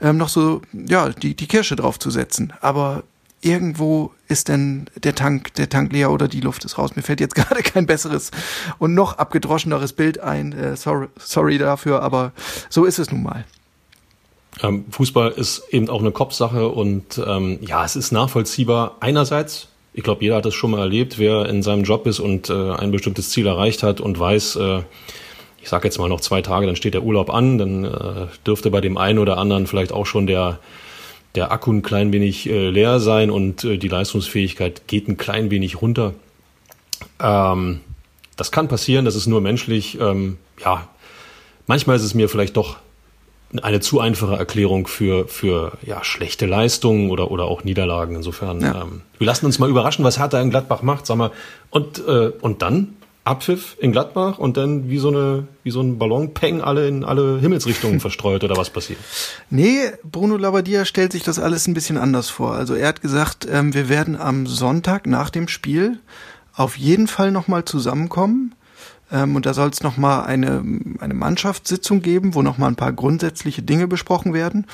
ähm, 0.00 0.18
noch 0.18 0.28
so, 0.28 0.62
ja, 0.72 1.08
die, 1.08 1.34
die 1.34 1.48
Kirsche 1.48 1.74
drauf 1.74 1.98
zu 1.98 2.12
setzen. 2.12 2.52
Aber 2.60 3.02
irgendwo 3.40 4.12
ist 4.28 4.46
denn 4.46 4.88
der 5.02 5.16
Tank, 5.16 5.52
der 5.54 5.68
Tank 5.68 5.92
leer 5.92 6.12
oder 6.12 6.28
die 6.28 6.40
Luft 6.40 6.64
ist 6.64 6.78
raus. 6.78 6.94
Mir 6.94 7.02
fällt 7.02 7.18
jetzt 7.18 7.34
gerade 7.34 7.64
kein 7.64 7.86
besseres 7.86 8.30
und 8.78 8.94
noch 8.94 9.18
abgedroscheneres 9.18 9.94
Bild 9.94 10.20
ein. 10.20 10.52
Äh, 10.52 10.76
sorry, 10.76 11.08
sorry 11.18 11.58
dafür, 11.58 12.02
aber 12.02 12.30
so 12.68 12.84
ist 12.84 13.00
es 13.00 13.10
nun 13.10 13.24
mal. 13.24 13.44
Ähm, 14.62 14.86
Fußball 14.90 15.32
ist 15.32 15.64
eben 15.70 15.88
auch 15.88 16.00
eine 16.00 16.12
Kopfsache 16.12 16.68
und 16.68 17.20
ähm, 17.24 17.58
ja, 17.60 17.84
es 17.84 17.96
ist 17.96 18.12
nachvollziehbar. 18.12 18.96
Einerseits, 19.00 19.68
ich 19.92 20.02
glaube, 20.02 20.22
jeder 20.22 20.36
hat 20.36 20.46
das 20.46 20.54
schon 20.54 20.70
mal 20.70 20.80
erlebt, 20.80 21.18
wer 21.18 21.46
in 21.46 21.62
seinem 21.62 21.84
Job 21.84 22.06
ist 22.06 22.20
und 22.20 22.48
äh, 22.48 22.72
ein 22.72 22.90
bestimmtes 22.90 23.30
Ziel 23.30 23.46
erreicht 23.46 23.82
hat 23.82 24.00
und 24.00 24.18
weiß, 24.18 24.56
äh, 24.56 24.82
ich 25.60 25.68
sage 25.68 25.88
jetzt 25.88 25.98
mal 25.98 26.08
noch 26.08 26.20
zwei 26.20 26.42
Tage, 26.42 26.66
dann 26.66 26.76
steht 26.76 26.94
der 26.94 27.02
Urlaub 27.02 27.28
an, 27.28 27.58
dann 27.58 27.84
äh, 27.84 28.26
dürfte 28.46 28.70
bei 28.70 28.80
dem 28.80 28.96
einen 28.96 29.18
oder 29.18 29.36
anderen 29.36 29.66
vielleicht 29.66 29.92
auch 29.92 30.06
schon 30.06 30.26
der 30.26 30.58
der 31.36 31.52
Akku 31.52 31.70
ein 31.70 31.82
klein 31.82 32.12
wenig 32.12 32.48
äh, 32.48 32.70
leer 32.70 32.98
sein 32.98 33.30
und 33.30 33.62
äh, 33.62 33.76
die 33.76 33.88
Leistungsfähigkeit 33.88 34.88
geht 34.88 35.06
ein 35.06 35.16
klein 35.16 35.50
wenig 35.50 35.80
runter. 35.80 36.14
Ähm, 37.20 37.80
das 38.36 38.50
kann 38.50 38.68
passieren, 38.68 39.04
das 39.04 39.16
ist 39.16 39.26
nur 39.26 39.40
menschlich. 39.40 40.00
Ähm, 40.00 40.38
ja, 40.64 40.88
manchmal 41.66 41.96
ist 41.96 42.02
es 42.02 42.14
mir 42.14 42.28
vielleicht 42.28 42.56
doch 42.56 42.76
eine 43.58 43.80
zu 43.80 44.00
einfache 44.00 44.36
Erklärung 44.36 44.86
für, 44.86 45.28
für 45.28 45.72
ja, 45.82 46.02
schlechte 46.04 46.46
Leistungen 46.46 47.10
oder, 47.10 47.30
oder 47.30 47.44
auch 47.44 47.64
Niederlagen. 47.64 48.16
Insofern, 48.16 48.60
ja. 48.60 48.82
ähm, 48.82 49.02
wir 49.18 49.26
lassen 49.26 49.46
uns 49.46 49.58
mal 49.58 49.68
überraschen, 49.68 50.04
was 50.04 50.18
Hertha 50.18 50.40
in 50.40 50.50
Gladbach 50.50 50.82
macht, 50.82 51.06
sag 51.06 51.16
mal. 51.16 51.30
Und, 51.70 51.98
äh, 52.06 52.32
und 52.40 52.62
dann 52.62 52.96
Abpfiff 53.26 53.76
in 53.80 53.90
Gladbach 53.90 54.38
und 54.38 54.56
dann 54.56 54.88
wie 54.88 54.98
so 54.98 55.08
eine 55.08 55.48
wie 55.64 55.72
so 55.72 55.80
ein 55.80 55.98
Ballonpeng 55.98 56.60
alle 56.60 56.86
in 56.86 57.04
alle 57.04 57.40
Himmelsrichtungen 57.40 57.98
verstreut 58.00 58.44
oder 58.44 58.56
was 58.56 58.70
passiert? 58.70 59.00
Nee, 59.50 59.90
Bruno 60.04 60.36
Labbadia 60.36 60.84
stellt 60.84 61.10
sich 61.10 61.24
das 61.24 61.40
alles 61.40 61.66
ein 61.66 61.74
bisschen 61.74 61.98
anders 61.98 62.30
vor. 62.30 62.54
Also 62.54 62.74
er 62.74 62.86
hat 62.86 63.02
gesagt, 63.02 63.46
ähm, 63.50 63.74
wir 63.74 63.88
werden 63.88 64.16
am 64.16 64.46
Sonntag 64.46 65.08
nach 65.08 65.30
dem 65.30 65.48
Spiel 65.48 65.98
auf 66.54 66.78
jeden 66.78 67.08
Fall 67.08 67.32
nochmal 67.32 67.64
zusammenkommen. 67.64 68.54
Ähm, 69.10 69.36
und 69.36 69.46
da 69.46 69.54
soll 69.54 69.68
es 69.70 69.82
nochmal 69.82 70.26
eine, 70.26 70.64
eine 71.00 71.14
Mannschaftssitzung 71.14 72.02
geben, 72.02 72.34
wo 72.34 72.42
nochmal 72.42 72.70
ein 72.70 72.76
paar 72.76 72.92
grundsätzliche 72.92 73.62
Dinge 73.62 73.86
besprochen 73.86 74.34
werden. 74.34 74.66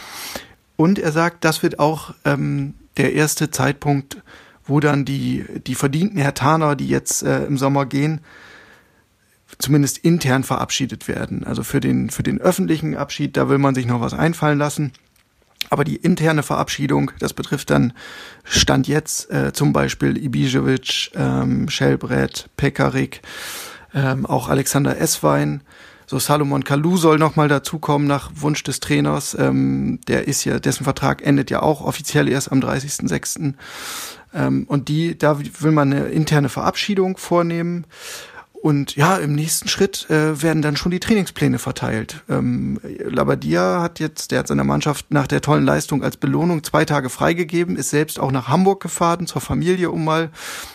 Und 0.77 0.99
er 0.99 1.13
sagt, 1.13 1.45
das 1.45 1.63
wird 1.63 1.79
auch 1.79 2.15
ähm, 2.25 2.75
der 2.97 3.13
erste 3.13 3.51
Zeitpunkt, 3.51 4.23
wo 4.65 4.81
dann 4.81 5.05
die, 5.05 5.45
die 5.67 5.75
verdienten 5.75 6.19
Hertaner, 6.19 6.77
die 6.77 6.89
jetzt 6.89 7.23
äh, 7.23 7.45
im 7.45 7.59
Sommer 7.59 7.87
gehen, 7.87 8.21
zumindest 9.59 9.99
intern 9.99 10.45
verabschiedet 10.45 11.09
werden. 11.09 11.45
Also 11.45 11.63
für 11.63 11.81
den, 11.81 12.11
für 12.11 12.23
den 12.23 12.41
öffentlichen 12.41 12.97
Abschied, 12.97 13.37
da 13.37 13.49
will 13.49 13.59
man 13.59 13.75
sich 13.75 13.87
noch 13.87 14.01
was 14.01 14.15
einfallen 14.15 14.59
lassen. 14.59 14.93
Aber 15.71 15.85
die 15.85 15.97
interne 15.97 16.43
Verabschiedung, 16.43 17.13
das 17.19 17.33
betrifft 17.33 17.71
dann 17.71 17.93
Stand 18.45 18.89
jetzt 18.89 19.31
äh, 19.31 19.53
zum 19.53 19.73
Beispiel 19.73 20.17
Ibisevic, 20.17 21.13
ähm, 21.15 21.69
Schellbrett, 21.69 22.49
Pekarik, 22.57 23.23
ähm, 23.95 24.27
auch 24.27 24.49
Alexander 24.49 24.99
Esswein. 24.99 25.63
So 26.07 26.19
Salomon 26.19 26.65
Kalou 26.65 26.97
soll 26.97 27.19
nochmal 27.19 27.49
dazukommen 27.49 28.07
nach 28.07 28.31
Wunsch 28.35 28.63
des 28.63 28.81
Trainers. 28.81 29.35
Ähm, 29.39 30.01
der 30.09 30.29
ist 30.29 30.45
ja, 30.45 30.59
dessen 30.59 30.85
Vertrag 30.85 31.27
endet 31.27 31.51
ja 31.51 31.63
auch 31.63 31.81
offiziell 31.81 32.29
erst 32.29 32.53
am 32.53 32.61
30.06. 32.61 33.55
Ähm, 34.35 34.65
und 34.69 34.89
die, 34.89 35.17
da 35.17 35.39
will 35.39 35.73
man 35.73 35.93
eine 35.93 36.07
interne 36.09 36.49
Verabschiedung 36.49 37.17
vornehmen. 37.17 37.87
Und 38.63 38.95
ja, 38.95 39.17
im 39.17 39.35
nächsten 39.35 39.67
Schritt 39.67 40.09
äh, 40.09 40.41
werden 40.41 40.63
dann 40.63 40.77
schon 40.77 40.93
die 40.93 41.01
Trainingspläne 41.01 41.59
verteilt. 41.59 42.23
Ähm, 42.29 42.79
Labadia 43.01 43.83
hat 43.83 43.99
jetzt, 43.99 44.31
der 44.31 44.39
hat 44.39 44.47
seiner 44.47 44.63
Mannschaft 44.63 45.07
nach 45.11 45.27
der 45.27 45.41
tollen 45.41 45.65
Leistung 45.65 46.05
als 46.05 46.17
Belohnung 46.17 46.63
zwei 46.63 46.85
Tage 46.85 47.11
freigegeben, 47.11 47.75
ist 47.75 47.91
selbst 47.91 48.21
auch 48.21 48.31
nach 48.31 48.47
Hamburg 48.47 48.81
gefahren 48.81 49.27
zur 49.27 49.41
Familie, 49.41 49.91
um 49.91 50.05
mal 50.05 50.31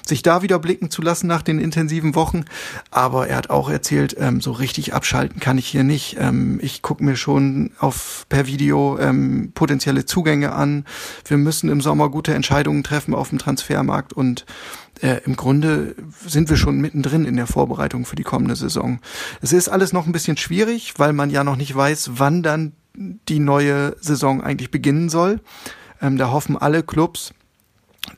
sich 0.05 0.21
da 0.21 0.41
wieder 0.41 0.59
blicken 0.59 0.89
zu 0.89 1.01
lassen 1.01 1.27
nach 1.27 1.41
den 1.41 1.59
intensiven 1.59 2.13
Wochen. 2.13 2.43
Aber 2.91 3.29
er 3.29 3.37
hat 3.37 3.49
auch 3.49 3.69
erzählt, 3.69 4.17
ähm, 4.19 4.41
so 4.41 4.51
richtig 4.51 4.93
abschalten 4.93 5.39
kann 5.39 5.57
ich 5.57 5.67
hier 5.67 5.85
nicht. 5.85 6.17
Ähm, 6.19 6.59
ich 6.61 6.81
gucke 6.81 7.05
mir 7.05 7.15
schon 7.15 7.71
auf 7.79 8.25
per 8.27 8.47
Video 8.47 8.97
ähm, 8.99 9.53
potenzielle 9.55 10.03
Zugänge 10.03 10.51
an. 10.51 10.83
Wir 11.25 11.37
müssen 11.37 11.69
im 11.69 11.79
Sommer 11.79 12.09
gute 12.09 12.33
Entscheidungen 12.33 12.83
treffen 12.83 13.15
auf 13.15 13.29
dem 13.29 13.39
Transfermarkt 13.39 14.11
und 14.11 14.45
äh, 15.01 15.21
im 15.25 15.35
Grunde 15.35 15.95
sind 16.25 16.49
wir 16.49 16.57
schon 16.57 16.79
mittendrin 16.79 17.25
in 17.25 17.35
der 17.35 17.47
Vorbereitung 17.47 18.05
für 18.05 18.15
die 18.15 18.23
kommende 18.23 18.55
Saison. 18.55 18.99
Es 19.41 19.53
ist 19.53 19.69
alles 19.69 19.93
noch 19.93 20.05
ein 20.05 20.11
bisschen 20.11 20.37
schwierig, 20.37 20.93
weil 20.97 21.13
man 21.13 21.29
ja 21.29 21.43
noch 21.43 21.55
nicht 21.55 21.75
weiß, 21.75 22.11
wann 22.13 22.43
dann 22.43 22.73
die 22.97 23.39
neue 23.39 23.95
Saison 23.99 24.41
eigentlich 24.41 24.71
beginnen 24.71 25.09
soll. 25.09 25.39
Ähm, 26.01 26.17
da 26.17 26.31
hoffen 26.31 26.57
alle 26.57 26.83
Clubs, 26.83 27.33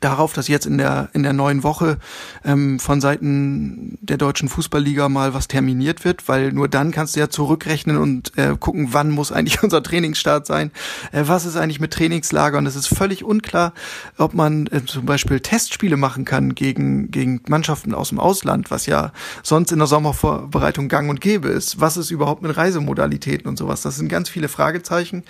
darauf, 0.00 0.32
dass 0.32 0.48
jetzt 0.48 0.66
in 0.66 0.78
der 0.78 1.10
in 1.12 1.22
der 1.22 1.32
neuen 1.32 1.62
Woche 1.62 1.98
ähm, 2.44 2.78
von 2.78 3.00
Seiten 3.00 3.98
der 4.00 4.16
deutschen 4.16 4.48
Fußballliga 4.48 5.08
mal 5.08 5.34
was 5.34 5.48
terminiert 5.48 6.04
wird, 6.04 6.28
weil 6.28 6.52
nur 6.52 6.68
dann 6.68 6.90
kannst 6.92 7.16
du 7.16 7.20
ja 7.20 7.28
zurückrechnen 7.28 7.96
und 7.96 8.36
äh, 8.38 8.56
gucken, 8.58 8.88
wann 8.92 9.10
muss 9.10 9.32
eigentlich 9.32 9.62
unser 9.62 9.82
Trainingsstart 9.82 10.46
sein, 10.46 10.70
äh, 11.12 11.24
was 11.26 11.44
ist 11.44 11.56
eigentlich 11.56 11.80
mit 11.80 11.92
Trainingslagern. 11.92 12.66
Es 12.66 12.76
ist 12.76 12.86
völlig 12.86 13.24
unklar, 13.24 13.72
ob 14.16 14.34
man 14.34 14.66
äh, 14.68 14.84
zum 14.84 15.06
Beispiel 15.06 15.40
Testspiele 15.40 15.96
machen 15.96 16.24
kann 16.24 16.54
gegen 16.54 17.10
gegen 17.10 17.40
Mannschaften 17.48 17.94
aus 17.94 18.10
dem 18.10 18.20
Ausland, 18.20 18.70
was 18.70 18.86
ja 18.86 19.12
sonst 19.42 19.72
in 19.72 19.78
der 19.78 19.88
Sommervorbereitung 19.88 20.88
Gang 20.88 21.10
und 21.10 21.20
Gäbe 21.20 21.48
ist. 21.48 21.80
Was 21.80 21.96
ist 21.96 22.10
überhaupt 22.10 22.42
mit 22.42 22.56
Reisemodalitäten 22.56 23.48
und 23.48 23.56
sowas? 23.56 23.82
Das 23.82 23.96
sind 23.96 24.08
ganz 24.08 24.28
viele 24.28 24.48
Fragezeichen 24.48 25.24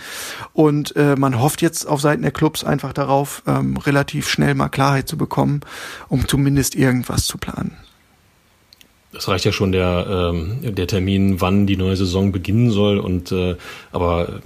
und 0.53 0.95
äh, 0.97 1.17
man 1.17 1.41
hofft 1.41 1.63
jetzt 1.63 1.87
auf 1.87 2.01
Seiten 2.01 2.23
der 2.23 2.31
Clubs 2.31 2.65
einfach 2.65 2.93
darauf, 2.93 3.43
ähm, 3.47 3.77
relativ 3.77 4.29
schnell 4.29 4.50
schnell 4.51 4.55
mal 4.55 4.69
Klarheit 4.69 5.09
zu 5.09 5.17
bekommen, 5.17 5.61
um 6.09 6.27
zumindest 6.27 6.75
irgendwas 6.75 7.27
zu 7.27 7.39
planen. 7.39 7.77
Das 9.13 9.27
reicht 9.29 9.45
ja 9.45 9.53
schon 9.53 9.73
der, 9.73 10.33
ähm, 10.33 10.75
der 10.75 10.87
Termin, 10.87 11.41
wann 11.41 11.67
die 11.67 11.77
neue 11.77 11.97
Saison 11.97 12.31
beginnen 12.31 12.71
soll. 12.71 12.99
Und 12.99 13.33
äh, 13.33 13.57
aber 13.93 14.41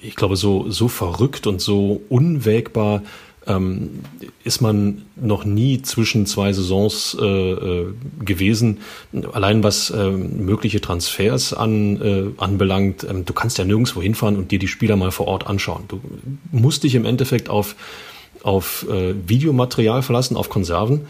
ich 0.00 0.16
glaube, 0.16 0.36
so, 0.36 0.70
so 0.70 0.88
verrückt 0.88 1.46
und 1.46 1.60
so 1.60 2.00
unwägbar 2.08 3.02
ähm, 3.46 4.00
ist 4.42 4.62
man 4.62 5.02
noch 5.16 5.44
nie 5.44 5.82
zwischen 5.82 6.24
zwei 6.24 6.52
Saisons 6.54 7.16
äh, 7.20 7.24
äh, 7.24 7.86
gewesen. 8.24 8.78
Allein 9.32 9.62
was 9.62 9.90
mögliche 9.90 10.80
Transfers 10.80 11.52
an, 11.52 12.34
anbelangt, 12.38 13.06
ähm, 13.08 13.24
du 13.26 13.34
kannst 13.34 13.58
ja 13.58 13.64
nirgendwo 13.64 14.00
hinfahren 14.00 14.36
und 14.36 14.50
dir 14.50 14.58
die 14.58 14.68
Spieler 14.68 14.96
mal 14.96 15.10
vor 15.10 15.28
Ort 15.28 15.46
anschauen. 15.46 15.84
Du 15.88 16.00
musst 16.52 16.84
dich 16.84 16.94
im 16.94 17.04
Endeffekt 17.04 17.50
auf 17.50 17.76
auf 18.46 18.86
äh, 18.88 19.14
Videomaterial 19.26 20.02
verlassen, 20.02 20.36
auf 20.36 20.48
Konserven. 20.48 21.06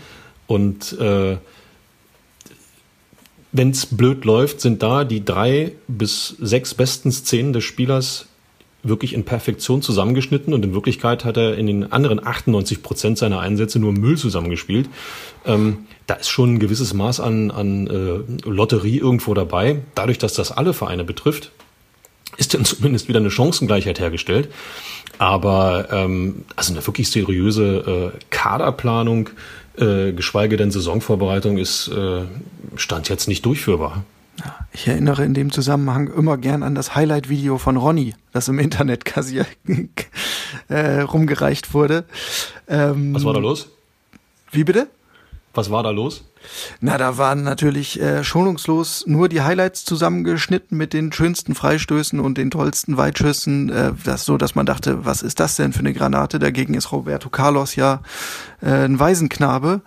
Und 0.47 0.99
äh, 0.99 1.37
wenn 3.53 3.71
es 3.71 3.87
blöd 3.87 4.25
läuft, 4.25 4.61
sind 4.61 4.83
da 4.83 5.05
die 5.05 5.25
drei 5.25 5.73
bis 5.87 6.35
sechs 6.41 6.73
besten 6.75 7.13
Szenen 7.13 7.53
des 7.53 7.65
Spielers 7.65 8.27
wirklich 8.83 9.13
in 9.13 9.25
Perfektion 9.25 9.83
zusammengeschnitten 9.83 10.55
und 10.55 10.65
in 10.65 10.73
Wirklichkeit 10.73 11.25
hat 11.25 11.37
er 11.37 11.59
in 11.59 11.67
den 11.67 11.93
anderen 11.93 12.25
98 12.25 12.83
Prozent 12.83 13.19
seiner 13.19 13.41
Einsätze 13.41 13.79
nur 13.81 13.93
Müll 13.93 14.17
zusammengespielt. 14.17 14.89
Ähm, 15.45 15.87
da 16.07 16.15
ist 16.15 16.29
schon 16.29 16.55
ein 16.55 16.59
gewisses 16.59 16.95
Maß 16.95 17.21
an, 17.21 17.51
an 17.51 17.87
äh, 17.89 18.49
Lotterie 18.49 18.99
irgendwo 18.99 19.35
dabei. 19.35 19.83
Dadurch, 19.95 20.19
dass 20.19 20.35
das 20.35 20.53
alle 20.53 20.73
Vereine 20.73 21.05
betrifft, 21.05 21.51
ist 22.37 22.55
dann 22.55 22.65
zumindest 22.65 23.09
wieder 23.09 23.19
eine 23.19 23.31
Chancengleichheit 23.31 23.99
hergestellt. 23.99 24.49
Aber 25.19 25.89
ähm, 25.91 26.45
also 26.57 26.73
eine 26.73 26.87
wirklich 26.87 27.11
seriöse 27.11 28.13
äh, 28.15 28.19
Kaderplanung, 28.31 29.31
äh, 29.77 30.13
geschweige 30.13 30.57
denn 30.57 30.71
Saisonvorbereitung, 30.71 31.59
ist 31.59 31.89
äh, 31.89 32.23
stand 32.77 33.09
jetzt 33.09 33.29
nicht 33.29 33.45
durchführbar. 33.45 34.05
Ich 34.73 34.87
erinnere 34.87 35.25
in 35.25 35.33
dem 35.33 35.51
Zusammenhang 35.51 36.13
immer 36.13 36.37
gern 36.37 36.63
an 36.63 36.75
das 36.75 36.95
Highlight-Video 36.95 37.57
von 37.57 37.77
Ronny, 37.77 38.15
das 38.33 38.49
im 38.49 38.59
Internet 38.59 39.05
quasi 39.07 39.43
äh, 40.69 41.01
rumgereicht 41.01 41.73
wurde. 41.73 42.05
Ähm, 42.69 43.15
Was 43.15 43.25
war 43.25 43.33
da 43.33 43.41
los? 43.41 43.69
Wie 44.51 44.65
bitte? 44.65 44.89
Was 45.57 45.71
war 45.71 45.83
da 45.83 45.91
los? 45.91 46.23
Na, 46.81 46.99
da 46.99 47.17
waren 47.17 47.43
natürlich 47.43 48.01
äh, 48.01 48.23
schonungslos 48.23 49.05
nur 49.07 49.29
die 49.29 49.41
Highlights 49.41 49.85
zusammengeschnitten 49.85 50.77
mit 50.77 50.93
den 50.93 51.13
schönsten 51.13 51.55
Freistößen 51.55 52.21
und 52.21 52.37
den 52.37 52.51
tollsten 52.51 52.97
Weitschüssen. 52.97 53.71
Äh, 53.71 53.93
das 54.05 54.27
so, 54.27 54.37
dass 54.37 54.55
man 54.55 54.67
dachte, 54.67 55.05
was 55.07 55.23
ist 55.23 55.41
das 55.41 55.57
denn 55.57 55.73
für 55.73 55.81
eine 55.81 55.95
Granate? 55.95 56.39
Dagegen 56.39 56.75
ist 56.75 56.93
Roberto 56.93 57.31
Carlos 57.31 57.75
ja 57.75 58.03
äh, 58.61 58.85
ein 58.85 59.01
Waisenknabe. 59.01 59.81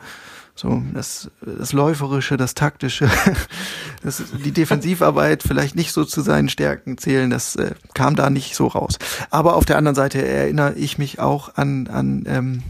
So, 0.56 0.82
das, 0.94 1.32
das 1.40 1.72
Läuferische, 1.72 2.36
das 2.36 2.54
Taktische, 2.54 3.10
das, 4.04 4.22
die 4.44 4.52
Defensivarbeit 4.52 5.42
vielleicht 5.42 5.78
nicht 5.78 5.94
so 5.94 6.04
zu 6.04 6.20
seinen 6.20 6.50
Stärken 6.50 6.98
zählen, 6.98 7.30
das 7.30 7.56
äh, 7.56 7.76
kam 7.94 8.18
da 8.18 8.30
nicht 8.30 8.56
so 8.56 8.68
raus. 8.68 9.00
Aber 9.30 9.56
auf 9.56 9.64
der 9.64 9.78
anderen 9.78 9.96
Seite 9.96 10.26
erinnere 10.28 10.74
ich 10.74 10.98
mich 10.98 11.20
auch 11.20 11.56
an, 11.56 11.88
an 11.88 12.26
ähm, 12.28 12.64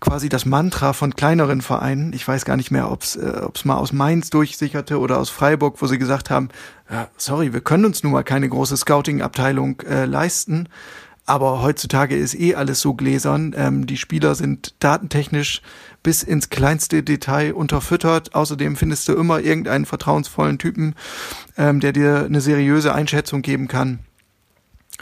quasi 0.00 0.28
das 0.28 0.44
Mantra 0.44 0.92
von 0.92 1.14
kleineren 1.14 1.62
Vereinen. 1.62 2.12
Ich 2.12 2.26
weiß 2.26 2.44
gar 2.44 2.56
nicht 2.56 2.70
mehr, 2.70 2.90
ob 2.90 3.02
es 3.02 3.16
äh, 3.16 3.40
ob's 3.44 3.64
mal 3.64 3.76
aus 3.76 3.92
Mainz 3.92 4.30
durchsicherte 4.30 4.98
oder 4.98 5.18
aus 5.18 5.30
Freiburg, 5.30 5.80
wo 5.80 5.86
sie 5.86 5.98
gesagt 5.98 6.30
haben, 6.30 6.48
ja, 6.90 7.08
sorry, 7.16 7.52
wir 7.52 7.60
können 7.60 7.84
uns 7.84 8.02
nun 8.02 8.12
mal 8.12 8.24
keine 8.24 8.48
große 8.48 8.76
Scouting-Abteilung 8.76 9.80
äh, 9.80 10.04
leisten, 10.04 10.68
Aber 11.26 11.60
heutzutage 11.60 12.16
ist 12.16 12.38
eh 12.38 12.54
alles 12.54 12.80
so 12.80 12.94
gläsern. 12.94 13.52
Ähm, 13.56 13.86
die 13.86 13.96
Spieler 13.96 14.36
sind 14.36 14.74
datentechnisch 14.78 15.60
bis 16.04 16.22
ins 16.22 16.50
kleinste 16.50 17.02
Detail 17.02 17.52
unterfüttert. 17.52 18.36
Außerdem 18.36 18.76
findest 18.76 19.08
du 19.08 19.14
immer 19.14 19.40
irgendeinen 19.40 19.86
vertrauensvollen 19.86 20.58
Typen, 20.58 20.94
ähm, 21.58 21.80
der 21.80 21.92
dir 21.92 22.24
eine 22.24 22.40
seriöse 22.40 22.94
Einschätzung 22.94 23.42
geben 23.42 23.66
kann. 23.66 23.98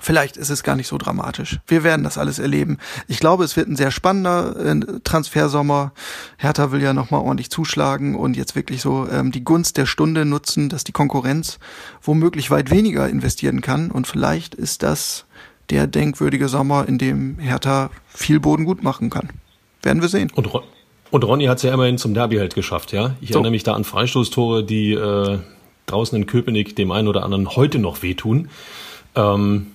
Vielleicht 0.05 0.37
ist 0.37 0.51
es 0.51 0.63
gar 0.63 0.77
nicht 0.77 0.87
so 0.87 0.99
dramatisch. 0.99 1.61
Wir 1.67 1.83
werden 1.83 2.05
das 2.05 2.19
alles 2.19 2.39
erleben. 2.39 2.77
Ich 3.09 3.21
glaube, 3.21 3.43
es 3.43 3.57
wird 3.57 3.69
ein 3.69 3.77
sehr 3.77 3.91
spannender 3.91 4.55
äh, 4.55 5.01
Transfersommer. 5.03 5.93
Hertha 6.37 6.73
will 6.73 6.83
ja 6.83 6.93
nochmal 6.93 7.23
ordentlich 7.23 7.49
zuschlagen 7.49 8.15
und 8.15 8.37
jetzt 8.37 8.55
wirklich 8.55 8.83
so 8.83 9.09
ähm, 9.11 9.33
die 9.33 9.45
Gunst 9.45 9.79
der 9.79 9.87
Stunde 9.87 10.27
nutzen, 10.27 10.69
dass 10.69 10.85
die 10.85 10.93
Konkurrenz 10.93 11.59
womöglich 12.03 12.51
weit 12.51 12.71
weniger 12.71 13.09
investieren 13.09 13.63
kann. 13.63 13.91
Und 13.91 14.07
vielleicht 14.07 14.55
ist 14.55 14.83
das 14.83 15.25
der 15.71 15.87
denkwürdige 15.87 16.49
Sommer, 16.49 16.87
in 16.87 16.99
dem 16.99 17.39
Hertha 17.39 17.89
viel 18.07 18.41
Boden 18.41 18.67
gut 18.67 18.83
machen 18.83 19.09
kann. 19.09 19.31
Werden 19.83 20.03
wir 20.03 20.11
sehen. 20.11 20.31
Und, 20.35 20.51
und 21.13 21.25
Ronny 21.25 21.47
hat 21.47 21.57
es 21.57 21.63
ja 21.63 21.73
immerhin 21.73 21.97
zum 21.97 22.13
Derby 22.13 22.37
halt 22.37 22.55
geschafft, 22.55 22.93
ja. 22.93 23.17
Ich 23.23 23.29
so. 23.29 23.37
erinnere 23.37 23.53
mich 23.53 23.63
da 23.63 23.73
an 23.73 23.85
Freistoßtore, 23.85 24.65
die 24.65 24.93
äh, 24.93 25.39
draußen 25.87 26.15
in 26.15 26.27
Köpenick 26.27 26.77
dem 26.77 26.91
einen 26.91 27.09
oder 27.09 27.23
anderen 27.23 27.57
heute 27.57 27.79
noch 27.79 28.03
wehtun. 28.03 28.51
Ähm, 29.15 29.69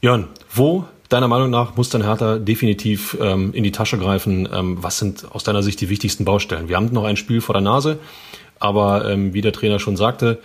Jörn, 0.00 0.28
wo 0.52 0.84
deiner 1.08 1.28
Meinung 1.28 1.50
nach 1.50 1.76
muss 1.76 1.88
dann 1.88 2.02
Hertha 2.02 2.38
definitiv 2.38 3.16
ähm, 3.20 3.52
in 3.52 3.64
die 3.64 3.72
Tasche 3.72 3.98
greifen? 3.98 4.48
Ähm, 4.52 4.82
was 4.82 4.98
sind 4.98 5.26
aus 5.32 5.44
deiner 5.44 5.62
Sicht 5.62 5.80
die 5.80 5.88
wichtigsten 5.88 6.24
Baustellen? 6.24 6.68
Wir 6.68 6.76
haben 6.76 6.92
noch 6.92 7.04
ein 7.04 7.16
Spiel 7.16 7.40
vor 7.40 7.54
der 7.54 7.62
Nase, 7.62 7.98
aber 8.58 9.08
ähm, 9.10 9.32
wie 9.34 9.40
der 9.40 9.52
Trainer 9.52 9.78
schon 9.78 9.96
sagte, 9.96 10.38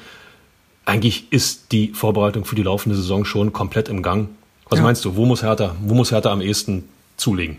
eigentlich 0.85 1.31
ist 1.31 1.71
die 1.71 1.89
Vorbereitung 1.89 2.45
für 2.45 2.55
die 2.55 2.63
laufende 2.63 2.95
Saison 2.95 3.25
schon 3.25 3.53
komplett 3.53 3.89
im 3.89 4.01
Gang. 4.03 4.29
Was 4.69 4.79
ja. 4.79 4.83
meinst 4.83 5.05
du? 5.05 5.15
Wo 5.15 5.25
muss 5.25 5.43
Hertha, 5.43 5.75
wo 5.81 5.93
muss 5.93 6.11
Hertha 6.11 6.31
am 6.31 6.41
ehesten 6.41 6.87
zulegen? 7.17 7.57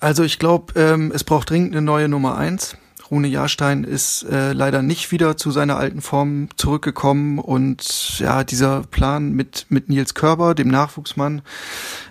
Also 0.00 0.22
ich 0.22 0.38
glaube, 0.38 0.78
ähm, 0.78 1.12
es 1.14 1.24
braucht 1.24 1.50
dringend 1.50 1.72
eine 1.72 1.82
neue 1.82 2.08
Nummer 2.08 2.36
eins. 2.36 2.76
Rune 3.14 3.28
Jahrstein 3.28 3.84
ist 3.84 4.24
äh, 4.24 4.52
leider 4.52 4.82
nicht 4.82 5.12
wieder 5.12 5.36
zu 5.36 5.52
seiner 5.52 5.76
alten 5.76 6.00
Form 6.00 6.48
zurückgekommen 6.56 7.38
und 7.38 8.18
ja, 8.18 8.42
dieser 8.42 8.82
Plan 8.82 9.30
mit, 9.30 9.66
mit 9.68 9.88
Nils 9.88 10.14
Körber, 10.14 10.56
dem 10.56 10.66
Nachwuchsmann, 10.66 11.42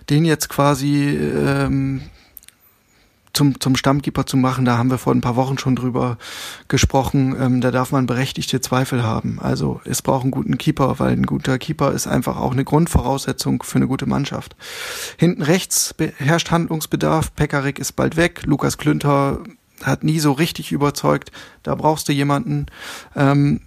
den 0.09 0.23
jetzt 0.23 0.47
quasi 0.47 1.09
ähm, 1.09 2.03
zum, 3.33 3.59
zum 3.59 3.75
Stammkeeper 3.75 4.25
zu 4.25 4.37
machen, 4.37 4.63
da 4.63 4.77
haben 4.77 4.91
wir 4.91 4.97
vor 4.97 5.13
ein 5.13 5.19
paar 5.19 5.35
Wochen 5.35 5.57
schon 5.57 5.75
drüber 5.75 6.17
gesprochen. 6.69 7.35
Ähm, 7.37 7.59
da 7.59 7.71
darf 7.71 7.91
man 7.91 8.05
berechtigte 8.05 8.61
Zweifel 8.61 9.03
haben. 9.03 9.39
Also 9.41 9.81
es 9.83 10.01
braucht 10.01 10.21
einen 10.21 10.31
guten 10.31 10.57
Keeper, 10.57 10.99
weil 10.99 11.11
ein 11.11 11.25
guter 11.25 11.57
Keeper 11.57 11.91
ist 11.91 12.07
einfach 12.07 12.37
auch 12.37 12.53
eine 12.53 12.63
Grundvoraussetzung 12.63 13.63
für 13.63 13.75
eine 13.75 13.87
gute 13.87 14.05
Mannschaft. 14.05 14.55
Hinten 15.17 15.41
rechts 15.41 15.93
herrscht 16.17 16.51
Handlungsbedarf. 16.51 17.35
Pekarik 17.35 17.77
ist 17.77 17.93
bald 17.93 18.15
weg. 18.15 18.43
Lukas 18.45 18.77
Klünter 18.77 19.39
hat 19.81 20.03
nie 20.03 20.19
so 20.19 20.31
richtig 20.31 20.71
überzeugt. 20.71 21.31
Da 21.63 21.75
brauchst 21.75 22.07
du 22.07 22.13
jemanden. 22.13 22.67
Ähm, 23.15 23.61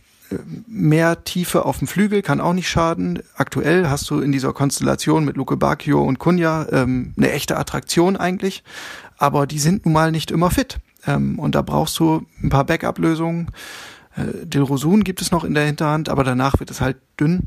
mehr 0.67 1.25
Tiefe 1.25 1.65
auf 1.65 1.79
dem 1.79 1.87
Flügel 1.87 2.23
kann 2.23 2.41
auch 2.41 2.53
nicht 2.53 2.69
schaden. 2.69 3.21
Aktuell 3.37 3.89
hast 3.89 4.11
du 4.11 4.21
in 4.21 4.33
dieser 4.33 4.53
Konstellation 4.53 5.25
mit 5.25 5.37
Luke 5.37 5.57
Bacchio 5.57 6.03
und 6.03 6.19
Kunja 6.19 6.67
ähm, 6.73 7.15
eine 7.17 7.31
echte 7.31 7.57
Attraktion 7.57 8.17
eigentlich, 8.17 8.65
aber 9.19 9.47
die 9.47 9.59
sind 9.59 9.85
nun 9.85 9.95
mal 9.95 10.11
nicht 10.11 10.31
immer 10.31 10.51
fit. 10.51 10.79
Ähm, 11.07 11.39
und 11.39 11.55
da 11.55 11.63
brauchst 11.63 11.99
du 11.99 12.27
ein 12.43 12.49
paar 12.49 12.65
Backup-Lösungen. 12.65 13.51
Äh, 14.17 14.47
Dilrosun 14.47 15.05
gibt 15.05 15.23
es 15.23 15.31
noch 15.31 15.45
in 15.45 15.55
der 15.55 15.65
Hinterhand, 15.65 16.09
aber 16.09 16.25
danach 16.25 16.59
wird 16.59 16.71
es 16.71 16.81
halt 16.81 16.97
dünn. 17.21 17.45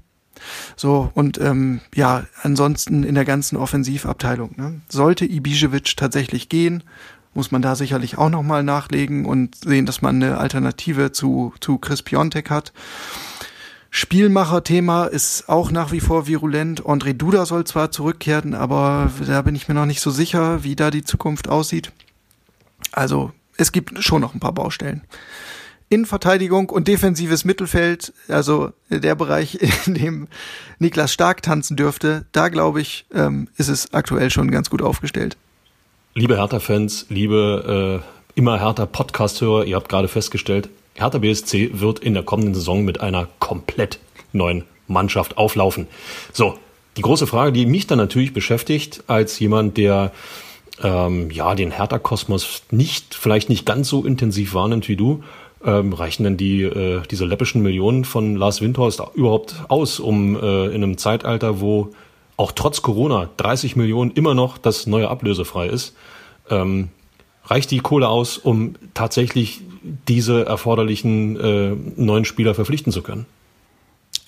So, 0.77 1.11
und 1.15 1.37
ähm, 1.41 1.81
ja, 1.93 2.23
ansonsten 2.43 3.03
in 3.03 3.15
der 3.15 3.25
ganzen 3.25 3.57
Offensivabteilung. 3.57 4.53
Ne? 4.55 4.79
Sollte 4.87 5.25
Ibišević 5.25 5.95
tatsächlich 5.97 6.47
gehen, 6.47 6.83
muss 7.39 7.51
man 7.51 7.61
da 7.61 7.77
sicherlich 7.77 8.17
auch 8.17 8.29
nochmal 8.29 8.63
nachlegen 8.63 9.23
und 9.23 9.55
sehen, 9.55 9.85
dass 9.85 10.01
man 10.01 10.21
eine 10.21 10.39
Alternative 10.39 11.13
zu, 11.13 11.53
zu 11.61 11.77
Chris 11.77 12.01
Piontek 12.01 12.49
hat. 12.49 12.73
Spielmacher-Thema 13.91 15.05
ist 15.05 15.47
auch 15.47 15.71
nach 15.71 15.93
wie 15.93 16.01
vor 16.01 16.27
virulent. 16.27 16.81
André 16.81 17.13
Duda 17.13 17.45
soll 17.45 17.63
zwar 17.63 17.91
zurückkehren, 17.91 18.55
aber 18.55 19.09
da 19.25 19.41
bin 19.41 19.55
ich 19.55 19.69
mir 19.69 19.73
noch 19.73 19.85
nicht 19.85 20.01
so 20.01 20.11
sicher, 20.11 20.65
wie 20.65 20.75
da 20.75 20.91
die 20.91 21.05
Zukunft 21.05 21.47
aussieht. 21.47 21.93
Also 22.91 23.31
es 23.55 23.71
gibt 23.71 24.03
schon 24.03 24.19
noch 24.19 24.33
ein 24.33 24.41
paar 24.41 24.51
Baustellen. 24.51 25.03
Innenverteidigung 25.87 26.69
und 26.69 26.89
defensives 26.89 27.45
Mittelfeld, 27.45 28.11
also 28.27 28.73
der 28.89 29.15
Bereich, 29.15 29.59
in 29.85 29.93
dem 29.93 30.27
Niklas 30.77 31.13
Stark 31.13 31.41
tanzen 31.41 31.77
dürfte, 31.77 32.25
da 32.33 32.49
glaube 32.49 32.81
ich, 32.81 33.05
ähm, 33.13 33.47
ist 33.55 33.69
es 33.69 33.93
aktuell 33.93 34.29
schon 34.29 34.51
ganz 34.51 34.69
gut 34.69 34.81
aufgestellt. 34.81 35.37
Liebe 36.19 36.35
Hertha-Fans, 36.35 37.05
liebe 37.07 38.01
äh, 38.03 38.37
immer 38.37 38.59
Hertha-Podcast-Hörer, 38.59 39.63
ihr 39.63 39.77
habt 39.77 39.87
gerade 39.87 40.09
festgestellt, 40.09 40.67
Hertha 40.95 41.17
BSC 41.17 41.79
wird 41.79 41.99
in 41.99 42.13
der 42.13 42.23
kommenden 42.23 42.55
Saison 42.55 42.83
mit 42.83 42.99
einer 42.99 43.29
komplett 43.39 43.99
neuen 44.33 44.65
Mannschaft 44.89 45.37
auflaufen. 45.37 45.87
So, 46.33 46.59
die 46.97 47.03
große 47.03 47.25
Frage, 47.25 47.53
die 47.53 47.65
mich 47.65 47.87
dann 47.87 47.99
natürlich 47.99 48.33
beschäftigt, 48.33 49.01
als 49.07 49.39
jemand, 49.39 49.77
der 49.77 50.11
ähm, 50.83 51.31
ja 51.31 51.55
den 51.55 51.71
Hertha-Kosmos 51.71 52.63
nicht, 52.69 53.15
vielleicht 53.15 53.47
nicht 53.47 53.65
ganz 53.65 53.87
so 53.87 54.03
intensiv 54.03 54.53
wahrnimmt 54.53 54.89
wie 54.89 54.97
du, 54.97 55.23
ähm, 55.63 55.93
reichen 55.93 56.25
denn 56.25 56.35
die 56.35 56.63
äh, 56.63 57.01
diese 57.09 57.23
läppischen 57.23 57.61
Millionen 57.61 58.03
von 58.03 58.35
Lars 58.35 58.59
Windhorst 58.59 59.01
überhaupt 59.13 59.55
aus, 59.69 60.01
um 60.01 60.35
äh, 60.35 60.65
in 60.65 60.83
einem 60.83 60.97
Zeitalter, 60.97 61.61
wo 61.61 61.93
auch 62.39 62.53
trotz 62.53 62.81
Corona 62.81 63.29
30 63.35 63.75
Millionen 63.75 64.11
immer 64.11 64.33
noch 64.33 64.57
das 64.57 64.87
neue 64.87 65.09
ablösefrei 65.09 65.67
ist, 65.67 65.93
ähm, 66.49 66.87
reicht 67.43 67.69
die 67.69 67.79
Kohle 67.79 68.07
aus, 68.07 68.37
um 68.37 68.75
tatsächlich 68.93 69.61
diese 70.07 70.45
erforderlichen 70.45 71.37
äh, 71.37 71.75
neuen 71.97 72.23
Spieler 72.23 72.55
verpflichten 72.55 72.93
zu 72.93 73.01
können? 73.01 73.25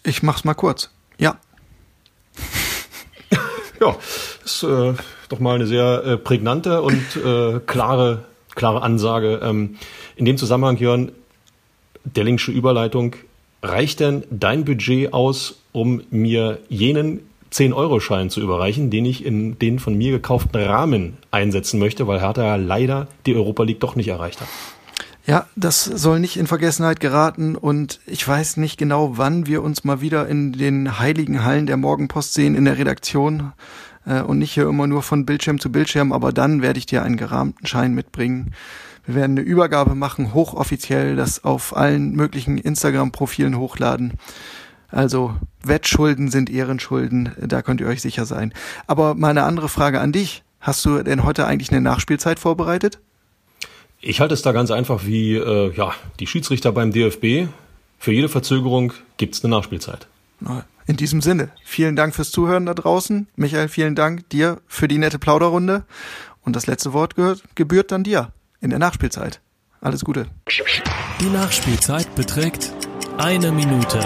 Ich 0.03 0.23
mach's 0.23 0.43
mal 0.43 0.55
kurz. 0.55 0.89
Ja. 1.19 1.37
ja, 3.79 3.95
ist 4.43 4.63
äh, 4.63 4.93
doch 5.29 5.39
mal 5.39 5.55
eine 5.55 5.67
sehr 5.67 6.03
äh, 6.03 6.17
prägnante 6.17 6.81
und 6.81 7.15
äh, 7.15 7.61
klare, 7.65 8.25
klare 8.55 8.81
Ansage. 8.81 9.39
Ähm, 9.41 9.77
in 10.17 10.25
dem 10.25 10.37
Zusammenhang, 10.37 10.75
Jörn, 10.75 11.13
der 12.03 12.25
linksche 12.25 12.51
Überleitung, 12.51 13.15
reicht 13.63 14.01
denn 14.01 14.25
dein 14.29 14.65
Budget 14.65 15.13
aus, 15.13 15.61
um 15.71 16.03
mir 16.09 16.59
jenen 16.67 17.21
10-Euro-Schein 17.51 18.29
zu 18.29 18.41
überreichen, 18.41 18.89
den 18.89 19.05
ich 19.05 19.25
in 19.25 19.59
den 19.59 19.79
von 19.79 19.97
mir 19.97 20.11
gekauften 20.11 20.61
Rahmen 20.61 21.17
einsetzen 21.31 21.79
möchte, 21.79 22.07
weil 22.07 22.21
Hertha 22.21 22.43
ja 22.43 22.55
leider 22.55 23.07
die 23.25 23.35
Europa 23.35 23.63
League 23.63 23.79
doch 23.79 23.95
nicht 23.95 24.07
erreicht 24.07 24.41
hat. 24.41 24.47
Ja, 25.25 25.45
das 25.55 25.85
soll 25.85 26.19
nicht 26.19 26.37
in 26.37 26.47
Vergessenheit 26.47 26.99
geraten 26.99 27.55
und 27.55 27.99
ich 28.07 28.27
weiß 28.27 28.57
nicht 28.57 28.77
genau, 28.77 29.17
wann 29.17 29.45
wir 29.45 29.61
uns 29.61 29.83
mal 29.83 30.01
wieder 30.01 30.27
in 30.27 30.53
den 30.53 30.97
heiligen 30.97 31.43
Hallen 31.43 31.67
der 31.67 31.77
Morgenpost 31.77 32.33
sehen 32.33 32.55
in 32.55 32.65
der 32.65 32.79
Redaktion 32.79 33.51
äh, 34.05 34.21
und 34.21 34.39
nicht 34.39 34.53
hier 34.53 34.67
immer 34.67 34.87
nur 34.87 35.03
von 35.03 35.25
Bildschirm 35.25 35.59
zu 35.59 35.71
Bildschirm, 35.71 36.11
aber 36.11 36.31
dann 36.31 36.63
werde 36.63 36.79
ich 36.79 36.87
dir 36.87 37.03
einen 37.03 37.17
gerahmten 37.17 37.67
Schein 37.67 37.93
mitbringen. 37.93 38.53
Wir 39.05 39.15
werden 39.15 39.37
eine 39.37 39.41
Übergabe 39.41 39.93
machen, 39.93 40.33
hochoffiziell, 40.33 41.15
das 41.15 41.43
auf 41.43 41.75
allen 41.75 42.13
möglichen 42.13 42.57
Instagram-Profilen 42.57 43.57
hochladen. 43.57 44.13
Also 44.91 45.35
Wettschulden 45.63 46.29
sind 46.29 46.49
Ehrenschulden, 46.49 47.31
da 47.39 47.61
könnt 47.61 47.81
ihr 47.81 47.87
euch 47.87 48.01
sicher 48.01 48.25
sein. 48.25 48.53
Aber 48.87 49.15
mal 49.15 49.29
eine 49.29 49.43
andere 49.43 49.69
Frage 49.69 49.99
an 49.99 50.11
dich. 50.11 50.43
Hast 50.59 50.85
du 50.85 51.01
denn 51.01 51.23
heute 51.23 51.47
eigentlich 51.47 51.71
eine 51.71 51.81
Nachspielzeit 51.81 52.39
vorbereitet? 52.39 52.99
Ich 53.99 54.19
halte 54.19 54.33
es 54.33 54.41
da 54.41 54.51
ganz 54.51 54.71
einfach 54.71 55.05
wie 55.05 55.35
äh, 55.35 55.73
ja, 55.75 55.93
die 56.19 56.27
Schiedsrichter 56.27 56.71
beim 56.71 56.91
DFB. 56.91 57.49
Für 57.99 58.11
jede 58.11 58.29
Verzögerung 58.29 58.93
gibt 59.17 59.35
es 59.35 59.43
eine 59.43 59.55
Nachspielzeit. 59.55 60.07
In 60.87 60.97
diesem 60.97 61.21
Sinne, 61.21 61.49
vielen 61.63 61.95
Dank 61.95 62.15
fürs 62.15 62.31
Zuhören 62.31 62.65
da 62.65 62.73
draußen. 62.73 63.27
Michael, 63.35 63.69
vielen 63.69 63.95
Dank 63.95 64.27
dir 64.29 64.59
für 64.67 64.87
die 64.87 64.97
nette 64.97 65.19
Plauderrunde. 65.19 65.85
Und 66.43 66.55
das 66.55 66.65
letzte 66.65 66.93
Wort 66.93 67.15
gehört, 67.15 67.43
gebührt 67.53 67.91
dann 67.91 68.03
dir 68.03 68.33
in 68.59 68.71
der 68.71 68.79
Nachspielzeit. 68.79 69.39
Alles 69.81 70.03
Gute. 70.03 70.27
Die 71.19 71.29
Nachspielzeit 71.29 72.13
beträgt 72.15 72.73
eine 73.21 73.51
Minute. 73.51 73.99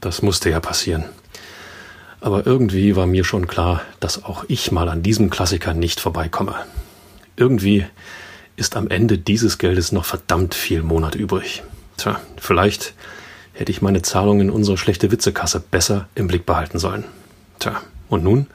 Das 0.00 0.22
musste 0.22 0.50
ja 0.50 0.58
passieren. 0.58 1.04
Aber 2.20 2.46
irgendwie 2.46 2.96
war 2.96 3.06
mir 3.06 3.22
schon 3.22 3.46
klar, 3.46 3.82
dass 4.00 4.24
auch 4.24 4.44
ich 4.48 4.72
mal 4.72 4.88
an 4.88 5.00
diesem 5.00 5.30
Klassiker 5.30 5.72
nicht 5.72 6.00
vorbeikomme. 6.00 6.56
Irgendwie 7.36 7.86
ist 8.56 8.76
am 8.76 8.88
Ende 8.88 9.18
dieses 9.18 9.58
Geldes 9.58 9.92
noch 9.92 10.04
verdammt 10.04 10.56
viel 10.56 10.82
Monat 10.82 11.14
übrig. 11.14 11.62
Tja, 11.96 12.20
vielleicht 12.38 12.94
hätte 13.52 13.70
ich 13.70 13.82
meine 13.82 14.02
Zahlungen 14.02 14.48
in 14.48 14.50
unsere 14.50 14.76
schlechte 14.76 15.12
Witzekasse 15.12 15.60
besser 15.60 16.08
im 16.16 16.26
Blick 16.26 16.44
behalten 16.44 16.80
sollen. 16.80 17.04
Tja, 17.60 17.80
und 18.08 18.24
nun? 18.24 18.48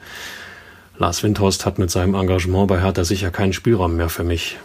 Lars 0.98 1.22
Windhorst 1.22 1.64
hat 1.64 1.78
mit 1.78 1.90
seinem 1.90 2.14
Engagement 2.14 2.68
bei 2.68 2.82
Hertha 2.82 3.02
sicher 3.02 3.30
keinen 3.30 3.54
Spielraum 3.54 3.96
mehr 3.96 4.10
für 4.10 4.24
mich. 4.24 4.58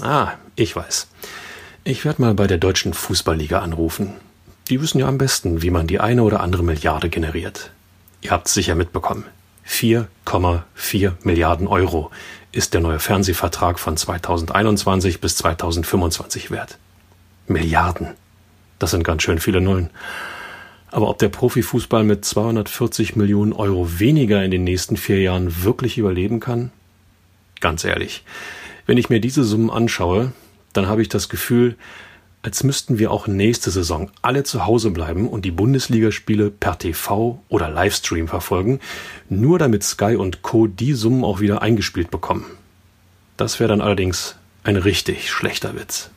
Ah, 0.00 0.34
ich 0.54 0.76
weiß. 0.76 1.08
Ich 1.82 2.04
werde 2.04 2.20
mal 2.20 2.34
bei 2.34 2.46
der 2.46 2.58
Deutschen 2.58 2.92
Fußballliga 2.92 3.60
anrufen. 3.60 4.12
Die 4.68 4.82
wissen 4.82 4.98
ja 4.98 5.08
am 5.08 5.16
besten, 5.16 5.62
wie 5.62 5.70
man 5.70 5.86
die 5.86 5.98
eine 5.98 6.22
oder 6.22 6.40
andere 6.40 6.62
Milliarde 6.62 7.08
generiert. 7.08 7.70
Ihr 8.20 8.32
habt 8.32 8.48
es 8.48 8.54
sicher 8.54 8.74
mitbekommen. 8.74 9.24
4,4 9.66 11.12
Milliarden 11.22 11.66
Euro 11.66 12.10
ist 12.52 12.74
der 12.74 12.82
neue 12.82 12.98
Fernsehvertrag 12.98 13.78
von 13.78 13.96
2021 13.96 15.20
bis 15.20 15.36
2025 15.36 16.50
wert. 16.50 16.76
Milliarden. 17.46 18.08
Das 18.78 18.90
sind 18.90 19.02
ganz 19.02 19.22
schön 19.22 19.38
viele 19.38 19.62
Nullen. 19.62 19.88
Aber 20.90 21.08
ob 21.08 21.18
der 21.18 21.28
Profifußball 21.30 22.04
mit 22.04 22.26
240 22.26 23.16
Millionen 23.16 23.54
Euro 23.54 23.98
weniger 23.98 24.44
in 24.44 24.50
den 24.50 24.64
nächsten 24.64 24.98
vier 24.98 25.20
Jahren 25.20 25.62
wirklich 25.62 25.96
überleben 25.96 26.40
kann? 26.40 26.72
Ganz 27.60 27.84
ehrlich, 27.84 28.24
wenn 28.86 28.98
ich 28.98 29.08
mir 29.08 29.20
diese 29.20 29.44
Summen 29.44 29.70
anschaue, 29.70 30.32
dann 30.72 30.86
habe 30.86 31.02
ich 31.02 31.08
das 31.08 31.28
Gefühl, 31.28 31.76
als 32.42 32.64
müssten 32.64 32.98
wir 32.98 33.10
auch 33.10 33.26
nächste 33.26 33.70
Saison 33.70 34.10
alle 34.22 34.44
zu 34.44 34.64
Hause 34.64 34.90
bleiben 34.90 35.28
und 35.28 35.44
die 35.44 35.50
Bundesligaspiele 35.50 36.50
per 36.50 36.78
TV 36.78 37.42
oder 37.48 37.68
Livestream 37.68 38.28
verfolgen, 38.28 38.80
nur 39.28 39.58
damit 39.58 39.82
Sky 39.82 40.16
und 40.16 40.42
Co. 40.42 40.66
die 40.66 40.94
Summen 40.94 41.22
auch 41.22 41.40
wieder 41.40 41.60
eingespielt 41.60 42.10
bekommen. 42.10 42.46
Das 43.36 43.60
wäre 43.60 43.68
dann 43.68 43.82
allerdings 43.82 44.36
ein 44.64 44.76
richtig 44.76 45.30
schlechter 45.30 45.74
Witz. 45.74 46.10